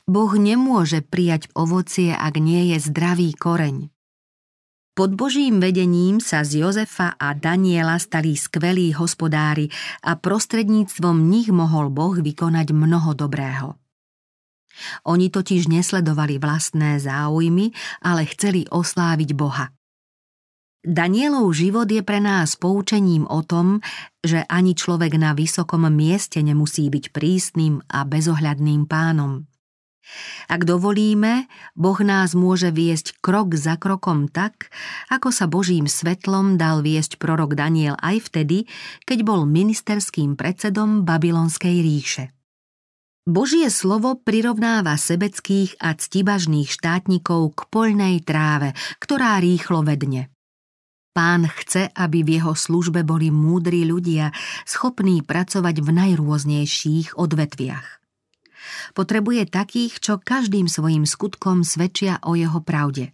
Boh 0.08 0.32
nemôže 0.36 1.04
prijať 1.04 1.52
ovocie, 1.52 2.16
ak 2.16 2.40
nie 2.40 2.72
je 2.72 2.88
zdravý 2.88 3.36
koreň. 3.36 3.92
Pod 4.96 5.16
Božím 5.16 5.60
vedením 5.60 6.24
sa 6.24 6.44
z 6.44 6.64
Jozefa 6.64 7.16
a 7.16 7.32
Daniela 7.32 7.96
stali 8.00 8.36
skvelí 8.36 8.92
hospodári 8.96 9.68
a 10.04 10.16
prostredníctvom 10.16 11.20
nich 11.20 11.48
mohol 11.48 11.88
Boh 11.92 12.16
vykonať 12.16 12.72
mnoho 12.72 13.12
dobrého. 13.16 13.76
Oni 15.04 15.28
totiž 15.28 15.68
nesledovali 15.68 16.40
vlastné 16.40 16.96
záujmy, 16.96 17.72
ale 18.00 18.24
chceli 18.28 18.64
osláviť 18.68 19.30
Boha. 19.36 19.72
Danielov 20.80 21.52
život 21.52 21.84
je 21.92 22.00
pre 22.00 22.24
nás 22.24 22.56
poučením 22.56 23.28
o 23.28 23.44
tom, 23.44 23.84
že 24.24 24.48
ani 24.48 24.72
človek 24.72 25.20
na 25.20 25.36
vysokom 25.36 25.84
mieste 25.92 26.40
nemusí 26.40 26.88
byť 26.88 27.12
prísnym 27.12 27.84
a 27.84 28.08
bezohľadným 28.08 28.88
pánom. 28.88 29.44
Ak 30.48 30.64
dovolíme, 30.64 31.52
Boh 31.76 32.00
nás 32.00 32.32
môže 32.32 32.72
viesť 32.72 33.20
krok 33.20 33.60
za 33.60 33.76
krokom 33.76 34.32
tak, 34.32 34.72
ako 35.12 35.28
sa 35.28 35.44
Božím 35.44 35.84
svetlom 35.84 36.56
dal 36.56 36.80
viesť 36.80 37.20
prorok 37.20 37.52
Daniel 37.52 38.00
aj 38.00 38.32
vtedy, 38.32 38.64
keď 39.04 39.18
bol 39.20 39.44
ministerským 39.44 40.32
predsedom 40.32 41.04
Babylonskej 41.04 41.76
ríše. 41.84 42.24
Božie 43.28 43.68
slovo 43.68 44.16
prirovnáva 44.16 44.96
sebeckých 44.96 45.76
a 45.76 45.92
ctibažných 45.92 46.72
štátnikov 46.72 47.52
k 47.52 47.60
poľnej 47.68 48.24
tráve, 48.24 48.72
ktorá 48.96 49.36
rýchlo 49.44 49.84
vedne. 49.84 50.32
Pán 51.10 51.50
chce, 51.50 51.90
aby 51.90 52.22
v 52.22 52.38
jeho 52.38 52.54
službe 52.54 53.02
boli 53.02 53.34
múdri 53.34 53.82
ľudia, 53.82 54.30
schopní 54.62 55.26
pracovať 55.26 55.82
v 55.82 55.88
najrôznejších 55.90 57.18
odvetviach. 57.18 57.98
Potrebuje 58.94 59.50
takých, 59.50 59.98
čo 59.98 60.22
každým 60.22 60.70
svojim 60.70 61.02
skutkom 61.02 61.66
svedčia 61.66 62.22
o 62.22 62.38
jeho 62.38 62.62
pravde. 62.62 63.10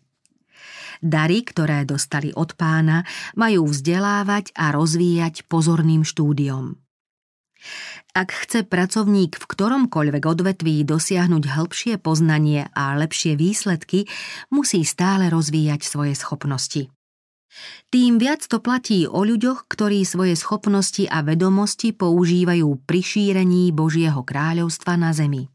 Dary, 1.00 1.44
ktoré 1.44 1.84
dostali 1.88 2.32
od 2.32 2.56
pána, 2.56 3.04
majú 3.36 3.68
vzdelávať 3.68 4.52
a 4.56 4.72
rozvíjať 4.72 5.48
pozorným 5.48 6.04
štúdiom. 6.04 6.76
Ak 8.16 8.32
chce 8.32 8.64
pracovník 8.64 9.36
v 9.36 9.44
ktoromkoľvek 9.44 10.24
odvetví 10.24 10.84
dosiahnuť 10.88 11.44
hĺbšie 11.52 11.94
poznanie 12.00 12.68
a 12.72 12.96
lepšie 12.96 13.36
výsledky, 13.36 14.08
musí 14.48 14.84
stále 14.88 15.28
rozvíjať 15.28 15.84
svoje 15.84 16.16
schopnosti. 16.16 16.88
Tým 17.88 18.18
viac 18.20 18.44
to 18.44 18.60
platí 18.60 19.08
o 19.08 19.22
ľuďoch, 19.24 19.70
ktorí 19.70 20.04
svoje 20.04 20.34
schopnosti 20.36 21.06
a 21.08 21.22
vedomosti 21.24 21.94
používajú 21.94 22.84
pri 22.84 23.00
šírení 23.00 23.72
Božieho 23.72 24.20
kráľovstva 24.20 24.98
na 24.98 25.14
zemi. 25.16 25.48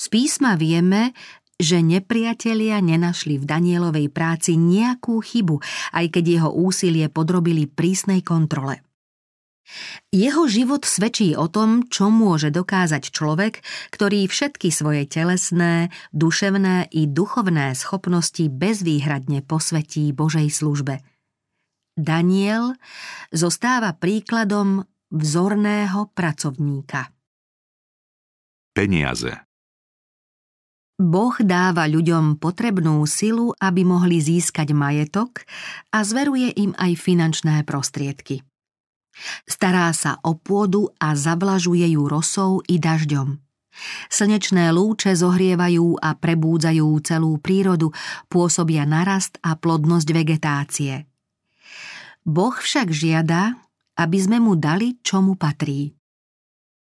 Z 0.00 0.08
písma 0.08 0.56
vieme, 0.56 1.12
že 1.60 1.84
nepriatelia 1.84 2.80
nenašli 2.80 3.36
v 3.36 3.44
Danielovej 3.44 4.08
práci 4.08 4.56
nejakú 4.56 5.20
chybu, 5.20 5.60
aj 5.92 6.06
keď 6.08 6.24
jeho 6.40 6.50
úsilie 6.50 7.12
podrobili 7.12 7.68
prísnej 7.68 8.24
kontrole. 8.24 8.80
Jeho 10.10 10.50
život 10.50 10.82
svedčí 10.82 11.38
o 11.38 11.46
tom, 11.46 11.86
čo 11.86 12.10
môže 12.10 12.50
dokázať 12.50 13.14
človek, 13.14 13.62
ktorý 13.94 14.26
všetky 14.26 14.74
svoje 14.74 15.06
telesné, 15.06 15.94
duševné 16.10 16.90
i 16.90 17.06
duchovné 17.06 17.78
schopnosti 17.78 18.50
bezvýhradne 18.50 19.46
posvetí 19.46 20.10
Božej 20.10 20.50
službe. 20.50 20.98
Daniel 21.94 22.74
zostáva 23.30 23.94
príkladom 23.94 24.82
vzorného 25.14 26.10
pracovníka. 26.14 27.14
Peniaze 28.74 29.46
Boh 31.00 31.32
dáva 31.40 31.88
ľuďom 31.88 32.36
potrebnú 32.36 33.00
silu, 33.08 33.56
aby 33.56 33.88
mohli 33.88 34.20
získať 34.20 34.76
majetok 34.76 35.48
a 35.96 36.04
zveruje 36.04 36.52
im 36.60 36.76
aj 36.76 36.92
finančné 37.00 37.64
prostriedky. 37.64 38.44
Stará 39.44 39.92
sa 39.92 40.18
o 40.24 40.36
pôdu 40.36 40.90
a 40.96 41.16
zavlažuje 41.16 41.94
ju 41.94 42.08
rosou 42.08 42.64
i 42.68 42.80
dažďom. 42.80 43.38
Slnečné 44.10 44.74
lúče 44.74 45.14
zohrievajú 45.16 46.02
a 46.02 46.12
prebúdzajú 46.18 46.88
celú 47.00 47.38
prírodu, 47.38 47.94
pôsobia 48.28 48.84
narast 48.84 49.38
a 49.40 49.56
plodnosť 49.56 50.08
vegetácie. 50.10 50.94
Boh 52.26 52.52
však 52.52 52.92
žiada, 52.92 53.56
aby 53.96 54.18
sme 54.20 54.38
mu 54.42 54.58
dali, 54.58 55.00
čo 55.00 55.24
mu 55.24 55.36
patrí. 55.36 55.96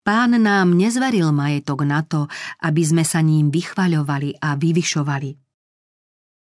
Pán 0.07 0.39
nám 0.39 0.79
nezveril 0.79 1.35
majetok 1.35 1.83
na 1.83 2.07
to, 2.07 2.31
aby 2.62 2.83
sme 2.87 3.03
sa 3.03 3.18
ním 3.18 3.51
vychvaľovali 3.51 4.39
a 4.39 4.55
vyvyšovali. 4.55 5.31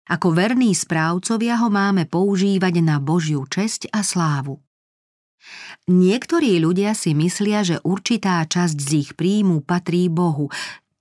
Ako 0.04 0.36
verní 0.36 0.76
správcovia 0.76 1.56
ho 1.64 1.72
máme 1.72 2.04
používať 2.04 2.84
na 2.84 3.00
Božiu 3.00 3.48
česť 3.48 3.88
a 3.96 4.04
slávu. 4.04 4.60
Niektorí 5.92 6.64
ľudia 6.64 6.96
si 6.96 7.12
myslia, 7.12 7.68
že 7.68 7.84
určitá 7.84 8.40
časť 8.48 8.78
z 8.80 8.90
ich 9.04 9.10
príjmu 9.20 9.64
patrí 9.68 10.08
Bohu, 10.08 10.48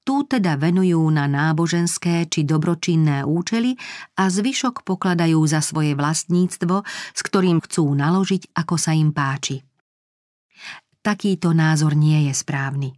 tu 0.03 0.27
teda 0.27 0.59
venujú 0.59 0.99
na 1.15 1.31
náboženské 1.31 2.27
či 2.27 2.43
dobročinné 2.43 3.23
účely 3.23 3.79
a 4.19 4.27
zvyšok 4.27 4.83
pokladajú 4.83 5.39
za 5.47 5.63
svoje 5.63 5.95
vlastníctvo, 5.95 6.83
s 7.15 7.21
ktorým 7.23 7.63
chcú 7.63 7.87
naložiť, 7.95 8.51
ako 8.51 8.75
sa 8.75 8.99
im 8.99 9.15
páči. 9.15 9.63
Takýto 11.07 11.55
názor 11.55 11.95
nie 11.95 12.27
je 12.27 12.35
správny. 12.35 12.91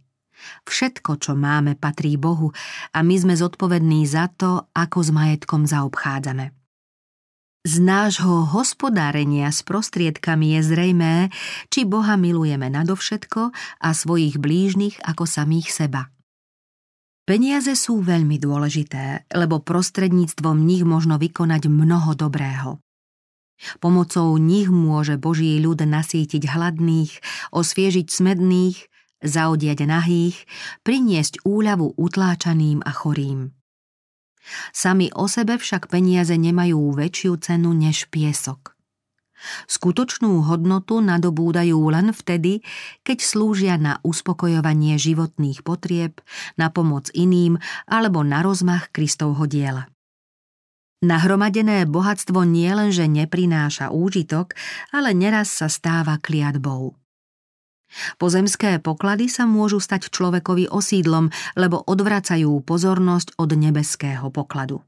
Všetko, 0.65 1.21
čo 1.21 1.33
máme, 1.37 1.77
patrí 1.77 2.17
Bohu 2.17 2.53
a 2.93 2.99
my 3.05 3.15
sme 3.17 3.33
zodpovední 3.37 4.05
za 4.09 4.29
to, 4.33 4.69
ako 4.73 4.97
s 5.01 5.09
majetkom 5.13 5.65
zaobchádzame. 5.69 6.64
Z 7.65 7.81
nášho 7.81 8.45
hospodárenia 8.53 9.49
s 9.49 9.65
prostriedkami 9.65 10.53
je 10.53 10.61
zrejmé, 10.61 11.33
či 11.73 11.81
Boha 11.81 12.13
milujeme 12.13 12.69
nadovšetko 12.69 13.49
a 13.81 13.89
svojich 13.89 14.37
blížnych 14.37 15.01
ako 15.01 15.25
samých 15.25 15.73
seba. 15.73 16.13
Peniaze 17.25 17.73
sú 17.73 18.05
veľmi 18.05 18.37
dôležité, 18.37 19.25
lebo 19.33 19.65
prostredníctvom 19.65 20.61
nich 20.61 20.85
možno 20.85 21.17
vykonať 21.17 21.65
mnoho 21.65 22.13
dobrého. 22.13 22.77
Pomocou 23.81 24.37
nich 24.37 24.69
môže 24.69 25.17
Boží 25.17 25.57
ľud 25.57 25.81
nasítiť 25.81 26.45
hladných, 26.45 27.17
osviežiť 27.49 28.05
smedných, 28.05 28.77
zaodiať 29.25 29.89
nahých, 29.89 30.37
priniesť 30.85 31.41
úľavu 31.41 31.97
utláčaným 31.97 32.85
a 32.85 32.93
chorým. 32.93 33.57
Sami 34.71 35.09
o 35.13 35.25
sebe 35.25 35.57
však 35.57 35.89
peniaze 35.89 36.37
nemajú 36.37 36.93
väčšiu 36.93 37.37
cenu 37.41 37.73
než 37.73 38.07
piesok. 38.09 38.75
Skutočnú 39.69 40.41
hodnotu 40.47 41.03
nadobúdajú 41.03 41.77
len 41.91 42.15
vtedy, 42.15 42.65
keď 43.03 43.17
slúžia 43.21 43.75
na 43.77 44.01
uspokojovanie 44.01 44.97
životných 44.97 45.61
potrieb, 45.61 46.23
na 46.55 46.71
pomoc 46.71 47.11
iným 47.13 47.59
alebo 47.85 48.23
na 48.25 48.41
rozmach 48.41 48.89
Kristovho 48.95 49.45
diela. 49.45 49.91
Nahromadené 51.05 51.85
bohatstvo 51.85 52.47
nielenže 52.47 53.05
neprináša 53.05 53.93
úžitok, 53.93 54.57
ale 54.89 55.13
neraz 55.13 55.53
sa 55.53 55.69
stáva 55.69 56.17
kliatbou. 56.17 56.97
Pozemské 58.19 58.77
poklady 58.79 59.31
sa 59.31 59.47
môžu 59.47 59.79
stať 59.79 60.11
človekovi 60.11 60.67
osídlom, 60.71 61.31
lebo 61.55 61.79
odvracajú 61.83 62.51
pozornosť 62.63 63.39
od 63.39 63.49
nebeského 63.55 64.27
pokladu. 64.29 64.83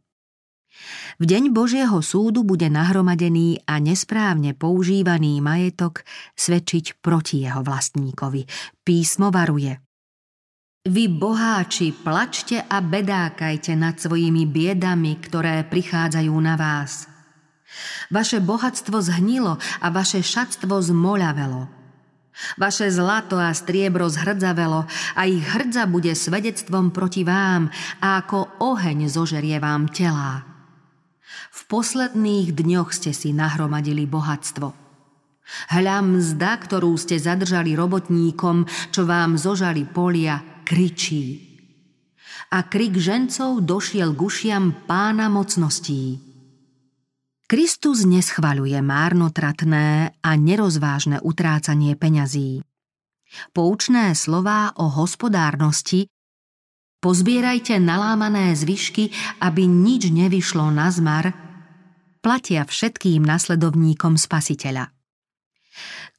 V 1.18 1.26
deň 1.26 1.49
Božieho 1.49 1.97
súdu 2.05 2.45
bude 2.45 2.70
nahromadený 2.70 3.66
a 3.66 3.82
nesprávne 3.82 4.53
používaný 4.53 5.41
majetok 5.41 6.05
svedčiť 6.38 7.01
proti 7.01 7.41
jeho 7.41 7.66
vlastníkovi. 7.66 8.45
Písmo 8.86 9.34
varuje. 9.34 9.82
Vy 10.88 11.12
boháči, 11.12 11.91
plačte 11.91 12.64
a 12.64 12.80
bedákajte 12.80 13.76
nad 13.76 13.99
svojimi 13.99 14.47
biedami, 14.47 15.20
ktoré 15.20 15.68
prichádzajú 15.68 16.36
na 16.39 16.55
vás. 16.55 17.10
Vaše 18.08 18.39
bohatstvo 18.39 19.01
zhnilo 19.03 19.60
a 19.60 19.88
vaše 19.91 20.24
šatstvo 20.24 20.80
zmoľavelo. 20.80 21.87
Vaše 22.58 22.90
zlato 22.94 23.42
a 23.42 23.50
striebro 23.54 24.06
zhrdzavelo 24.10 24.86
a 25.18 25.22
ich 25.26 25.42
hrdza 25.42 25.90
bude 25.90 26.14
svedectvom 26.14 26.94
proti 26.94 27.26
vám 27.26 27.74
a 27.98 28.22
ako 28.22 28.62
oheň 28.62 29.10
zožerie 29.10 29.58
vám 29.58 29.90
telá. 29.90 30.46
V 31.50 31.62
posledných 31.66 32.54
dňoch 32.54 32.94
ste 32.94 33.12
si 33.12 33.34
nahromadili 33.34 34.06
bohatstvo. 34.06 34.88
Hľa 35.74 35.98
mzda, 36.04 36.52
ktorú 36.60 36.94
ste 37.00 37.18
zadržali 37.18 37.74
robotníkom, 37.74 38.68
čo 38.92 39.08
vám 39.08 39.40
zožali 39.40 39.88
polia, 39.88 40.44
kričí. 40.68 41.48
A 42.52 42.68
krik 42.68 42.96
žencov 43.00 43.64
došiel 43.64 44.16
k 44.16 44.22
pána 44.88 45.28
mocností. 45.32 46.27
Kristus 47.48 48.04
neschvaľuje 48.04 48.76
márnotratné 48.84 50.20
a 50.20 50.32
nerozvážne 50.36 51.24
utrácanie 51.24 51.95
peňazí. 51.95 52.60
Poučné 53.56 54.12
slová 54.20 54.76
o 54.76 54.91
hospodárnosti 54.91 56.12
Pozbierajte 57.00 57.80
nalámané 57.80 58.52
zvyšky, 58.52 59.16
aby 59.39 59.64
nič 59.64 60.12
nevyšlo 60.12 60.76
na 60.76 60.91
zmar, 60.91 61.32
platia 62.20 62.68
všetkým 62.68 63.24
nasledovníkom 63.24 64.20
spasiteľa. 64.20 64.91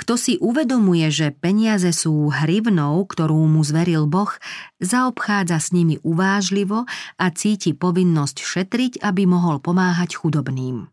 Kto 0.00 0.16
si 0.16 0.40
uvedomuje, 0.40 1.12
že 1.12 1.36
peniaze 1.36 1.92
sú 1.92 2.32
hrivnou, 2.32 3.04
ktorú 3.04 3.36
mu 3.52 3.60
zveril 3.60 4.08
Boh, 4.08 4.32
zaobchádza 4.80 5.60
s 5.60 5.76
nimi 5.76 6.00
uvážlivo 6.00 6.88
a 7.20 7.26
cíti 7.36 7.76
povinnosť 7.76 8.40
šetriť, 8.40 8.92
aby 9.04 9.28
mohol 9.28 9.60
pomáhať 9.60 10.16
chudobným. 10.16 10.88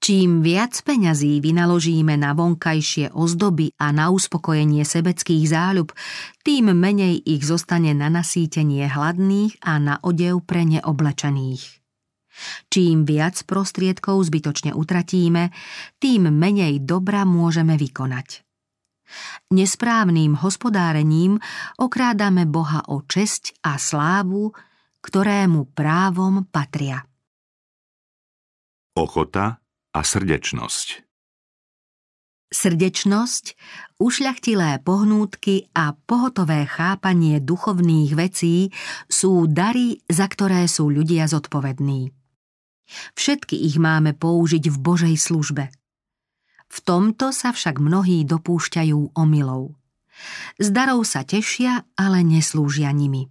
Čím 0.00 0.40
viac 0.40 0.80
peňazí 0.80 1.44
vynaložíme 1.44 2.16
na 2.16 2.32
vonkajšie 2.32 3.12
ozdoby 3.12 3.76
a 3.76 3.92
na 3.92 4.08
uspokojenie 4.08 4.80
sebeckých 4.80 5.44
záľub, 5.44 5.92
tým 6.40 6.72
menej 6.72 7.20
ich 7.20 7.44
zostane 7.44 7.92
na 7.92 8.08
nasýtenie 8.08 8.88
hladných 8.88 9.60
a 9.60 9.76
na 9.76 10.00
odev 10.00 10.40
pre 10.48 10.64
neoblečených. 10.64 11.84
Čím 12.72 13.04
viac 13.04 13.44
prostriedkov 13.44 14.24
zbytočne 14.24 14.72
utratíme, 14.72 15.52
tým 16.00 16.32
menej 16.32 16.80
dobra 16.80 17.28
môžeme 17.28 17.76
vykonať. 17.76 18.40
Nesprávnym 19.52 20.40
hospodárením 20.40 21.36
okrádame 21.76 22.48
Boha 22.48 22.88
o 22.88 23.04
česť 23.04 23.60
a 23.68 23.76
slávu, 23.76 24.48
ktorému 25.04 25.76
právom 25.76 26.48
patria. 26.48 27.04
Ochota 28.96 29.60
a 29.90 30.00
srdečnosť. 30.06 31.02
Srdečnosť, 32.50 33.54
ušľachtilé 34.02 34.82
pohnútky 34.82 35.70
a 35.70 35.94
pohotové 35.94 36.66
chápanie 36.66 37.38
duchovných 37.38 38.10
vecí 38.18 38.74
sú 39.06 39.46
dary, 39.46 40.02
za 40.10 40.26
ktoré 40.26 40.66
sú 40.66 40.90
ľudia 40.90 41.30
zodpovední. 41.30 42.10
Všetky 43.14 43.54
ich 43.54 43.78
máme 43.78 44.18
použiť 44.18 44.66
v 44.66 44.76
Božej 44.82 45.14
službe. 45.14 45.70
V 46.70 46.78
tomto 46.82 47.30
sa 47.30 47.54
však 47.54 47.78
mnohí 47.78 48.26
dopúšťajú 48.26 49.14
omylov. 49.14 49.78
Z 50.58 50.74
darov 50.74 51.06
sa 51.06 51.22
tešia, 51.22 51.86
ale 51.94 52.26
neslúžia 52.26 52.90
nimi. 52.90 53.30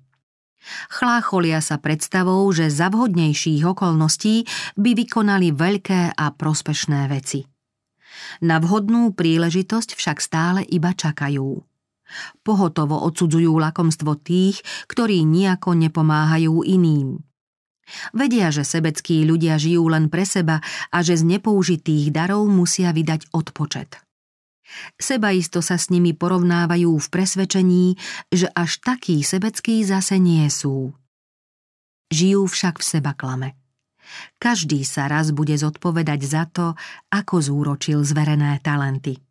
Chlácholia 0.91 1.63
sa 1.63 1.79
predstavou, 1.79 2.43
že 2.51 2.67
za 2.67 2.91
vhodnejších 2.91 3.63
okolností 3.63 4.43
by 4.75 4.91
vykonali 4.91 5.55
veľké 5.55 6.19
a 6.19 6.25
prospešné 6.35 7.07
veci. 7.07 7.47
Na 8.43 8.59
vhodnú 8.59 9.15
príležitosť 9.15 9.95
však 9.95 10.17
stále 10.19 10.61
iba 10.67 10.91
čakajú. 10.91 11.63
Pohotovo 12.41 13.05
odsudzujú 13.05 13.53
lakomstvo 13.61 14.17
tých, 14.19 14.59
ktorí 14.89 15.23
nejako 15.23 15.77
nepomáhajú 15.77 16.65
iným. 16.65 17.21
Vedia, 18.13 18.53
že 18.53 18.65
sebeckí 18.65 19.25
ľudia 19.25 19.57
žijú 19.57 19.89
len 19.89 20.13
pre 20.13 20.25
seba 20.25 20.61
a 20.93 20.97
že 21.01 21.17
z 21.17 21.37
nepoužitých 21.37 22.13
darov 22.13 22.45
musia 22.45 22.93
vydať 22.93 23.33
odpočet. 23.33 24.08
Sebaisto 24.97 25.59
sa 25.65 25.75
s 25.77 25.89
nimi 25.89 26.13
porovnávajú 26.13 26.91
v 26.97 27.07
presvedčení, 27.11 27.85
že 28.29 28.47
až 28.53 28.81
takí 28.81 29.21
sebeckí 29.25 29.81
zase 29.81 30.21
nie 30.21 30.45
sú. 30.49 30.93
Žijú 32.09 32.41
však 32.49 32.81
v 32.81 32.85
seba 32.85 33.13
klame. 33.13 33.57
Každý 34.41 34.81
sa 34.81 35.05
raz 35.05 35.29
bude 35.29 35.53
zodpovedať 35.53 36.19
za 36.25 36.43
to, 36.49 36.73
ako 37.13 37.35
zúročil 37.45 38.01
zverené 38.01 38.57
talenty. 38.65 39.21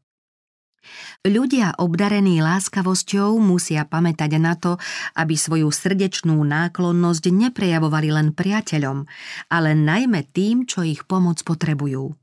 Ľudia 1.27 1.77
obdarení 1.83 2.41
láskavosťou 2.41 3.37
musia 3.43 3.85
pamätať 3.85 4.31
na 4.39 4.55
to, 4.55 4.79
aby 5.19 5.35
svoju 5.35 5.69
srdečnú 5.69 6.39
náklonnosť 6.47 7.25
neprejavovali 7.29 8.09
len 8.15 8.29
priateľom, 8.33 9.05
ale 9.53 9.71
najmä 9.77 10.31
tým, 10.31 10.65
čo 10.65 10.87
ich 10.87 11.05
pomoc 11.05 11.43
potrebujú. 11.43 12.15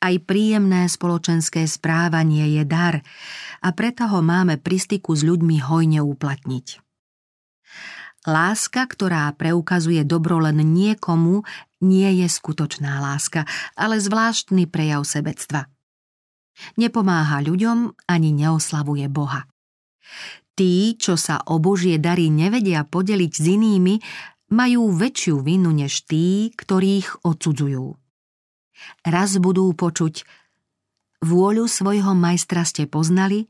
Aj 0.00 0.14
príjemné 0.20 0.86
spoločenské 0.86 1.64
správanie 1.64 2.60
je 2.60 2.64
dar 2.68 3.00
a 3.64 3.68
preto 3.72 4.04
ho 4.08 4.20
máme 4.20 4.60
pri 4.60 4.76
styku 4.76 5.16
s 5.16 5.24
ľuďmi 5.24 5.56
hojne 5.64 6.04
uplatniť. 6.04 6.84
Láska, 8.24 8.88
ktorá 8.88 9.28
preukazuje 9.36 10.00
dobro 10.08 10.40
len 10.40 10.64
niekomu, 10.64 11.44
nie 11.84 12.24
je 12.24 12.28
skutočná 12.28 12.96
láska, 13.00 13.44
ale 13.76 14.00
zvláštny 14.00 14.64
prejav 14.64 15.04
sebectva. 15.04 15.68
Nepomáha 16.80 17.44
ľuďom 17.44 17.92
ani 18.08 18.30
neoslavuje 18.32 19.12
Boha. 19.12 19.44
Tí, 20.54 20.94
čo 20.96 21.18
sa 21.18 21.42
o 21.50 21.58
Božie 21.58 21.98
dary 21.98 22.30
nevedia 22.30 22.86
podeliť 22.86 23.32
s 23.34 23.44
inými, 23.44 23.94
majú 24.54 24.88
väčšiu 24.94 25.42
vinu 25.44 25.74
než 25.74 26.06
tí, 26.06 26.54
ktorých 26.54 27.26
odsudzujú 27.26 28.03
raz 29.04 29.36
budú 29.38 29.70
počuť 29.74 30.44
Vôľu 31.24 31.64
svojho 31.64 32.12
majstra 32.12 32.68
ste 32.68 32.84
poznali, 32.84 33.48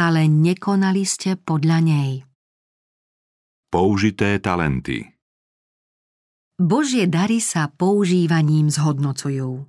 ale 0.00 0.24
nekonali 0.32 1.04
ste 1.04 1.36
podľa 1.36 1.84
nej. 1.84 2.24
Použité 3.68 4.40
talenty 4.40 5.04
Božie 6.56 7.04
dary 7.04 7.44
sa 7.44 7.68
používaním 7.68 8.72
zhodnocujú. 8.72 9.68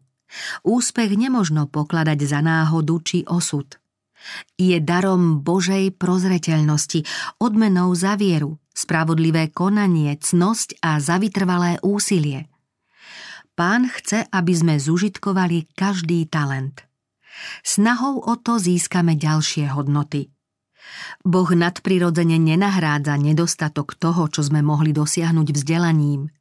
Úspech 0.64 1.12
nemožno 1.20 1.68
pokladať 1.68 2.20
za 2.24 2.40
náhodu 2.40 2.96
či 3.04 3.28
osud. 3.28 3.76
Je 4.56 4.80
darom 4.80 5.44
Božej 5.44 6.00
prozreteľnosti, 6.00 7.04
odmenou 7.44 7.92
za 7.92 8.16
vieru, 8.16 8.56
spravodlivé 8.72 9.52
konanie, 9.52 10.16
cnosť 10.16 10.80
a 10.80 11.04
zavytrvalé 11.04 11.84
úsilie. 11.84 12.48
Pán 13.58 13.90
chce, 13.90 14.30
aby 14.30 14.54
sme 14.54 14.78
zužitkovali 14.78 15.74
každý 15.74 16.30
talent. 16.30 16.86
Snahou 17.66 18.22
o 18.22 18.38
to 18.38 18.62
získame 18.62 19.18
ďalšie 19.18 19.74
hodnoty. 19.74 20.30
Boh 21.26 21.50
nadprirodzene 21.50 22.38
nenahrádza 22.38 23.18
nedostatok 23.18 23.98
toho, 23.98 24.30
čo 24.30 24.46
sme 24.46 24.62
mohli 24.62 24.94
dosiahnuť 24.94 25.48
vzdelaním– 25.52 26.30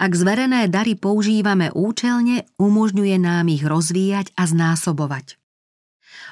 ak 0.00 0.12
zverené 0.16 0.66
dary 0.72 0.96
používame 0.96 1.68
účelne, 1.72 2.48
umožňuje 2.56 3.16
nám 3.20 3.46
ich 3.52 3.64
rozvíjať 3.64 4.32
a 4.36 4.48
znásobovať. 4.48 5.36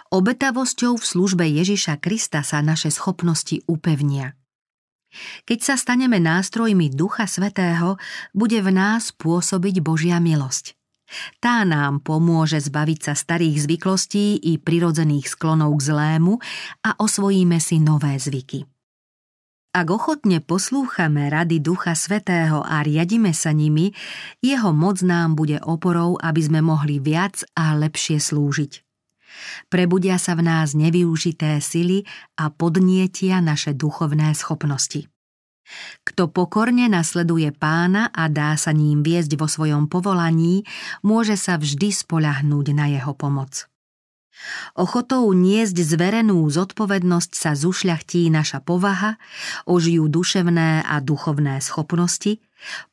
Obetavosťou 0.09 0.97
v 0.97 1.05
službe 1.05 1.45
Ježiša 1.45 2.01
Krista 2.01 2.41
sa 2.41 2.65
naše 2.65 2.89
schopnosti 2.89 3.61
upevnia. 3.69 4.38
Keď 5.49 5.59
sa 5.65 5.75
staneme 5.81 6.21
nástrojmi 6.21 6.93
Ducha 6.93 7.25
Svetého, 7.25 7.97
bude 8.37 8.61
v 8.61 8.71
nás 8.73 9.11
pôsobiť 9.17 9.81
Božia 9.81 10.21
milosť. 10.21 10.77
Tá 11.41 11.65
nám 11.65 12.05
pomôže 12.05 12.61
zbaviť 12.61 12.99
sa 13.01 13.15
starých 13.17 13.65
zvyklostí 13.65 14.45
i 14.45 14.61
prirodzených 14.61 15.33
sklonov 15.33 15.81
k 15.81 15.89
zlému 15.89 16.37
a 16.85 16.91
osvojíme 17.01 17.57
si 17.57 17.81
nové 17.81 18.21
zvyky. 18.21 18.69
Ak 19.73 19.89
ochotne 19.93 20.41
poslúchame 20.41 21.29
rady 21.29 21.61
Ducha 21.61 21.93
Svetého 21.93 22.65
a 22.65 22.81
riadime 22.81 23.37
sa 23.37 23.53
nimi, 23.53 23.93
jeho 24.41 24.73
moc 24.73 25.05
nám 25.05 25.37
bude 25.37 25.61
oporou, 25.61 26.17
aby 26.21 26.41
sme 26.41 26.61
mohli 26.65 26.99
viac 26.99 27.45
a 27.53 27.77
lepšie 27.77 28.17
slúžiť. 28.17 28.88
Prebudia 29.69 30.17
sa 30.17 30.35
v 30.39 30.47
nás 30.47 30.73
nevyužité 30.73 31.61
sily 31.61 32.05
a 32.39 32.49
podnietia 32.49 33.39
naše 33.43 33.75
duchovné 33.75 34.33
schopnosti. 34.35 35.07
Kto 36.05 36.33
pokorne 36.33 36.89
nasleduje 36.89 37.53
pána 37.53 38.09
a 38.09 38.33
dá 38.33 38.57
sa 38.57 38.73
ním 38.73 39.05
viesť 39.05 39.37
vo 39.37 39.45
svojom 39.45 39.87
povolaní, 39.93 40.65
môže 41.05 41.37
sa 41.37 41.61
vždy 41.61 41.93
spolahnúť 41.93 42.73
na 42.73 42.89
jeho 42.89 43.13
pomoc. 43.13 43.69
Ochotou 44.79 45.27
niesť 45.35 45.83
zverenú 45.83 46.47
zodpovednosť 46.47 47.31
sa 47.35 47.59
zušľachtí 47.59 48.31
naša 48.31 48.63
povaha, 48.63 49.19
ožijú 49.67 50.07
duševné 50.07 50.87
a 50.87 51.03
duchovné 51.03 51.59
schopnosti, 51.59 52.39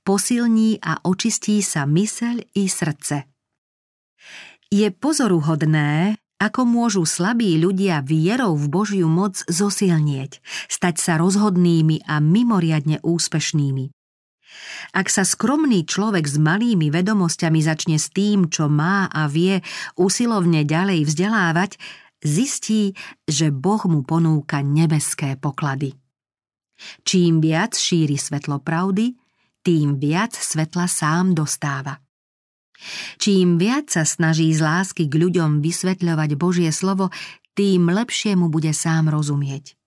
posilní 0.02 0.82
a 0.82 1.06
očistí 1.06 1.62
sa 1.62 1.86
myseľ 1.86 2.50
i 2.58 2.66
srdce. 2.66 3.30
Je 4.74 4.90
pozoruhodné, 4.90 6.18
ako 6.46 6.62
môžu 6.70 7.04
slabí 7.10 7.58
ľudia 7.58 8.06
vierou 8.06 8.54
v 8.54 8.70
Božiu 8.70 9.10
moc 9.10 9.42
zosilnieť, 9.50 10.38
stať 10.70 10.96
sa 11.02 11.14
rozhodnými 11.18 12.06
a 12.06 12.22
mimoriadne 12.22 13.02
úspešnými. 13.02 13.90
Ak 14.94 15.10
sa 15.12 15.26
skromný 15.26 15.84
človek 15.84 16.24
s 16.30 16.38
malými 16.38 16.94
vedomosťami 16.94 17.60
začne 17.60 17.98
s 17.98 18.14
tým, 18.14 18.48
čo 18.48 18.70
má 18.70 19.10
a 19.10 19.26
vie, 19.26 19.60
usilovne 19.98 20.64
ďalej 20.64 21.10
vzdelávať, 21.10 21.82
zistí, 22.22 22.94
že 23.26 23.50
Boh 23.50 23.82
mu 23.90 24.06
ponúka 24.06 24.62
nebeské 24.62 25.36
poklady. 25.36 25.98
Čím 27.04 27.42
viac 27.42 27.76
šíri 27.76 28.16
svetlo 28.16 28.62
pravdy, 28.62 29.16
tým 29.66 29.98
viac 29.98 30.38
svetla 30.38 30.86
sám 30.86 31.34
dostáva. 31.34 32.05
Čím 33.18 33.58
viac 33.58 33.90
sa 33.90 34.06
snaží 34.06 34.54
z 34.54 34.62
lásky 34.62 35.10
k 35.10 35.16
ľuďom 35.18 35.64
vysvetľovať 35.64 36.30
Božie 36.38 36.70
slovo, 36.70 37.10
tým 37.56 37.88
lepšie 37.88 38.36
mu 38.36 38.52
bude 38.52 38.70
sám 38.76 39.10
rozumieť. 39.10 39.80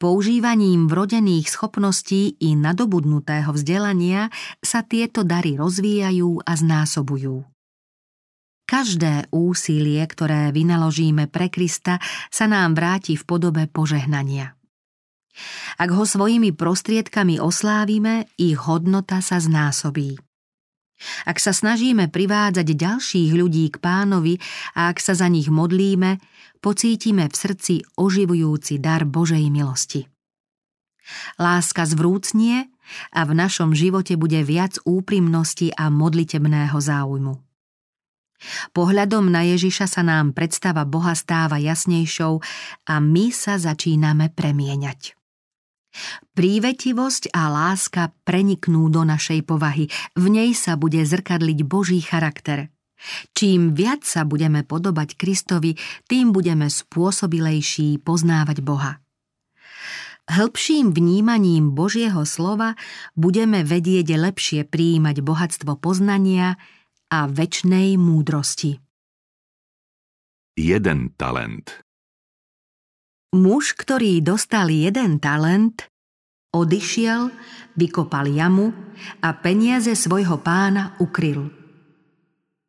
Používaním 0.00 0.88
vrodených 0.88 1.52
schopností 1.52 2.40
i 2.40 2.56
nadobudnutého 2.56 3.52
vzdelania 3.52 4.32
sa 4.64 4.80
tieto 4.80 5.20
dary 5.20 5.60
rozvíjajú 5.60 6.40
a 6.40 6.52
znásobujú. 6.56 7.44
Každé 8.64 9.28
úsilie, 9.34 10.00
ktoré 10.06 10.54
vynaložíme 10.54 11.26
pre 11.26 11.50
Krista, 11.50 11.98
sa 12.30 12.46
nám 12.46 12.78
vráti 12.78 13.18
v 13.18 13.26
podobe 13.26 13.66
požehnania. 13.66 14.54
Ak 15.76 15.90
ho 15.90 16.06
svojimi 16.06 16.54
prostriedkami 16.54 17.42
oslávime, 17.42 18.30
ich 18.38 18.56
hodnota 18.56 19.18
sa 19.20 19.42
znásobí. 19.42 20.29
Ak 21.24 21.40
sa 21.40 21.56
snažíme 21.56 22.12
privádzať 22.12 22.66
ďalších 22.76 23.30
ľudí 23.32 23.72
k 23.72 23.76
pánovi 23.80 24.36
a 24.76 24.92
ak 24.92 25.00
sa 25.00 25.16
za 25.16 25.28
nich 25.32 25.48
modlíme, 25.48 26.20
pocítime 26.60 27.28
v 27.28 27.34
srdci 27.34 27.74
oživujúci 27.96 28.76
dar 28.78 29.08
Božej 29.08 29.48
milosti. 29.48 30.04
Láska 31.40 31.88
zvrúcnie 31.88 32.68
a 33.10 33.20
v 33.26 33.32
našom 33.34 33.74
živote 33.74 34.14
bude 34.14 34.42
viac 34.44 34.78
úprimnosti 34.84 35.72
a 35.74 35.88
modlitebného 35.88 36.78
záujmu. 36.78 37.34
Pohľadom 38.72 39.28
na 39.28 39.44
Ježiša 39.44 40.00
sa 40.00 40.02
nám 40.04 40.32
predstava 40.32 40.88
Boha 40.88 41.12
stáva 41.12 41.60
jasnejšou 41.60 42.40
a 42.88 42.94
my 42.96 43.28
sa 43.28 43.60
začíname 43.60 44.32
premieňať. 44.32 45.19
Prívetivosť 46.38 47.34
a 47.34 47.50
láska 47.50 48.14
preniknú 48.22 48.88
do 48.88 49.02
našej 49.02 49.42
povahy, 49.42 49.90
v 50.14 50.26
nej 50.30 50.50
sa 50.54 50.78
bude 50.78 51.02
zrkadliť 51.02 51.58
Boží 51.66 51.98
charakter. 52.00 52.70
Čím 53.32 53.72
viac 53.72 54.04
sa 54.04 54.28
budeme 54.28 54.60
podobať 54.62 55.16
Kristovi, 55.16 55.74
tým 56.04 56.36
budeme 56.36 56.68
spôsobilejší 56.68 58.00
poznávať 58.04 58.60
Boha. 58.60 59.00
Hĺbším 60.30 60.94
vnímaním 60.94 61.74
Božieho 61.74 62.22
slova 62.22 62.78
budeme 63.18 63.66
vedieť 63.66 64.14
lepšie 64.14 64.60
prijímať 64.62 65.26
bohatstvo 65.26 65.74
poznania 65.74 66.54
a 67.10 67.26
väčnej 67.26 67.98
múdrosti. 67.98 68.78
Jeden 70.54 71.10
talent 71.18 71.82
Muž, 73.30 73.78
ktorý 73.78 74.18
dostal 74.26 74.74
jeden 74.74 75.22
talent, 75.22 75.86
odišiel, 76.50 77.30
vykopal 77.78 78.26
jamu 78.26 78.74
a 79.22 79.30
peniaze 79.38 79.94
svojho 79.94 80.42
pána 80.42 80.98
ukryl. 80.98 81.54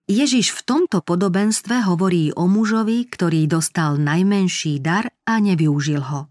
Ježiš 0.06 0.54
v 0.54 0.62
tomto 0.62 1.02
podobenstve 1.02 1.82
hovorí 1.82 2.30
o 2.38 2.46
mužovi, 2.46 3.10
ktorý 3.10 3.50
dostal 3.50 3.98
najmenší 3.98 4.78
dar 4.86 5.10
a 5.26 5.42
nevyužil 5.42 6.06
ho. 6.06 6.30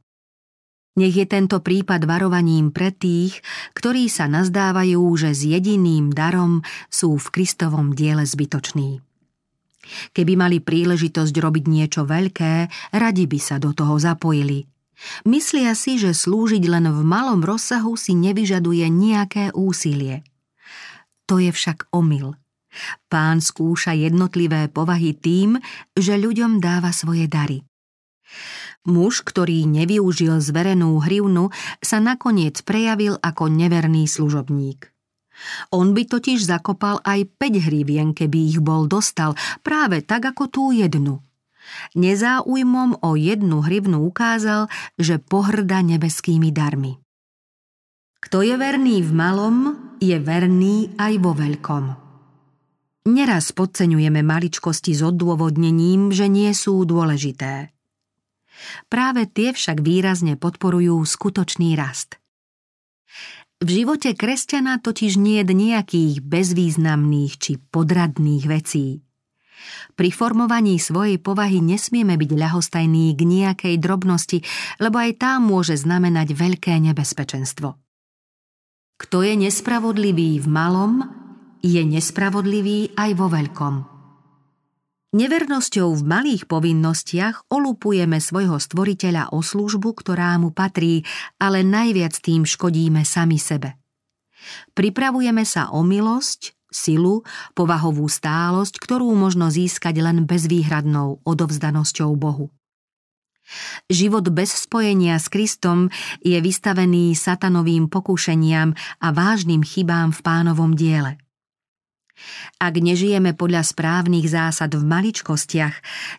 Nech 0.94 1.18
je 1.18 1.26
tento 1.26 1.58
prípad 1.58 2.06
varovaním 2.06 2.70
pre 2.70 2.94
tých, 2.94 3.42
ktorí 3.74 4.06
sa 4.06 4.30
nazdávajú, 4.30 5.02
že 5.18 5.34
s 5.34 5.42
jediným 5.42 6.14
darom 6.14 6.62
sú 6.86 7.18
v 7.18 7.26
Kristovom 7.34 7.98
diele 7.98 8.22
zbytoční. 8.22 9.02
Keby 10.12 10.38
mali 10.38 10.58
príležitosť 10.62 11.34
robiť 11.34 11.64
niečo 11.66 12.02
veľké, 12.06 12.70
radi 12.94 13.24
by 13.26 13.38
sa 13.40 13.56
do 13.58 13.74
toho 13.74 13.98
zapojili. 13.98 14.66
Myslia 15.24 15.72
si, 15.72 15.96
že 15.96 16.12
slúžiť 16.12 16.64
len 16.68 16.86
v 16.92 17.00
malom 17.00 17.40
rozsahu 17.40 17.96
si 17.96 18.12
nevyžaduje 18.12 18.84
nejaké 18.92 19.50
úsilie. 19.56 20.22
To 21.24 21.40
je 21.40 21.48
však 21.48 21.88
omyl. 21.94 22.36
Pán 23.10 23.42
skúša 23.42 23.96
jednotlivé 23.96 24.70
povahy 24.70 25.16
tým, 25.16 25.58
že 25.96 26.14
ľuďom 26.14 26.62
dáva 26.62 26.94
svoje 26.94 27.26
dary. 27.26 27.66
Muž, 28.86 29.26
ktorý 29.26 29.66
nevyužil 29.66 30.40
zverenú 30.40 31.02
hrivnu, 31.02 31.50
sa 31.82 31.98
nakoniec 31.98 32.62
prejavil 32.62 33.18
ako 33.20 33.50
neverný 33.50 34.06
služobník. 34.06 34.89
On 35.72 35.92
by 35.96 36.02
totiž 36.06 36.44
zakopal 36.44 37.00
aj 37.04 37.26
5 37.38 37.66
hrivien, 37.66 38.12
keby 38.12 38.38
ich 38.54 38.58
bol 38.60 38.86
dostal, 38.86 39.34
práve 39.64 40.04
tak 40.04 40.28
ako 40.28 40.44
tú 40.48 40.64
jednu. 40.74 41.22
Nezáujmom 41.94 43.04
o 43.04 43.10
jednu 43.14 43.62
hrivnu 43.62 44.02
ukázal, 44.02 44.66
že 44.98 45.22
pohrda 45.22 45.80
nebeskými 45.86 46.50
darmi. 46.50 46.98
Kto 48.20 48.44
je 48.44 48.52
verný 48.58 49.00
v 49.00 49.10
malom, 49.16 49.56
je 49.96 50.16
verný 50.20 50.92
aj 51.00 51.12
vo 51.24 51.32
veľkom. 51.32 51.84
Neraz 53.08 53.56
podceňujeme 53.56 54.20
maličkosti 54.20 54.92
s 54.92 55.00
odôvodnením, 55.00 56.12
že 56.12 56.28
nie 56.28 56.52
sú 56.52 56.84
dôležité. 56.84 57.72
Práve 58.92 59.24
tie 59.24 59.56
však 59.56 59.80
výrazne 59.80 60.36
podporujú 60.36 61.00
skutočný 61.00 61.80
rast. 61.80 62.20
V 63.60 63.68
živote 63.68 64.16
kresťana 64.16 64.80
totiž 64.80 65.20
nie 65.20 65.44
je 65.44 65.52
nejakých 65.52 66.24
bezvýznamných 66.24 67.32
či 67.36 67.60
podradných 67.60 68.48
vecí. 68.48 69.04
Pri 69.92 70.08
formovaní 70.08 70.80
svojej 70.80 71.20
povahy 71.20 71.60
nesmieme 71.60 72.16
byť 72.16 72.30
ľahostajní 72.40 73.12
k 73.12 73.20
nejakej 73.20 73.76
drobnosti, 73.76 74.40
lebo 74.80 74.96
aj 74.96 75.12
tá 75.20 75.36
môže 75.36 75.76
znamenať 75.76 76.32
veľké 76.32 76.72
nebezpečenstvo. 76.80 77.76
Kto 78.96 79.16
je 79.20 79.36
nespravodlivý 79.36 80.40
v 80.40 80.48
malom, 80.48 81.04
je 81.60 81.84
nespravodlivý 81.84 82.96
aj 82.96 83.10
vo 83.12 83.28
veľkom. 83.28 83.74
Nevernosťou 85.10 85.90
v 85.98 86.02
malých 86.06 86.46
povinnostiach 86.46 87.50
olupujeme 87.50 88.22
svojho 88.22 88.62
stvoriteľa 88.62 89.34
o 89.34 89.42
službu, 89.42 89.90
ktorá 89.90 90.38
mu 90.38 90.54
patrí, 90.54 91.02
ale 91.34 91.66
najviac 91.66 92.14
tým 92.14 92.46
škodíme 92.46 93.02
sami 93.02 93.34
sebe. 93.34 93.74
Pripravujeme 94.70 95.42
sa 95.42 95.74
o 95.74 95.82
milosť, 95.82 96.54
silu, 96.70 97.26
povahovú 97.58 98.06
stálosť, 98.06 98.78
ktorú 98.78 99.10
možno 99.18 99.50
získať 99.50 99.98
len 99.98 100.30
bezvýhradnou 100.30 101.26
odovzdanosťou 101.26 102.14
Bohu. 102.14 102.54
Život 103.90 104.30
bez 104.30 104.54
spojenia 104.54 105.18
s 105.18 105.26
Kristom 105.26 105.90
je 106.22 106.38
vystavený 106.38 107.18
satanovým 107.18 107.90
pokúšeniam 107.90 108.78
a 109.02 109.10
vážnym 109.10 109.66
chybám 109.66 110.14
v 110.14 110.20
pánovom 110.22 110.78
diele. 110.78 111.18
Ak 112.60 112.76
nežijeme 112.76 113.32
podľa 113.32 113.64
správnych 113.64 114.28
zásad 114.28 114.76
v 114.76 114.84
maličkostiach, 114.84 115.76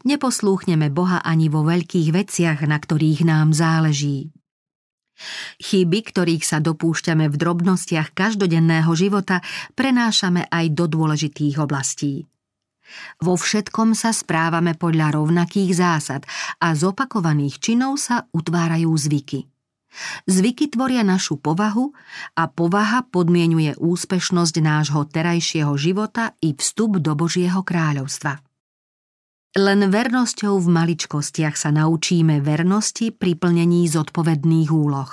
neposlúchneme 0.07 0.89
Boha 0.89 1.21
ani 1.21 1.47
vo 1.47 1.61
veľkých 1.61 2.09
veciach, 2.09 2.59
na 2.65 2.77
ktorých 2.81 3.27
nám 3.27 3.53
záleží. 3.53 4.33
Chyby, 5.61 5.99
ktorých 6.09 6.41
sa 6.41 6.57
dopúšťame 6.57 7.29
v 7.29 7.35
drobnostiach 7.37 8.17
každodenného 8.17 8.89
života, 8.97 9.45
prenášame 9.77 10.49
aj 10.49 10.65
do 10.73 10.89
dôležitých 10.89 11.61
oblastí. 11.61 12.25
Vo 13.21 13.37
všetkom 13.39 13.95
sa 13.95 14.11
správame 14.11 14.75
podľa 14.75 15.21
rovnakých 15.21 15.71
zásad 15.77 16.21
a 16.59 16.73
z 16.75 16.81
opakovaných 16.89 17.61
činov 17.61 18.01
sa 18.01 18.27
utvárajú 18.33 18.91
zvyky. 18.91 19.50
Zvyky 20.27 20.71
tvoria 20.71 21.03
našu 21.03 21.35
povahu 21.37 21.91
a 22.39 22.47
povaha 22.47 23.03
podmienuje 23.07 23.75
úspešnosť 23.75 24.55
nášho 24.63 25.03
terajšieho 25.07 25.75
života 25.75 26.33
i 26.39 26.55
vstup 26.55 27.03
do 27.03 27.11
Božieho 27.13 27.59
kráľovstva. 27.61 28.39
Len 29.51 29.83
vernosťou 29.91 30.63
v 30.63 30.67
maličkostiach 30.71 31.59
sa 31.59 31.75
naučíme 31.75 32.39
vernosti 32.39 33.11
pri 33.11 33.35
plnení 33.35 33.83
zodpovedných 33.91 34.71
úloh. 34.71 35.11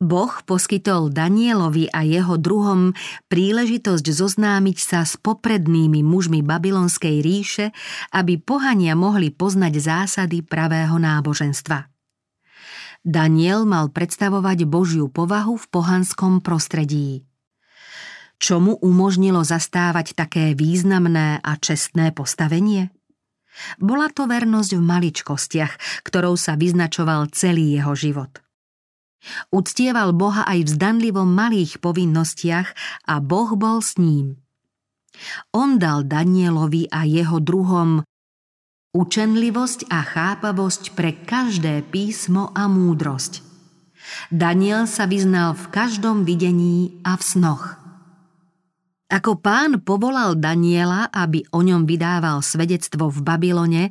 Boh 0.00 0.32
poskytol 0.48 1.12
Danielovi 1.12 1.92
a 1.92 2.02
jeho 2.02 2.40
druhom 2.40 2.96
príležitosť 3.28 4.04
zoznámiť 4.04 4.78
sa 4.80 5.00
s 5.04 5.20
poprednými 5.20 6.00
mužmi 6.00 6.40
babylonskej 6.40 7.20
ríše, 7.20 7.66
aby 8.12 8.40
pohania 8.40 8.96
mohli 8.96 9.28
poznať 9.28 9.74
zásady 9.76 10.40
pravého 10.44 10.96
náboženstva. 10.98 11.93
Daniel 13.04 13.68
mal 13.68 13.92
predstavovať 13.92 14.64
Božiu 14.64 15.12
povahu 15.12 15.60
v 15.60 15.66
pohanskom 15.68 16.40
prostredí. 16.40 17.28
Čo 18.40 18.64
mu 18.64 18.80
umožnilo 18.80 19.44
zastávať 19.44 20.16
také 20.16 20.56
významné 20.56 21.36
a 21.44 21.52
čestné 21.60 22.16
postavenie? 22.16 22.88
Bola 23.76 24.08
to 24.08 24.24
vernosť 24.24 24.80
v 24.80 24.82
maličkostiach, 24.82 26.02
ktorou 26.02 26.34
sa 26.40 26.56
vyznačoval 26.56 27.28
celý 27.30 27.76
jeho 27.76 27.92
život. 27.92 28.40
Uctieval 29.52 30.16
Boha 30.16 30.48
aj 30.48 30.64
v 30.64 30.72
zdanlivom 30.72 31.28
malých 31.28 31.84
povinnostiach 31.84 32.72
a 33.04 33.20
Boh 33.20 33.52
bol 33.52 33.84
s 33.84 34.00
ním. 34.00 34.40
On 35.52 35.76
dal 35.76 36.08
Danielovi 36.08 36.88
a 36.88 37.04
jeho 37.04 37.38
druhom 37.38 38.00
učenlivosť 38.94 39.90
a 39.90 40.00
chápavosť 40.00 40.94
pre 40.94 41.12
každé 41.12 41.84
písmo 41.90 42.54
a 42.54 42.70
múdrosť. 42.70 43.42
Daniel 44.30 44.86
sa 44.86 45.10
vyznal 45.10 45.58
v 45.58 45.68
každom 45.74 46.22
videní 46.22 47.02
a 47.02 47.18
v 47.18 47.22
snoch– 47.26 47.64
ako 49.14 49.38
pán 49.38 49.84
povolal 49.86 50.34
Daniela, 50.34 51.06
aby 51.12 51.46
o 51.54 51.62
ňom 51.62 51.86
vydával 51.86 52.42
svedectvo 52.42 53.12
v 53.14 53.22
Babylone, 53.22 53.84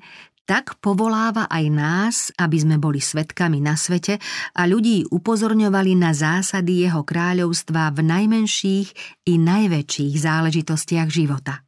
tak 0.44 0.76
povoláva 0.84 1.48
aj 1.48 1.66
nás, 1.72 2.16
aby 2.36 2.60
sme 2.60 2.76
boli 2.76 3.00
svetkami 3.00 3.64
na 3.64 3.80
svete 3.80 4.20
a 4.52 4.68
ľudí 4.68 5.08
upozorňovali 5.08 5.96
na 5.96 6.12
zásady 6.12 6.84
jeho 6.84 7.08
kráľovstva 7.08 7.96
v 7.96 8.00
najmenších 8.04 8.88
i 9.32 9.34
najväčších 9.40 10.14
záležitostiach 10.20 11.08
života. 11.08 11.64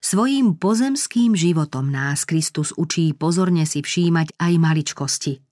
Svojím 0.00 0.56
pozemským 0.56 1.36
životom 1.36 1.92
nás 1.92 2.24
Kristus 2.24 2.72
učí 2.74 3.12
pozorne 3.12 3.68
si 3.68 3.84
všímať 3.84 4.40
aj 4.40 4.52
maličkosti. 4.56 5.44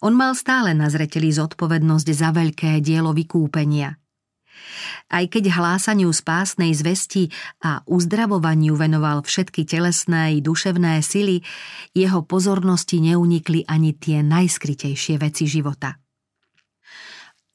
On 0.00 0.16
mal 0.16 0.32
stále 0.32 0.72
na 0.72 0.88
zreteli 0.88 1.28
zodpovednosť 1.28 2.08
za 2.08 2.32
veľké 2.32 2.80
dielo 2.80 3.12
vykúpenia– 3.12 3.94
aj 5.12 5.30
keď 5.30 5.54
hlásaniu 5.54 6.10
spásnej 6.10 6.74
zvesti 6.74 7.30
a 7.62 7.82
uzdravovaniu 7.86 8.74
venoval 8.74 9.22
všetky 9.22 9.62
telesné 9.62 10.38
i 10.38 10.44
duševné 10.44 10.98
sily, 11.02 11.42
jeho 11.94 12.26
pozornosti 12.26 12.98
neunikli 12.98 13.62
ani 13.68 13.94
tie 13.94 14.22
najskritejšie 14.26 15.20
veci 15.20 15.46
života. 15.46 16.05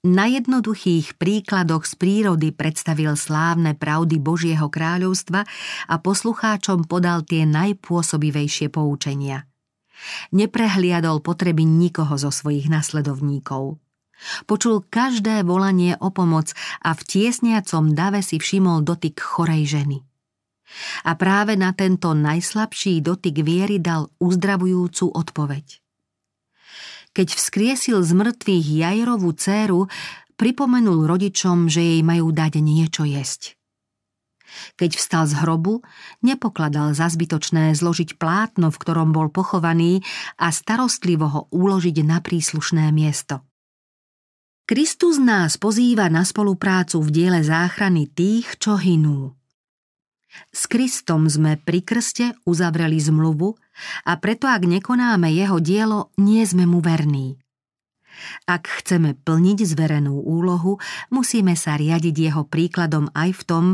Na 0.02 0.26
jednoduchých 0.26 1.14
príkladoch 1.22 1.86
z 1.86 1.93
prírody 1.93 2.49
predstavil 2.49 3.14
slávne 3.14 3.78
pravdy 3.78 4.18
Božieho 4.18 4.66
kráľovstva 4.66 5.45
a 5.86 5.95
poslucháčom 6.02 6.89
podal 6.89 7.22
tie 7.22 7.45
najpôsobivejšie 7.45 8.74
poučenia. 8.74 9.45
Neprehliadol 10.34 11.22
potreby 11.22 11.70
nikoho 11.70 12.18
zo 12.18 12.34
svojich 12.34 12.66
nasledovníkov– 12.66 13.78
Počul 14.45 14.86
každé 14.86 15.41
volanie 15.41 15.97
o 15.97 16.14
pomoc 16.14 16.54
a 16.86 16.93
v 16.93 17.02
tiesniacom 17.02 17.97
dave 17.97 18.22
si 18.22 18.38
všimol 18.38 18.86
dotyk 18.86 19.18
chorej 19.18 19.66
ženy. 19.66 19.97
A 21.04 21.18
práve 21.20 21.60
na 21.60 21.76
tento 21.76 22.16
najslabší 22.16 23.04
dotyk 23.04 23.43
viery 23.43 23.82
dal 23.82 24.08
uzdravujúcu 24.22 25.12
odpoveď. 25.12 25.80
Keď 27.12 27.28
vzkriesil 27.36 27.99
z 28.03 28.12
mŕtvych 28.16 28.66
Jajrovú 28.66 29.36
dceru, 29.36 29.91
pripomenul 30.39 31.07
rodičom, 31.07 31.68
že 31.68 31.84
jej 31.84 32.01
majú 32.01 32.32
dať 32.32 32.64
niečo 32.64 33.03
jesť. 33.03 33.59
Keď 34.76 34.99
vstal 34.99 35.24
z 35.32 35.39
hrobu, 35.43 35.80
nepokladal 36.20 36.91
za 36.91 37.07
zbytočné 37.07 37.72
zložiť 37.72 38.20
plátno, 38.20 38.68
v 38.68 38.80
ktorom 38.80 39.16
bol 39.16 39.32
pochovaný 39.32 40.03
a 40.36 40.51
starostlivo 40.51 41.26
ho 41.28 41.41
uložiť 41.55 42.03
na 42.03 42.20
príslušné 42.20 42.91
miesto– 42.91 43.43
Kristus 44.72 45.20
nás 45.20 45.59
pozýva 45.59 46.07
na 46.07 46.24
spoluprácu 46.24 47.03
v 47.03 47.09
diele 47.12 47.43
záchrany 47.43 48.07
tých, 48.07 48.55
čo 48.55 48.80
hinú. 48.80 49.36
S 50.47 50.64
Kristom 50.72 51.28
sme 51.28 51.59
pri 51.59 51.84
krste 51.84 52.39
uzavreli 52.47 52.95
zmluvu 52.95 53.59
a 54.05 54.17
preto 54.17 54.49
ak 54.49 54.65
nekonáme 54.65 55.31
jeho 55.31 55.57
dielo, 55.61 56.14
nie 56.19 56.43
sme 56.45 56.65
mu 56.69 56.81
verní. 56.81 57.41
Ak 58.45 58.69
chceme 58.69 59.18
plniť 59.18 59.65
zverenú 59.65 60.22
úlohu, 60.22 60.77
musíme 61.10 61.57
sa 61.57 61.80
riadiť 61.80 62.15
jeho 62.31 62.43
príkladom 62.45 63.10
aj 63.18 63.30
v 63.34 63.41
tom, 63.47 63.65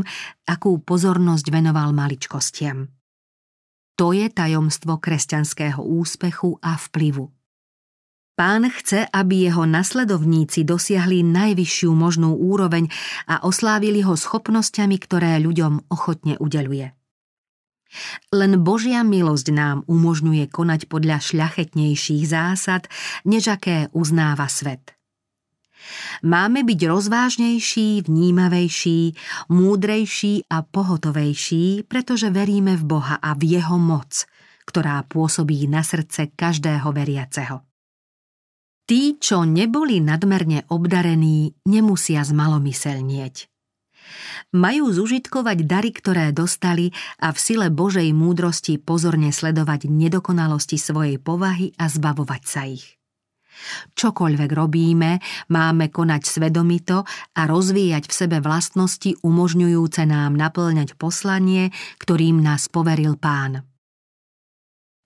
akú 0.48 0.80
pozornosť 0.80 1.46
venoval 1.52 1.92
maličkostiam. 1.92 2.88
To 3.98 4.14
je 4.14 4.30
tajomstvo 4.30 5.02
kresťanského 5.02 5.82
úspechu 5.82 6.54
a 6.62 6.78
vplyvu. 6.78 7.28
Pán 8.38 8.70
chce, 8.70 9.10
aby 9.10 9.50
jeho 9.50 9.66
nasledovníci 9.66 10.62
dosiahli 10.62 11.26
najvyššiu 11.26 11.90
možnú 11.90 12.38
úroveň 12.38 12.86
a 13.26 13.42
oslávili 13.42 14.06
ho 14.06 14.14
schopnosťami, 14.14 14.94
ktoré 15.02 15.42
ľuďom 15.42 15.90
ochotne 15.90 16.38
udeluje. 16.38 16.94
Len 18.34 18.60
Božia 18.60 19.00
milosť 19.00 19.48
nám 19.52 19.76
umožňuje 19.88 20.48
konať 20.52 20.86
podľa 20.92 21.24
šľachetnejších 21.24 22.24
zásad, 22.28 22.86
než 23.24 23.48
aké 23.48 23.88
uznáva 23.96 24.46
svet. 24.46 24.98
Máme 26.20 26.66
byť 26.66 26.80
rozvážnejší, 26.84 28.04
vnímavejší, 28.04 29.00
múdrejší 29.48 30.50
a 30.50 30.66
pohotovejší, 30.66 31.88
pretože 31.88 32.28
veríme 32.28 32.76
v 32.76 32.84
Boha 32.84 33.16
a 33.16 33.32
v 33.32 33.56
Jeho 33.56 33.78
moc, 33.80 34.26
ktorá 34.68 35.00
pôsobí 35.08 35.64
na 35.70 35.80
srdce 35.80 36.34
každého 36.34 36.92
veriaceho. 36.92 37.64
Tí, 38.88 39.20
čo 39.20 39.44
neboli 39.44 40.00
nadmerne 40.00 40.64
obdarení, 40.72 41.52
nemusia 41.68 42.24
zmalomyselnieť. 42.24 43.57
Majú 44.54 44.92
zužitkovať 44.92 45.58
dary, 45.64 45.90
ktoré 45.92 46.30
dostali 46.32 46.92
a 47.20 47.32
v 47.32 47.38
sile 47.38 47.68
Božej 47.68 48.10
múdrosti 48.12 48.80
pozorne 48.80 49.32
sledovať 49.34 49.90
nedokonalosti 49.90 50.80
svojej 50.80 51.16
povahy 51.20 51.72
a 51.76 51.90
zbavovať 51.90 52.42
sa 52.44 52.62
ich. 52.64 52.98
Čokoľvek 53.98 54.50
robíme, 54.54 55.18
máme 55.50 55.90
konať 55.90 56.22
svedomito 56.22 57.02
a 57.34 57.40
rozvíjať 57.50 58.04
v 58.06 58.14
sebe 58.14 58.38
vlastnosti 58.38 59.18
umožňujúce 59.20 60.06
nám 60.06 60.38
naplňať 60.38 60.94
poslanie, 60.94 61.74
ktorým 61.98 62.38
nás 62.38 62.70
poveril 62.70 63.18
pán. 63.18 63.66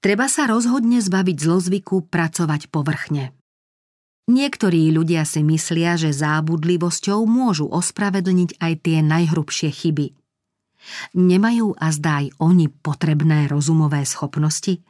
Treba 0.02 0.26
sa 0.26 0.50
rozhodne 0.50 0.98
zbaviť 0.98 1.36
zlozvyku 1.38 2.10
pracovať 2.10 2.68
povrchne. 2.68 3.32
Niektorí 4.32 4.88
ľudia 4.96 5.28
si 5.28 5.44
myslia, 5.44 6.00
že 6.00 6.08
zábudlivosťou 6.16 7.20
môžu 7.28 7.68
ospravedlniť 7.68 8.56
aj 8.64 8.72
tie 8.80 8.98
najhrubšie 9.04 9.68
chyby. 9.68 10.16
Nemajú 11.12 11.76
a 11.76 11.92
zdaj 11.92 12.32
oni 12.40 12.72
potrebné 12.72 13.44
rozumové 13.52 14.08
schopnosti? 14.08 14.80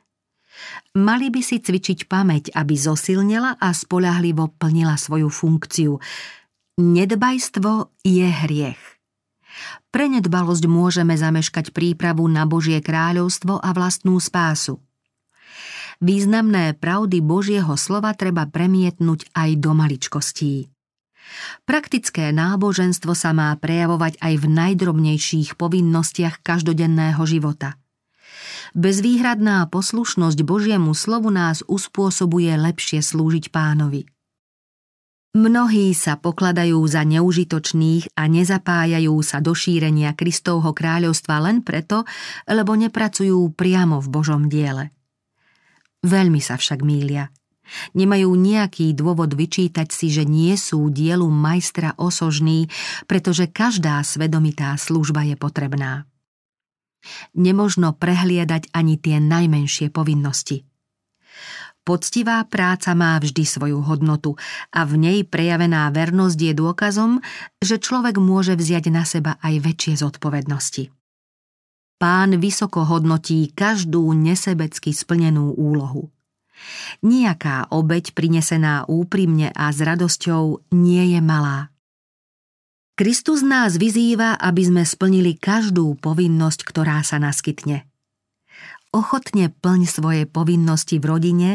Mali 0.94 1.27
by 1.32 1.43
si 1.43 1.59
cvičiť 1.59 2.06
pamäť, 2.06 2.55
aby 2.55 2.78
zosilnila 2.78 3.59
a 3.59 3.69
spolahlivo 3.74 4.55
plnila 4.62 4.94
svoju 4.94 5.27
funkciu. 5.27 5.98
Nedbajstvo 6.78 7.98
je 8.06 8.28
hriech. 8.47 8.82
Pre 9.90 10.06
nedbalosť 10.06 10.64
môžeme 10.70 11.19
zameškať 11.19 11.74
prípravu 11.74 12.24
na 12.31 12.47
Božie 12.47 12.78
kráľovstvo 12.78 13.59
a 13.59 13.69
vlastnú 13.74 14.16
spásu. 14.23 14.78
Významné 16.03 16.74
pravdy 16.74 17.23
Božieho 17.23 17.79
slova 17.79 18.11
treba 18.19 18.51
premietnúť 18.51 19.31
aj 19.39 19.51
do 19.62 19.70
maličkostí. 19.70 20.66
Praktické 21.62 22.35
náboženstvo 22.35 23.15
sa 23.15 23.31
má 23.31 23.55
prejavovať 23.55 24.19
aj 24.19 24.35
v 24.43 24.47
najdrobnejších 24.51 25.55
povinnostiach 25.55 26.43
každodenného 26.43 27.23
života. 27.23 27.79
Bezvýhradná 28.74 29.62
poslušnosť 29.70 30.43
Božiemu 30.43 30.91
slovu 30.91 31.31
nás 31.31 31.62
uspôsobuje 31.70 32.51
lepšie 32.51 32.99
slúžiť 32.99 33.55
pánovi. 33.55 34.03
Mnohí 35.39 35.95
sa 35.95 36.19
pokladajú 36.19 36.83
za 36.91 37.07
neužitočných 37.07 38.19
a 38.19 38.27
nezapájajú 38.27 39.15
sa 39.23 39.39
do 39.39 39.55
šírenia 39.55 40.19
Kristovho 40.19 40.74
kráľovstva 40.74 41.47
len 41.47 41.62
preto, 41.62 42.03
lebo 42.51 42.74
nepracujú 42.74 43.55
priamo 43.55 44.03
v 44.03 44.09
Božom 44.11 44.51
diele. 44.51 44.91
Veľmi 46.03 46.43
sa 46.43 46.59
však 46.59 46.83
mília. 46.83 47.31
Nemajú 47.95 48.35
nejaký 48.35 48.93
dôvod 48.93 49.33
vyčítať 49.39 49.89
si, 49.95 50.11
že 50.11 50.27
nie 50.27 50.59
sú 50.59 50.91
dielu 50.91 51.24
majstra 51.31 51.95
osožný, 51.95 52.69
pretože 53.07 53.49
každá 53.49 54.03
svedomitá 54.03 54.74
služba 54.77 55.23
je 55.24 55.39
potrebná. 55.39 56.05
Nemožno 57.35 57.95
prehliadať 57.95 58.70
ani 58.74 58.99
tie 58.99 59.19
najmenšie 59.19 59.91
povinnosti. 59.91 60.66
Poctivá 61.83 62.47
práca 62.47 62.95
má 62.95 63.19
vždy 63.19 63.43
svoju 63.43 63.83
hodnotu 63.83 64.39
a 64.70 64.87
v 64.87 65.03
nej 65.03 65.19
prejavená 65.27 65.91
vernosť 65.91 66.39
je 66.39 66.53
dôkazom, 66.55 67.19
že 67.59 67.83
človek 67.83 68.23
môže 68.23 68.55
vziať 68.55 68.87
na 68.95 69.03
seba 69.03 69.35
aj 69.43 69.59
väčšie 69.66 69.99
zodpovednosti. 69.99 71.02
Pán 72.03 72.43
vysoko 72.43 72.83
hodnotí 72.83 73.55
každú 73.55 74.11
nesebecky 74.11 74.91
splnenú 74.91 75.55
úlohu. 75.55 76.11
Nijaká 77.07 77.70
obeď 77.70 78.11
prinesená 78.11 78.83
úprimne 78.91 79.55
a 79.55 79.70
s 79.70 79.79
radosťou 79.79 80.66
nie 80.74 81.15
je 81.15 81.23
malá. 81.23 81.70
Kristus 82.99 83.47
nás 83.47 83.79
vyzýva, 83.79 84.35
aby 84.35 84.66
sme 84.66 84.83
splnili 84.83 85.39
každú 85.39 85.95
povinnosť, 86.03 86.66
ktorá 86.66 87.07
sa 87.07 87.23
naskytne. 87.23 87.87
Ochotne 88.91 89.55
plň 89.62 89.87
svoje 89.87 90.23
povinnosti 90.27 90.99
v 90.99 91.07
rodine 91.07 91.51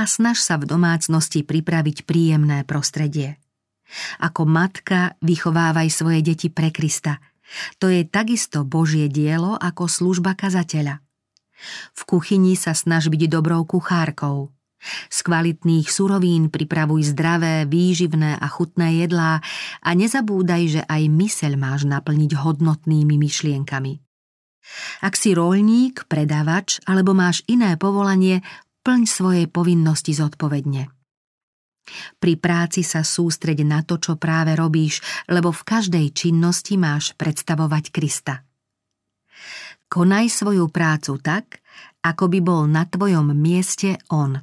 a 0.00 0.08
snaž 0.08 0.40
sa 0.40 0.56
v 0.56 0.64
domácnosti 0.64 1.44
pripraviť 1.44 2.08
príjemné 2.08 2.64
prostredie. 2.64 3.36
Ako 4.16 4.48
matka 4.48 5.12
vychovávaj 5.20 5.92
svoje 5.92 6.24
deti 6.24 6.48
pre 6.48 6.72
Krista– 6.72 7.20
to 7.82 7.90
je 7.90 8.06
takisto 8.06 8.62
Božie 8.62 9.10
dielo 9.10 9.58
ako 9.58 9.90
služba 9.90 10.38
kazateľa. 10.38 11.02
V 11.92 12.02
kuchyni 12.08 12.56
sa 12.56 12.72
snaž 12.72 13.12
byť 13.12 13.28
dobrou 13.28 13.66
kuchárkou. 13.68 14.48
Z 15.12 15.18
kvalitných 15.28 15.92
surovín 15.92 16.48
pripravuj 16.48 17.12
zdravé, 17.12 17.68
výživné 17.68 18.40
a 18.40 18.46
chutné 18.48 19.04
jedlá 19.04 19.44
a 19.84 19.90
nezabúdaj, 19.92 20.62
že 20.72 20.82
aj 20.88 21.02
myseľ 21.12 21.52
máš 21.60 21.84
naplniť 21.84 22.32
hodnotnými 22.32 23.20
myšlienkami. 23.20 24.00
Ak 25.04 25.20
si 25.20 25.36
roľník, 25.36 26.08
predavač 26.08 26.80
alebo 26.88 27.12
máš 27.12 27.44
iné 27.44 27.76
povolanie, 27.76 28.40
plň 28.80 29.00
svoje 29.04 29.44
povinnosti 29.52 30.16
zodpovedne. 30.16 30.99
Pri 32.22 32.38
práci 32.38 32.86
sa 32.86 33.02
sústreď 33.02 33.66
na 33.66 33.82
to, 33.82 33.98
čo 33.98 34.14
práve 34.20 34.54
robíš, 34.54 35.02
lebo 35.26 35.50
v 35.50 35.62
každej 35.66 36.06
činnosti 36.14 36.78
máš 36.78 37.16
predstavovať 37.18 37.84
Krista. 37.90 38.34
Konaj 39.90 40.30
svoju 40.30 40.70
prácu 40.70 41.18
tak, 41.18 41.66
ako 42.06 42.30
by 42.30 42.38
bol 42.38 42.62
na 42.70 42.86
tvojom 42.86 43.34
mieste 43.34 43.98
On. 44.06 44.38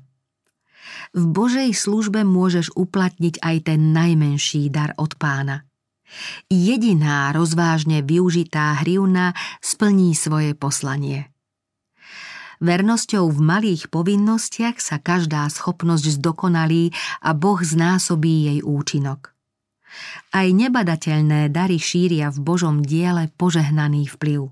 V 1.15 1.23
Božej 1.23 1.71
službe 1.71 2.27
môžeš 2.27 2.75
uplatniť 2.75 3.39
aj 3.39 3.55
ten 3.71 3.95
najmenší 3.95 4.67
dar 4.67 4.91
od 4.99 5.15
pána. 5.15 5.63
Jediná 6.47 7.31
rozvážne 7.35 7.99
využitá 8.03 8.79
hrivna 8.83 9.35
splní 9.59 10.15
svoje 10.15 10.55
poslanie. 10.55 11.31
Vernosťou 12.57 13.29
v 13.29 13.39
malých 13.39 13.93
povinnostiach 13.93 14.81
sa 14.81 14.97
každá 14.97 15.45
schopnosť 15.45 16.17
zdokonalí 16.17 16.89
a 17.21 17.37
Boh 17.37 17.61
znásobí 17.61 18.49
jej 18.49 18.59
účinok. 18.65 19.37
Aj 20.33 20.47
nebadateľné 20.49 21.53
dary 21.53 21.77
šíria 21.77 22.33
v 22.33 22.39
Božom 22.41 22.81
diele 22.81 23.29
požehnaný 23.37 24.09
vplyv. 24.09 24.49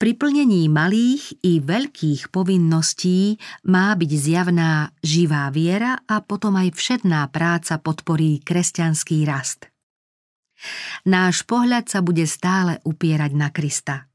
Pri 0.00 0.16
plnení 0.16 0.72
malých 0.72 1.44
i 1.44 1.60
veľkých 1.60 2.32
povinností 2.32 3.36
má 3.68 3.92
byť 3.92 4.10
zjavná 4.16 4.96
živá 5.04 5.52
viera 5.52 6.00
a 6.08 6.24
potom 6.24 6.56
aj 6.56 6.72
všedná 6.72 7.28
práca 7.28 7.76
podporí 7.76 8.40
kresťanský 8.40 9.28
rast. 9.28 9.68
Náš 11.04 11.44
pohľad 11.44 11.92
sa 11.92 12.00
bude 12.00 12.24
stále 12.24 12.80
upierať 12.88 13.32
na 13.36 13.52
Krista– 13.52 14.08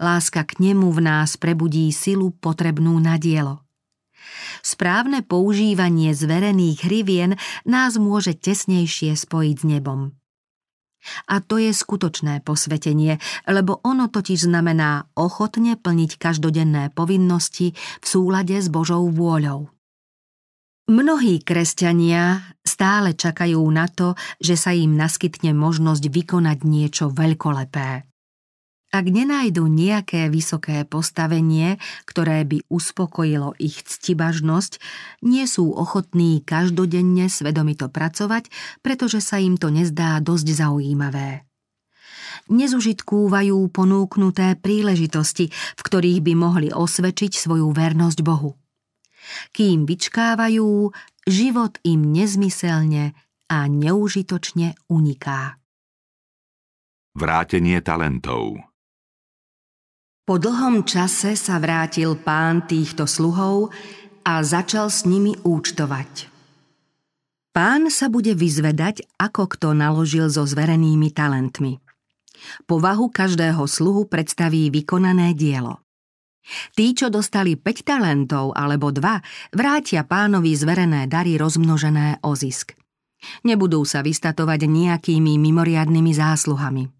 Láska 0.00 0.44
k 0.44 0.58
nemu 0.60 0.88
v 0.92 1.00
nás 1.04 1.36
prebudí 1.36 1.90
silu 1.92 2.34
potrebnú 2.34 2.96
na 2.98 3.20
dielo. 3.20 3.64
Správne 4.60 5.22
používanie 5.22 6.12
zverených 6.12 6.84
hrivien 6.84 7.32
nás 7.64 7.96
môže 7.96 8.34
tesnejšie 8.34 9.14
spojiť 9.14 9.56
s 9.56 9.64
nebom. 9.64 10.18
A 11.30 11.38
to 11.38 11.62
je 11.62 11.70
skutočné 11.70 12.42
posvetenie, 12.42 13.22
lebo 13.46 13.78
ono 13.86 14.10
totiž 14.10 14.50
znamená 14.50 15.06
ochotne 15.14 15.78
plniť 15.78 16.18
každodenné 16.18 16.90
povinnosti 16.90 17.72
v 18.02 18.06
súlade 18.06 18.58
s 18.58 18.66
Božou 18.66 19.06
vôľou. 19.08 19.70
Mnohí 20.88 21.44
kresťania 21.44 22.56
stále 22.64 23.12
čakajú 23.12 23.60
na 23.68 23.86
to, 23.92 24.16
že 24.40 24.56
sa 24.56 24.72
im 24.72 24.96
naskytne 24.96 25.52
možnosť 25.52 26.08
vykonať 26.08 26.58
niečo 26.64 27.12
veľkolepé. 27.12 28.08
Ak 28.88 29.04
nenájdu 29.04 29.68
nejaké 29.68 30.32
vysoké 30.32 30.80
postavenie, 30.88 31.76
ktoré 32.08 32.48
by 32.48 32.64
uspokojilo 32.72 33.52
ich 33.60 33.84
ctibažnosť, 33.84 34.80
nie 35.28 35.44
sú 35.44 35.76
ochotní 35.76 36.40
každodenne 36.40 37.28
svedomito 37.28 37.92
pracovať, 37.92 38.48
pretože 38.80 39.20
sa 39.20 39.36
im 39.36 39.60
to 39.60 39.68
nezdá 39.68 40.16
dosť 40.24 40.64
zaujímavé. 40.64 41.44
Nezužitkúvajú 42.48 43.60
ponúknuté 43.68 44.56
príležitosti, 44.56 45.52
v 45.52 45.80
ktorých 45.84 46.24
by 46.24 46.32
mohli 46.32 46.68
osvedčiť 46.72 47.36
svoju 47.36 47.68
vernosť 47.76 48.24
Bohu. 48.24 48.56
Kým 49.52 49.84
vyčkávajú, 49.84 50.88
život 51.28 51.76
im 51.84 52.08
nezmyselne 52.08 53.12
a 53.52 53.68
neužitočne 53.68 54.80
uniká. 54.88 55.60
Vrátenie 57.12 57.84
talentov 57.84 58.67
po 60.28 60.36
dlhom 60.36 60.84
čase 60.84 61.32
sa 61.40 61.56
vrátil 61.56 62.12
pán 62.12 62.68
týchto 62.68 63.08
sluhov 63.08 63.72
a 64.28 64.44
začal 64.44 64.92
s 64.92 65.08
nimi 65.08 65.32
účtovať. 65.40 66.28
Pán 67.56 67.88
sa 67.88 68.12
bude 68.12 68.36
vyzvedať, 68.36 69.08
ako 69.16 69.48
kto 69.48 69.72
naložil 69.72 70.28
so 70.28 70.44
zverenými 70.44 71.16
talentmi. 71.16 71.80
Povahu 72.68 73.08
každého 73.08 73.64
sluhu 73.64 74.04
predstaví 74.04 74.68
vykonané 74.68 75.32
dielo. 75.32 75.80
Tí, 76.76 76.92
čo 76.92 77.08
dostali 77.08 77.56
5 77.56 77.88
talentov 77.88 78.52
alebo 78.52 78.92
2, 78.92 79.56
vrátia 79.56 80.04
pánovi 80.04 80.52
zverené 80.52 81.08
dary 81.08 81.40
rozmnožené 81.40 82.20
o 82.20 82.36
zisk. 82.36 82.76
Nebudú 83.48 83.80
sa 83.88 84.04
vystatovať 84.04 84.60
nejakými 84.68 85.40
mimoriadnými 85.40 86.12
zásluhami. 86.12 86.97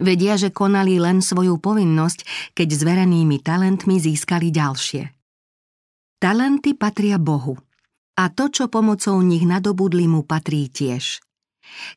Vedia, 0.00 0.40
že 0.40 0.48
konali 0.48 0.96
len 0.96 1.20
svoju 1.20 1.60
povinnosť, 1.60 2.52
keď 2.56 2.68
zverenými 2.72 3.44
talentmi 3.44 4.00
získali 4.00 4.48
ďalšie. 4.48 5.12
Talenty 6.16 6.72
patria 6.72 7.20
Bohu. 7.20 7.60
A 8.16 8.30
to, 8.32 8.48
čo 8.48 8.72
pomocou 8.72 9.20
nich 9.20 9.44
nadobudli, 9.44 10.08
mu 10.08 10.24
patrí 10.24 10.68
tiež. 10.72 11.20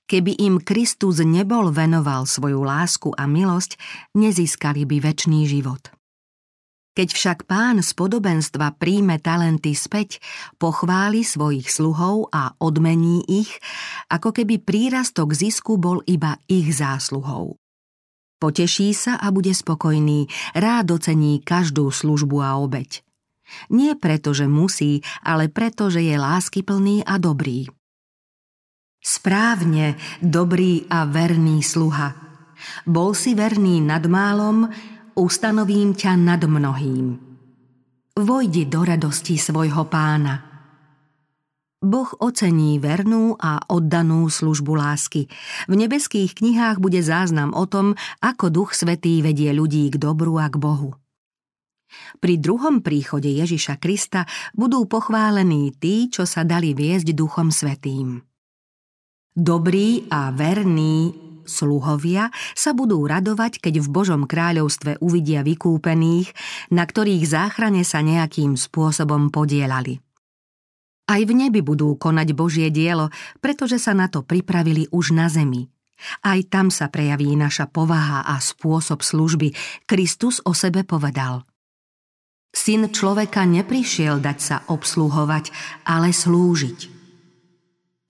Keby 0.07 0.39
im 0.43 0.63
Kristus 0.63 1.19
nebol 1.23 1.71
venoval 1.71 2.27
svoju 2.27 2.63
lásku 2.63 3.11
a 3.15 3.27
milosť, 3.27 3.77
nezískali 4.15 4.87
by 4.87 4.97
väčší 5.03 5.41
život. 5.47 5.91
Keď 6.95 7.09
však 7.11 7.39
pán 7.43 7.83
z 7.83 7.91
podobenstva 7.91 8.79
príjme 8.79 9.19
talenty 9.19 9.75
späť, 9.75 10.23
pochváli 10.55 11.27
svojich 11.27 11.67
sluhov 11.67 12.31
a 12.31 12.55
odmení 12.63 13.19
ich, 13.27 13.51
ako 14.07 14.31
keby 14.31 14.63
prírastok 14.63 15.35
zisku 15.35 15.75
bol 15.75 15.99
iba 16.07 16.39
ich 16.47 16.71
zásluhou. 16.71 17.59
Poteší 18.35 18.91
sa 18.91 19.15
a 19.15 19.31
bude 19.31 19.55
spokojný, 19.55 20.27
rád 20.51 20.99
ocení 20.99 21.39
každú 21.39 21.87
službu 21.87 22.43
a 22.43 22.59
obeď. 22.59 22.99
Nie 23.69 23.95
preto, 23.95 24.33
že 24.35 24.49
musí, 24.49 25.05
ale 25.23 25.47
preto, 25.47 25.87
že 25.87 26.03
je 26.03 26.15
láskyplný 26.17 27.05
a 27.05 27.15
dobrý. 27.21 27.69
Správne, 28.99 30.01
dobrý 30.17 30.89
a 30.89 31.05
verný 31.05 31.61
sluha. 31.61 32.17
Bol 32.89 33.13
si 33.13 33.37
verný 33.37 33.77
nad 33.79 34.01
málom, 34.09 34.65
ustanovím 35.13 35.93
ťa 35.93 36.17
nad 36.17 36.41
mnohým. 36.41 37.21
Vojdi 38.17 38.65
do 38.65 38.81
radosti 38.81 39.37
svojho 39.37 39.85
pána. 39.85 40.44
Boh 41.85 42.09
ocení 42.17 42.81
vernú 42.81 43.37
a 43.37 43.61
oddanú 43.69 44.27
službu 44.27 44.73
lásky. 44.73 45.29
V 45.69 45.73
nebeských 45.77 46.33
knihách 46.33 46.81
bude 46.81 46.99
záznam 47.05 47.53
o 47.53 47.69
tom, 47.69 47.93
ako 48.19 48.49
Duch 48.49 48.71
Svetý 48.73 49.21
vedie 49.21 49.53
ľudí 49.53 49.93
k 49.93 50.01
dobru 50.01 50.41
a 50.41 50.49
k 50.49 50.57
Bohu. 50.57 50.97
Pri 52.19 52.41
druhom 52.41 52.81
príchode 52.81 53.29
Ježiša 53.29 53.77
Krista 53.77 54.25
budú 54.57 54.83
pochválení 54.89 55.71
tí, 55.77 56.09
čo 56.09 56.25
sa 56.25 56.41
dali 56.43 56.73
viesť 56.73 57.13
Duchom 57.13 57.53
Svetým. 57.53 58.19
Dobrí 59.35 60.07
a 60.09 60.31
verní 60.31 61.11
sluhovia 61.45 62.31
sa 62.57 62.73
budú 62.73 63.05
radovať, 63.05 63.61
keď 63.61 63.83
v 63.83 63.87
Božom 63.91 64.21
kráľovstve 64.25 64.97
uvidia 65.03 65.45
vykúpených, 65.45 66.33
na 66.73 66.83
ktorých 66.87 67.23
záchrane 67.27 67.85
sa 67.85 68.01
nejakým 68.01 68.57
spôsobom 68.57 69.29
podielali. 69.29 70.04
Aj 71.05 71.21
v 71.21 71.31
nebi 71.37 71.61
budú 71.61 71.93
konať 71.93 72.27
Božie 72.33 72.67
dielo, 72.73 73.13
pretože 73.37 73.77
sa 73.77 73.93
na 73.93 74.09
to 74.09 74.25
pripravili 74.25 74.89
už 74.89 75.13
na 75.13 75.29
zemi. 75.29 75.69
Aj 76.25 76.37
tam 76.49 76.73
sa 76.73 76.89
prejaví 76.91 77.33
naša 77.37 77.69
povaha 77.69 78.25
a 78.25 78.35
spôsob 78.41 79.05
služby. 79.05 79.53
Kristus 79.85 80.41
o 80.43 80.51
sebe 80.51 80.83
povedal. 80.83 81.45
Syn 82.55 82.89
človeka 82.89 83.43
neprišiel 83.43 84.19
dať 84.19 84.37
sa 84.39 84.57
obsluhovať, 84.67 85.51
ale 85.87 86.15
slúžiť 86.15 86.95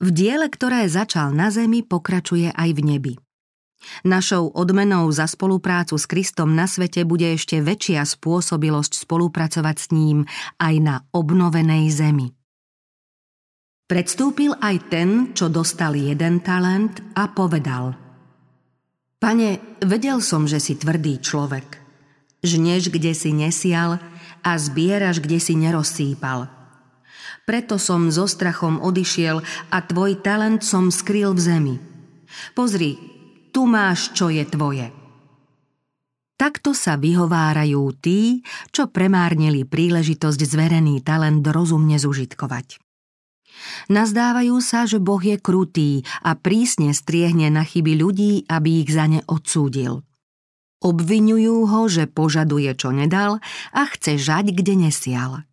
v 0.05 0.09
diele, 0.11 0.51
ktoré 0.51 0.85
začal 0.85 1.31
na 1.31 1.49
zemi, 1.49 1.81
pokračuje 1.81 2.51
aj 2.51 2.69
v 2.76 2.81
nebi. 2.84 3.13
Našou 4.01 4.49
odmenou 4.53 5.09
za 5.13 5.30
spoluprácu 5.30 5.97
s 5.97 6.09
Kristom 6.09 6.57
na 6.57 6.65
svete 6.65 7.05
bude 7.05 7.26
ešte 7.38 7.61
väčšia 7.61 8.05
spôsobilosť 8.05 9.05
spolupracovať 9.05 9.76
s 9.77 9.88
ním 9.93 10.17
aj 10.57 10.76
na 10.81 10.95
obnovenej 11.13 11.93
zemi. 11.93 12.34
Predstúpil 13.85 14.57
aj 14.57 14.75
ten, 14.89 15.09
čo 15.37 15.45
dostal 15.49 15.93
jeden 15.93 16.41
talent 16.41 17.01
a 17.13 17.29
povedal 17.29 17.93
Pane, 19.21 19.79
vedel 19.85 20.21
som, 20.21 20.49
že 20.49 20.57
si 20.57 20.77
tvrdý 20.77 21.21
človek. 21.21 21.81
Žneš, 22.41 22.93
kde 22.93 23.13
si 23.13 23.33
nesial 23.33 23.97
a 24.45 24.51
zbieraš, 24.57 25.21
kde 25.21 25.37
si 25.41 25.53
nerozsýpal– 25.57 26.49
preto 27.45 27.77
som 27.77 28.09
so 28.09 28.25
strachom 28.25 28.81
odišiel 28.81 29.37
a 29.69 29.77
tvoj 29.85 30.25
talent 30.25 30.65
som 30.65 30.89
skryl 30.89 31.37
v 31.37 31.41
zemi. 31.45 31.75
Pozri, 32.57 32.97
tu 33.53 33.69
máš, 33.69 34.09
čo 34.17 34.33
je 34.33 34.41
tvoje. 34.49 34.89
Takto 36.35 36.75
sa 36.75 36.99
vyhovárajú 36.99 37.95
tí, 38.01 38.43
čo 38.73 38.91
premárnili 38.91 39.63
príležitosť 39.63 40.41
zverený 40.41 40.99
talent 41.05 41.45
rozumne 41.47 41.95
zužitkovať. 41.95 42.84
Nazdávajú 43.88 44.57
sa, 44.60 44.90
že 44.90 44.98
Boh 44.98 45.22
je 45.22 45.38
krutý 45.38 46.02
a 46.26 46.34
prísne 46.34 46.91
striehne 46.91 47.49
na 47.53 47.64
chyby 47.64 47.94
ľudí, 47.98 48.34
aby 48.49 48.84
ich 48.84 48.90
za 48.91 49.06
ne 49.06 49.22
odsúdil. 49.26 50.02
Obvinujú 50.86 51.65
ho, 51.65 51.82
že 51.90 52.06
požaduje, 52.06 52.69
čo 52.77 52.94
nedal 52.94 53.41
a 53.73 53.82
chce 53.90 54.22
žať, 54.22 54.53
kde 54.53 54.90
nesial. 54.90 55.48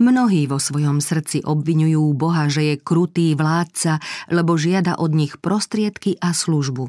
Mnohí 0.00 0.48
vo 0.48 0.56
svojom 0.56 1.04
srdci 1.04 1.44
obvinujú 1.44 2.12
Boha, 2.16 2.48
že 2.48 2.74
je 2.74 2.74
krutý 2.80 3.36
vládca, 3.36 4.00
lebo 4.32 4.56
žiada 4.56 4.96
od 4.96 5.12
nich 5.12 5.36
prostriedky 5.36 6.16
a 6.16 6.32
službu. 6.32 6.88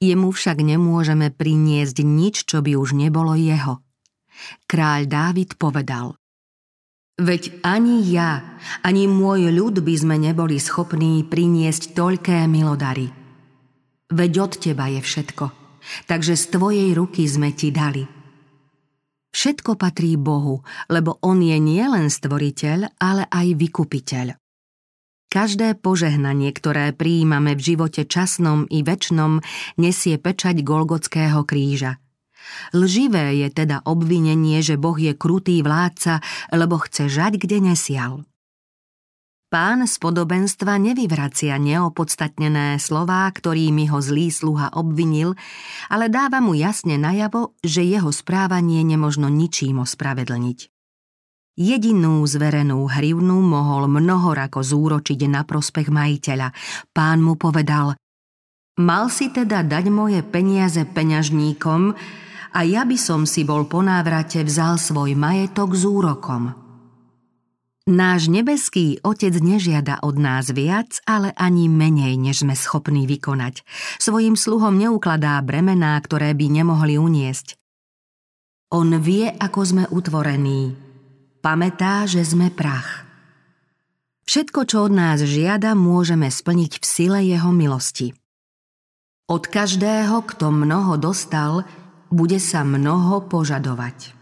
Jemu 0.00 0.28
však 0.32 0.64
nemôžeme 0.64 1.28
priniesť 1.32 2.00
nič, 2.00 2.48
čo 2.48 2.64
by 2.64 2.76
už 2.76 2.96
nebolo 2.96 3.36
jeho. 3.36 3.80
Kráľ 4.68 5.08
Dávid 5.08 5.56
povedal 5.60 6.16
Veď 7.18 7.62
ani 7.66 8.06
ja, 8.06 8.58
ani 8.86 9.10
môj 9.10 9.50
ľud 9.50 9.82
by 9.82 9.94
sme 9.98 10.16
neboli 10.22 10.62
schopní 10.62 11.26
priniesť 11.26 11.98
toľké 11.98 12.46
milodary. 12.46 13.10
Veď 14.08 14.32
od 14.46 14.52
teba 14.62 14.86
je 14.86 15.02
všetko, 15.02 15.44
takže 16.06 16.38
z 16.38 16.44
tvojej 16.54 16.88
ruky 16.94 17.26
sme 17.26 17.50
ti 17.52 17.74
dali– 17.74 18.06
Všetko 19.28 19.76
patrí 19.76 20.16
Bohu, 20.16 20.64
lebo 20.88 21.20
On 21.20 21.38
je 21.38 21.54
nielen 21.60 22.08
stvoriteľ, 22.08 22.98
ale 22.98 23.28
aj 23.28 23.46
vykupiteľ. 23.60 24.34
Každé 25.28 25.76
požehnanie, 25.84 26.48
ktoré 26.56 26.96
prijímame 26.96 27.52
v 27.52 27.60
živote 27.60 28.08
časnom 28.08 28.64
i 28.72 28.80
väčšnom, 28.80 29.44
nesie 29.76 30.16
pečať 30.16 30.64
Golgotského 30.64 31.44
kríža. 31.44 32.00
Lživé 32.74 33.36
je 33.40 33.48
teda 33.48 33.84
obvinenie, 33.84 34.60
že 34.60 34.76
Boh 34.76 34.96
je 34.96 35.16
krutý 35.16 35.60
vládca, 35.64 36.20
lebo 36.52 36.78
chce 36.82 37.08
žať, 37.08 37.40
kde 37.40 37.72
nesial. 37.72 38.28
Pán 39.48 39.88
z 39.88 39.96
podobenstva 39.96 40.76
nevyvracia 40.76 41.56
neopodstatnené 41.56 42.76
slová, 42.76 43.24
ktorými 43.32 43.88
ho 43.88 43.96
zlý 43.96 44.28
sluha 44.28 44.76
obvinil, 44.76 45.40
ale 45.88 46.12
dáva 46.12 46.44
mu 46.44 46.52
jasne 46.52 47.00
najavo, 47.00 47.56
že 47.64 47.80
jeho 47.80 48.12
správanie 48.12 48.84
nemožno 48.84 49.32
ničím 49.32 49.80
ospravedlniť. 49.80 50.68
Jedinú 51.56 52.20
zverenú 52.28 52.92
hrivnu 52.92 53.40
mohol 53.40 53.88
mnohorako 53.88 54.60
zúročiť 54.60 55.26
na 55.32 55.48
prospech 55.48 55.88
majiteľa. 55.88 56.52
Pán 56.92 57.24
mu 57.24 57.40
povedal, 57.40 57.96
mal 58.76 59.08
si 59.08 59.32
teda 59.32 59.64
dať 59.64 59.88
moje 59.88 60.20
peniaze 60.28 60.84
peňažníkom 60.84 61.96
a 62.52 62.64
ja 62.64 62.84
by 62.84 62.98
som 63.00 63.24
si 63.28 63.44
bol 63.44 63.68
po 63.68 63.84
návrate 63.84 64.44
vzal 64.44 64.80
svoj 64.80 65.16
majetok 65.18 65.74
s 65.74 65.82
úrokom. 65.84 66.68
Náš 67.88 68.28
nebeský 68.28 69.00
Otec 69.00 69.32
nežiada 69.40 69.96
od 70.04 70.20
nás 70.20 70.52
viac, 70.52 71.00
ale 71.08 71.32
ani 71.40 71.72
menej, 71.72 72.20
než 72.20 72.44
sme 72.44 72.52
schopní 72.52 73.08
vykonať. 73.08 73.64
Svojim 73.96 74.36
sluhom 74.36 74.76
neukladá 74.76 75.40
bremená, 75.40 75.96
ktoré 76.04 76.36
by 76.36 76.46
nemohli 76.52 77.00
uniesť. 77.00 77.56
On 78.68 78.92
vie, 79.00 79.32
ako 79.32 79.60
sme 79.64 79.84
utvorení. 79.88 80.76
Pamätá, 81.40 82.04
že 82.04 82.20
sme 82.28 82.52
prach. 82.52 83.08
Všetko, 84.28 84.68
čo 84.68 84.84
od 84.84 84.92
nás 84.92 85.24
žiada, 85.24 85.72
môžeme 85.72 86.28
splniť 86.28 86.76
v 86.76 86.84
sile 86.84 87.24
jeho 87.24 87.48
milosti. 87.48 88.12
Od 89.32 89.48
každého, 89.48 90.28
kto 90.28 90.52
mnoho 90.52 91.00
dostal, 91.00 91.64
bude 92.08 92.40
sa 92.40 92.64
mnoho 92.64 93.26
požadovať. 93.28 94.18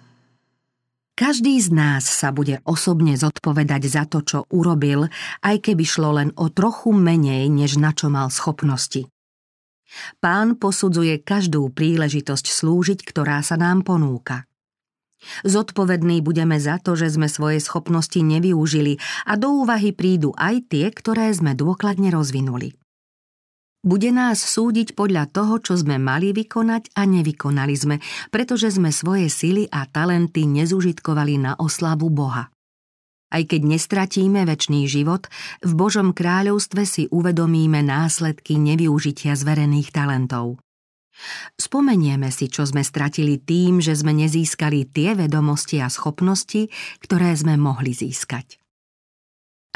Každý 1.16 1.56
z 1.56 1.72
nás 1.72 2.04
sa 2.04 2.28
bude 2.28 2.60
osobne 2.68 3.16
zodpovedať 3.16 3.82
za 3.88 4.04
to, 4.04 4.20
čo 4.20 4.38
urobil, 4.52 5.08
aj 5.40 5.56
keby 5.64 5.84
šlo 5.88 6.20
len 6.20 6.28
o 6.36 6.52
trochu 6.52 6.92
menej, 6.92 7.48
než 7.48 7.80
na 7.80 7.96
čo 7.96 8.12
mal 8.12 8.28
schopnosti. 8.28 9.08
Pán 10.20 10.60
posudzuje 10.60 11.24
každú 11.24 11.72
príležitosť 11.72 12.46
slúžiť, 12.52 13.00
ktorá 13.00 13.40
sa 13.40 13.56
nám 13.56 13.88
ponúka. 13.88 14.44
Zodpovední 15.40 16.20
budeme 16.20 16.60
za 16.60 16.76
to, 16.76 16.92
že 16.94 17.16
sme 17.16 17.32
svoje 17.32 17.64
schopnosti 17.64 18.20
nevyužili 18.20 19.00
a 19.24 19.40
do 19.40 19.64
úvahy 19.64 19.96
prídu 19.96 20.36
aj 20.36 20.68
tie, 20.68 20.92
ktoré 20.92 21.32
sme 21.32 21.56
dôkladne 21.56 22.12
rozvinuli. 22.12 22.76
Bude 23.86 24.10
nás 24.10 24.42
súdiť 24.42 24.98
podľa 24.98 25.30
toho, 25.30 25.62
čo 25.62 25.78
sme 25.78 25.94
mali 25.94 26.34
vykonať 26.34 26.98
a 26.98 27.06
nevykonali 27.06 27.74
sme, 27.78 27.96
pretože 28.34 28.74
sme 28.74 28.90
svoje 28.90 29.30
sily 29.30 29.70
a 29.70 29.86
talenty 29.86 30.42
nezužitkovali 30.42 31.38
na 31.38 31.52
oslavu 31.54 32.10
Boha. 32.10 32.50
Aj 33.30 33.42
keď 33.46 33.62
nestratíme 33.62 34.42
väčší 34.42 34.90
život, 34.90 35.30
v 35.62 35.72
Božom 35.78 36.10
kráľovstve 36.10 36.82
si 36.82 37.06
uvedomíme 37.14 37.78
následky 37.86 38.58
nevyužitia 38.58 39.38
zverených 39.38 39.94
talentov. 39.94 40.58
Spomenieme 41.54 42.34
si, 42.34 42.50
čo 42.50 42.66
sme 42.66 42.82
stratili 42.82 43.38
tým, 43.38 43.78
že 43.78 43.94
sme 43.94 44.10
nezískali 44.18 44.90
tie 44.90 45.14
vedomosti 45.14 45.78
a 45.78 45.86
schopnosti, 45.86 46.66
ktoré 46.98 47.30
sme 47.38 47.54
mohli 47.54 47.94
získať. 47.94 48.58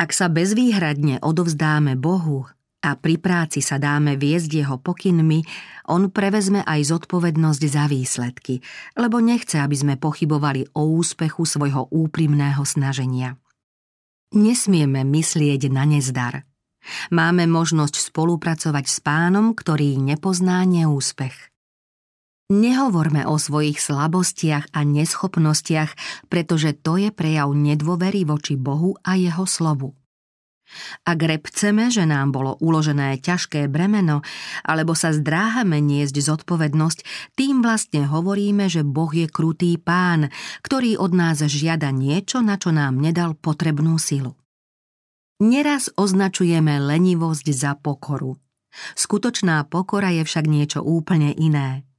Ak 0.03 0.11
sa 0.11 0.27
bezvýhradne 0.27 1.23
odovzdáme 1.23 1.95
Bohu 1.95 2.51
a 2.81 2.97
pri 2.97 3.21
práci 3.21 3.61
sa 3.61 3.77
dáme 3.77 4.17
viesť 4.17 4.65
jeho 4.65 4.77
pokynmi, 4.81 5.45
on 5.93 6.09
prevezme 6.09 6.65
aj 6.65 6.97
zodpovednosť 6.97 7.63
za 7.69 7.85
výsledky, 7.85 8.65
lebo 8.97 9.21
nechce, 9.21 9.61
aby 9.61 9.77
sme 9.77 9.95
pochybovali 10.01 10.73
o 10.73 10.97
úspechu 10.97 11.45
svojho 11.45 11.93
úprimného 11.93 12.65
snaženia. 12.65 13.37
Nesmieme 14.33 15.05
myslieť 15.05 15.69
na 15.69 15.85
nezdar. 15.85 16.49
Máme 17.13 17.45
možnosť 17.45 18.09
spolupracovať 18.09 18.85
s 18.89 18.99
pánom, 19.05 19.53
ktorý 19.53 20.01
nepozná 20.01 20.65
neúspech. 20.65 21.53
Nehovorme 22.51 23.29
o 23.29 23.39
svojich 23.39 23.79
slabostiach 23.79 24.73
a 24.75 24.81
neschopnostiach, 24.83 25.93
pretože 26.27 26.75
to 26.75 26.99
je 26.99 27.15
prejav 27.15 27.53
nedôvery 27.53 28.27
voči 28.27 28.59
Bohu 28.59 28.97
a 29.07 29.15
jeho 29.15 29.47
slovu. 29.47 30.00
Ak 31.05 31.19
repceme, 31.21 31.91
že 31.91 32.07
nám 32.07 32.31
bolo 32.31 32.57
uložené 32.63 33.19
ťažké 33.19 33.67
bremeno, 33.67 34.23
alebo 34.63 34.95
sa 34.95 35.11
zdráhame 35.11 35.83
niesť 35.83 36.23
zodpovednosť, 36.23 36.99
tým 37.35 37.61
vlastne 37.61 38.07
hovoríme, 38.07 38.71
že 38.71 38.87
Boh 38.87 39.11
je 39.11 39.27
krutý 39.27 39.77
pán, 39.77 40.31
ktorý 40.63 40.97
od 40.97 41.13
nás 41.13 41.43
žiada 41.43 41.91
niečo, 41.91 42.41
na 42.41 42.57
čo 42.57 42.71
nám 42.71 42.99
nedal 42.99 43.35
potrebnú 43.35 43.99
silu. 43.99 44.39
Neraz 45.41 45.89
označujeme 45.97 46.77
lenivosť 46.85 47.47
za 47.57 47.73
pokoru. 47.73 48.37
Skutočná 48.95 49.67
pokora 49.67 50.13
je 50.13 50.23
však 50.23 50.45
niečo 50.47 50.85
úplne 50.85 51.33
iné. 51.35 51.90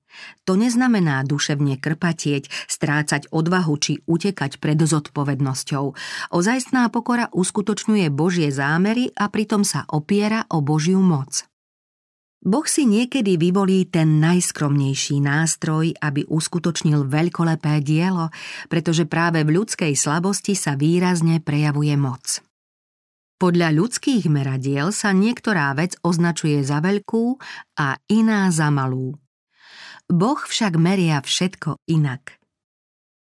To 0.50 0.58
neznamená 0.58 1.24
duševne 1.24 1.78
krpatieť, 1.78 2.50
strácať 2.66 3.30
odvahu 3.30 3.74
či 3.78 3.94
utekať 4.06 4.58
pred 4.58 4.80
zodpovednosťou. 4.80 5.86
Ozajstná 6.34 6.90
pokora 6.90 7.30
uskutočňuje 7.32 8.08
Božie 8.10 8.50
zámery 8.50 9.14
a 9.14 9.30
pritom 9.30 9.62
sa 9.62 9.86
opiera 9.90 10.46
o 10.50 10.60
Božiu 10.60 11.00
moc. 11.00 11.46
Boh 12.42 12.66
si 12.66 12.90
niekedy 12.90 13.38
vyvolí 13.38 13.86
ten 13.86 14.18
najskromnejší 14.18 15.22
nástroj, 15.22 15.94
aby 16.02 16.26
uskutočnil 16.26 17.06
veľkolepé 17.06 17.86
dielo, 17.86 18.34
pretože 18.66 19.06
práve 19.06 19.46
v 19.46 19.62
ľudskej 19.62 19.94
slabosti 19.94 20.58
sa 20.58 20.74
výrazne 20.74 21.38
prejavuje 21.38 21.94
moc. 22.02 22.42
Podľa 23.38 23.78
ľudských 23.78 24.26
meradiel 24.26 24.90
sa 24.90 25.14
niektorá 25.14 25.70
vec 25.78 25.94
označuje 26.02 26.66
za 26.66 26.82
veľkú 26.82 27.38
a 27.78 28.02
iná 28.10 28.50
za 28.50 28.74
malú. 28.74 29.21
Boh 30.12 30.38
však 30.38 30.76
meria 30.76 31.24
všetko 31.24 31.80
inak. 31.88 32.36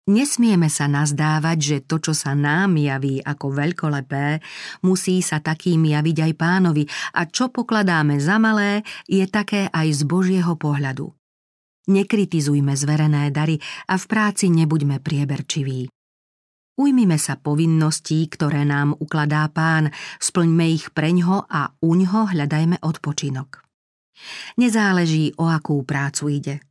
Nesmieme 0.08 0.72
sa 0.72 0.88
nazdávať, 0.88 1.58
že 1.60 1.76
to, 1.84 2.00
čo 2.00 2.16
sa 2.16 2.32
nám 2.32 2.80
javí 2.80 3.20
ako 3.20 3.52
veľkolepé, 3.52 4.40
musí 4.80 5.20
sa 5.20 5.36
takým 5.36 5.84
javiť 5.84 6.16
aj 6.24 6.32
pánovi 6.32 6.88
a 7.12 7.28
čo 7.28 7.52
pokladáme 7.52 8.16
za 8.16 8.40
malé, 8.40 8.88
je 9.04 9.20
také 9.28 9.68
aj 9.68 9.88
z 9.92 10.02
Božieho 10.08 10.56
pohľadu. 10.56 11.12
Nekritizujme 11.92 12.72
zverené 12.72 13.28
dary 13.28 13.60
a 13.84 14.00
v 14.00 14.04
práci 14.08 14.48
nebuďme 14.48 14.96
prieberčiví. 15.04 15.92
Ujmime 16.80 17.20
sa 17.20 17.36
povinností, 17.36 18.32
ktoré 18.32 18.64
nám 18.64 18.96
ukladá 18.96 19.44
pán, 19.52 19.92
splňme 20.24 20.72
ich 20.72 20.88
preňho 20.88 21.44
a 21.52 21.68
uňho 21.84 22.32
hľadajme 22.32 22.80
odpočinok. 22.80 23.60
Nezáleží, 24.56 25.36
o 25.36 25.52
akú 25.52 25.84
prácu 25.84 26.32
ide– 26.32 26.56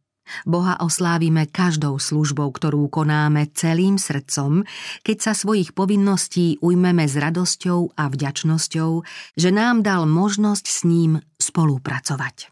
Boha 0.47 0.79
oslávime 0.79 1.47
každou 1.49 1.99
službou, 1.99 2.49
ktorú 2.51 2.87
konáme 2.87 3.51
celým 3.53 3.99
srdcom, 3.99 4.63
keď 5.03 5.17
sa 5.19 5.33
svojich 5.35 5.75
povinností 5.75 6.61
ujmeme 6.63 7.05
s 7.05 7.19
radosťou 7.19 7.99
a 7.99 8.03
vďačnosťou, 8.07 8.91
že 9.35 9.49
nám 9.51 9.83
dal 9.83 10.07
možnosť 10.07 10.65
s 10.65 10.79
ním 10.87 11.19
spolupracovať. 11.37 12.51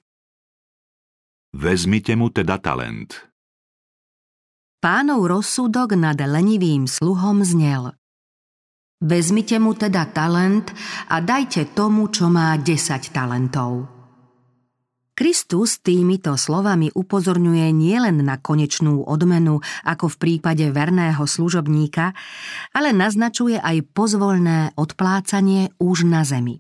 Vezmite 1.56 2.20
mu 2.20 2.28
teda 2.28 2.60
talent. 2.60 3.32
Pánov 4.84 5.26
rozsudok 5.32 5.96
nad 5.96 6.20
lenivým 6.20 6.86
sluhom 6.86 7.42
znel. 7.48 7.96
Vezmite 9.00 9.56
mu 9.58 9.72
teda 9.72 10.12
talent 10.12 10.70
a 11.08 11.24
dajte 11.24 11.72
tomu, 11.72 12.12
čo 12.12 12.28
má 12.28 12.60
10 12.60 13.16
talentov. 13.16 13.95
Kristus 15.16 15.80
týmito 15.80 16.36
slovami 16.36 16.92
upozorňuje 16.92 17.72
nielen 17.72 18.20
na 18.28 18.36
konečnú 18.36 19.00
odmenu, 19.08 19.64
ako 19.88 20.12
v 20.12 20.16
prípade 20.20 20.68
verného 20.76 21.24
služobníka, 21.24 22.12
ale 22.76 22.92
naznačuje 22.92 23.56
aj 23.56 23.96
pozvolné 23.96 24.76
odplácanie 24.76 25.72
už 25.80 26.04
na 26.04 26.28
zemi. 26.28 26.60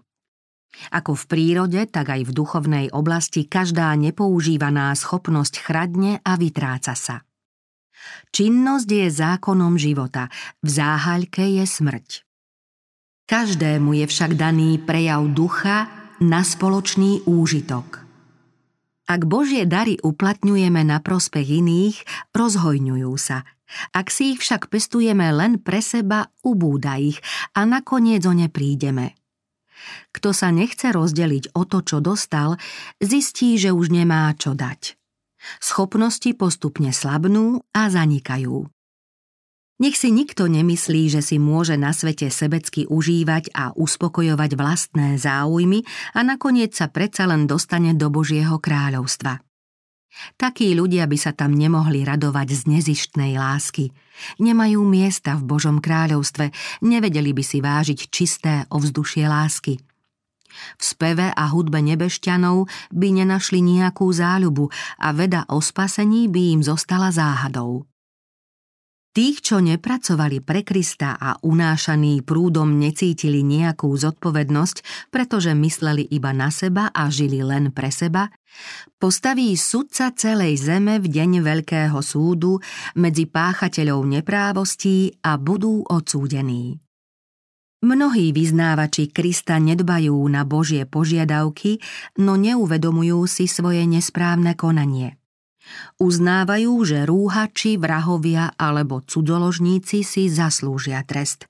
Ako 0.87 1.19
v 1.19 1.23
prírode, 1.27 1.83
tak 1.83 2.15
aj 2.15 2.31
v 2.31 2.31
duchovnej 2.31 2.85
oblasti 2.95 3.43
každá 3.43 3.91
nepoužívaná 3.99 4.95
schopnosť 4.95 5.59
chradne 5.59 6.23
a 6.23 6.39
vytráca 6.39 6.95
sa. 6.95 7.27
Činnosť 8.31 8.87
je 8.87 9.07
zákonom 9.11 9.75
života, 9.75 10.31
v 10.63 10.69
záhaľke 10.71 11.43
je 11.43 11.65
smrť. 11.67 12.07
Každému 13.27 13.99
je 13.99 14.05
však 14.07 14.39
daný 14.39 14.79
prejav 14.79 15.27
ducha 15.27 15.91
na 16.23 16.39
spoločný 16.39 17.27
úžitok– 17.27 17.99
ak 19.05 19.21
Božie 19.29 19.69
dary 19.69 20.01
uplatňujeme 20.01 20.81
na 20.81 20.97
prospech 20.97 21.61
iných, 21.61 21.97
rozhojňujú 22.33 23.13
sa. 23.21 23.45
Ak 23.93 24.09
si 24.13 24.33
ich 24.33 24.41
však 24.41 24.69
pestujeme 24.69 25.29
len 25.33 25.61
pre 25.61 25.81
seba, 25.81 26.29
ubúda 26.45 26.97
ich 26.97 27.21
a 27.57 27.65
nakoniec 27.65 28.21
o 28.25 28.33
ne 28.33 28.49
prídeme. 28.49 29.17
Kto 30.09 30.33
sa 30.33 30.49
nechce 30.49 30.89
rozdeliť 30.89 31.53
o 31.53 31.65
to, 31.69 31.85
čo 31.85 32.01
dostal, 32.01 32.57
zistí, 32.97 33.57
že 33.61 33.69
už 33.69 33.93
nemá 33.93 34.33
čo 34.37 34.57
dať. 34.57 34.97
Schopnosti 35.61 36.33
postupne 36.33 36.89
slabnú 36.89 37.61
a 37.69 37.89
zanikajú. 37.93 38.65
Nech 39.75 39.99
si 39.99 40.07
nikto 40.07 40.47
nemyslí, 40.47 41.11
že 41.11 41.19
si 41.19 41.35
môže 41.35 41.75
na 41.75 41.91
svete 41.91 42.31
sebecky 42.31 42.87
užívať 42.87 43.51
a 43.51 43.75
uspokojovať 43.75 44.51
vlastné 44.55 45.19
záujmy 45.19 45.83
a 46.15 46.23
nakoniec 46.23 46.71
sa 46.71 46.87
predsa 46.87 47.27
len 47.27 47.43
dostane 47.43 47.91
do 47.91 48.07
Božieho 48.07 48.55
kráľovstva. 48.55 49.43
Takí 50.39 50.71
ľudia 50.79 51.03
by 51.11 51.17
sa 51.19 51.35
tam 51.35 51.51
nemohli 51.51 52.07
radovať 52.07 52.47
z 52.55 52.61
nezištnej 52.71 53.35
lásky. 53.35 53.91
Nemajú 54.39 54.79
miesta 54.87 55.35
v 55.35 55.43
Božom 55.43 55.83
kráľovstve, 55.83 56.55
nevedeli 56.79 57.35
by 57.35 57.43
si 57.43 57.59
vážiť 57.59 57.99
čisté 58.07 58.63
ovzdušie 58.71 59.27
lásky. 59.27 59.75
V 60.79 60.83
speve 60.87 61.35
a 61.35 61.51
hudbe 61.51 61.83
nebešťanov 61.83 62.71
by 62.95 63.07
nenašli 63.11 63.59
nejakú 63.59 64.07
záľubu 64.07 64.71
a 65.03 65.11
veda 65.11 65.43
o 65.51 65.59
spasení 65.59 66.31
by 66.31 66.41
im 66.55 66.61
zostala 66.63 67.11
záhadou. 67.11 67.83
Tých, 69.15 69.47
čo 69.47 69.63
nepracovali 69.63 70.43
pre 70.43 70.67
Krista 70.67 71.15
a 71.15 71.39
unášaný 71.39 72.19
prúdom 72.27 72.75
necítili 72.75 73.47
nejakú 73.47 73.87
zodpovednosť, 73.95 75.07
pretože 75.07 75.55
mysleli 75.55 76.03
iba 76.11 76.35
na 76.35 76.51
seba 76.51 76.91
a 76.91 77.07
žili 77.07 77.39
len 77.39 77.71
pre 77.71 77.95
seba, 77.95 78.27
postaví 78.99 79.55
sudca 79.55 80.11
celej 80.11 80.59
zeme 80.59 80.99
v 80.99 81.07
deň 81.07 81.31
veľkého 81.47 81.95
súdu 82.03 82.59
medzi 82.99 83.23
páchateľov 83.23 84.03
neprávostí 84.03 85.15
a 85.23 85.39
budú 85.39 85.87
odsúdení. 85.87 86.75
Mnohí 87.87 88.35
vyznávači 88.35 89.15
Krista 89.15 89.63
nedbajú 89.63 90.19
na 90.27 90.43
Božie 90.43 90.83
požiadavky, 90.83 91.79
no 92.19 92.35
neuvedomujú 92.35 93.23
si 93.31 93.47
svoje 93.47 93.87
nesprávne 93.87 94.59
konanie– 94.59 95.15
Uznávajú, 95.95 96.71
že 96.83 97.07
rúhači, 97.07 97.79
vrahovia 97.79 98.53
alebo 98.59 99.01
cudzoložníci 99.03 100.03
si 100.03 100.27
zaslúžia 100.27 101.01
trest. 101.07 101.47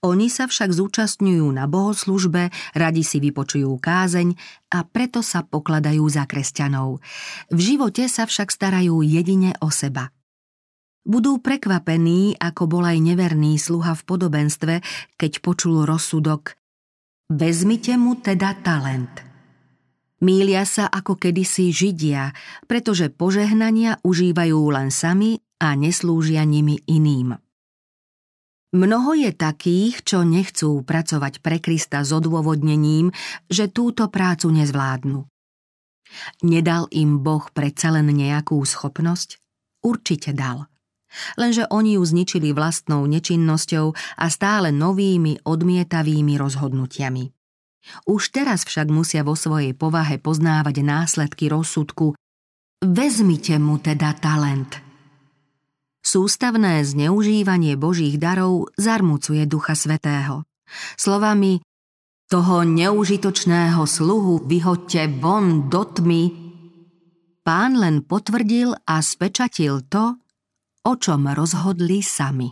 Oni 0.00 0.32
sa 0.32 0.48
však 0.48 0.72
zúčastňujú 0.72 1.46
na 1.52 1.68
bohoslužbe, 1.68 2.48
radi 2.72 3.02
si 3.04 3.20
vypočujú 3.20 3.72
kázeň 3.78 4.34
a 4.72 4.84
preto 4.86 5.20
sa 5.20 5.44
pokladajú 5.44 6.04
za 6.08 6.24
kresťanov. 6.24 7.02
V 7.52 7.60
živote 7.60 8.08
sa 8.08 8.24
však 8.24 8.48
starajú 8.48 9.04
jedine 9.04 9.52
o 9.60 9.68
seba. 9.68 10.10
Budú 11.02 11.42
prekvapení, 11.42 12.38
ako 12.38 12.70
bol 12.70 12.84
aj 12.86 12.98
neverný 13.02 13.58
sluha 13.58 13.98
v 13.98 14.02
podobenstve, 14.06 14.74
keď 15.18 15.32
počul 15.42 15.82
rozsudok 15.82 16.54
Vezmite 17.32 17.96
mu 17.96 18.20
teda 18.20 18.54
talent– 18.60 19.24
Mília 20.22 20.62
sa 20.62 20.86
ako 20.86 21.18
kedysi 21.18 21.74
Židia, 21.74 22.30
pretože 22.70 23.10
požehnania 23.10 23.98
užívajú 24.06 24.70
len 24.70 24.94
sami 24.94 25.42
a 25.58 25.74
neslúžia 25.74 26.46
nimi 26.46 26.78
iným. 26.86 27.34
Mnoho 28.72 29.18
je 29.18 29.34
takých, 29.34 30.00
čo 30.06 30.24
nechcú 30.24 30.80
pracovať 30.86 31.44
pre 31.44 31.58
Krista 31.58 32.06
s 32.06 32.14
odôvodnením, 32.14 33.10
že 33.50 33.68
túto 33.68 34.08
prácu 34.08 34.48
nezvládnu. 34.48 35.26
Nedal 36.46 36.86
im 36.94 37.20
Boh 37.20 37.44
predsa 37.52 37.90
len 37.92 38.08
nejakú 38.08 38.62
schopnosť? 38.62 39.42
Určite 39.82 40.30
dal. 40.32 40.70
Lenže 41.36 41.68
oni 41.68 42.00
ju 42.00 42.02
zničili 42.06 42.54
vlastnou 42.56 43.04
nečinnosťou 43.04 43.92
a 44.16 44.26
stále 44.32 44.72
novými 44.72 45.44
odmietavými 45.44 46.38
rozhodnutiami. 46.40 47.41
Už 48.06 48.30
teraz 48.30 48.62
však 48.62 48.90
musia 48.90 49.26
vo 49.26 49.34
svojej 49.34 49.74
povahe 49.74 50.18
poznávať 50.18 50.82
následky 50.82 51.50
rozsudku 51.50 52.14
Vezmite 52.82 53.62
mu 53.62 53.78
teda 53.78 54.10
talent. 54.18 54.82
Sústavné 56.02 56.82
zneužívanie 56.82 57.78
Božích 57.78 58.18
darov 58.18 58.74
zarmucuje 58.74 59.46
Ducha 59.46 59.78
Svetého. 59.78 60.42
Slovami 60.98 61.62
toho 62.26 62.66
neužitočného 62.66 63.86
sluhu 63.86 64.42
vyhoďte 64.50 65.22
von 65.22 65.70
do 65.70 65.86
tmy, 65.86 66.22
pán 67.46 67.78
len 67.78 68.02
potvrdil 68.02 68.74
a 68.82 68.98
spečatil 68.98 69.86
to, 69.86 70.18
o 70.82 70.92
čom 70.98 71.30
rozhodli 71.30 72.02
sami. 72.02 72.50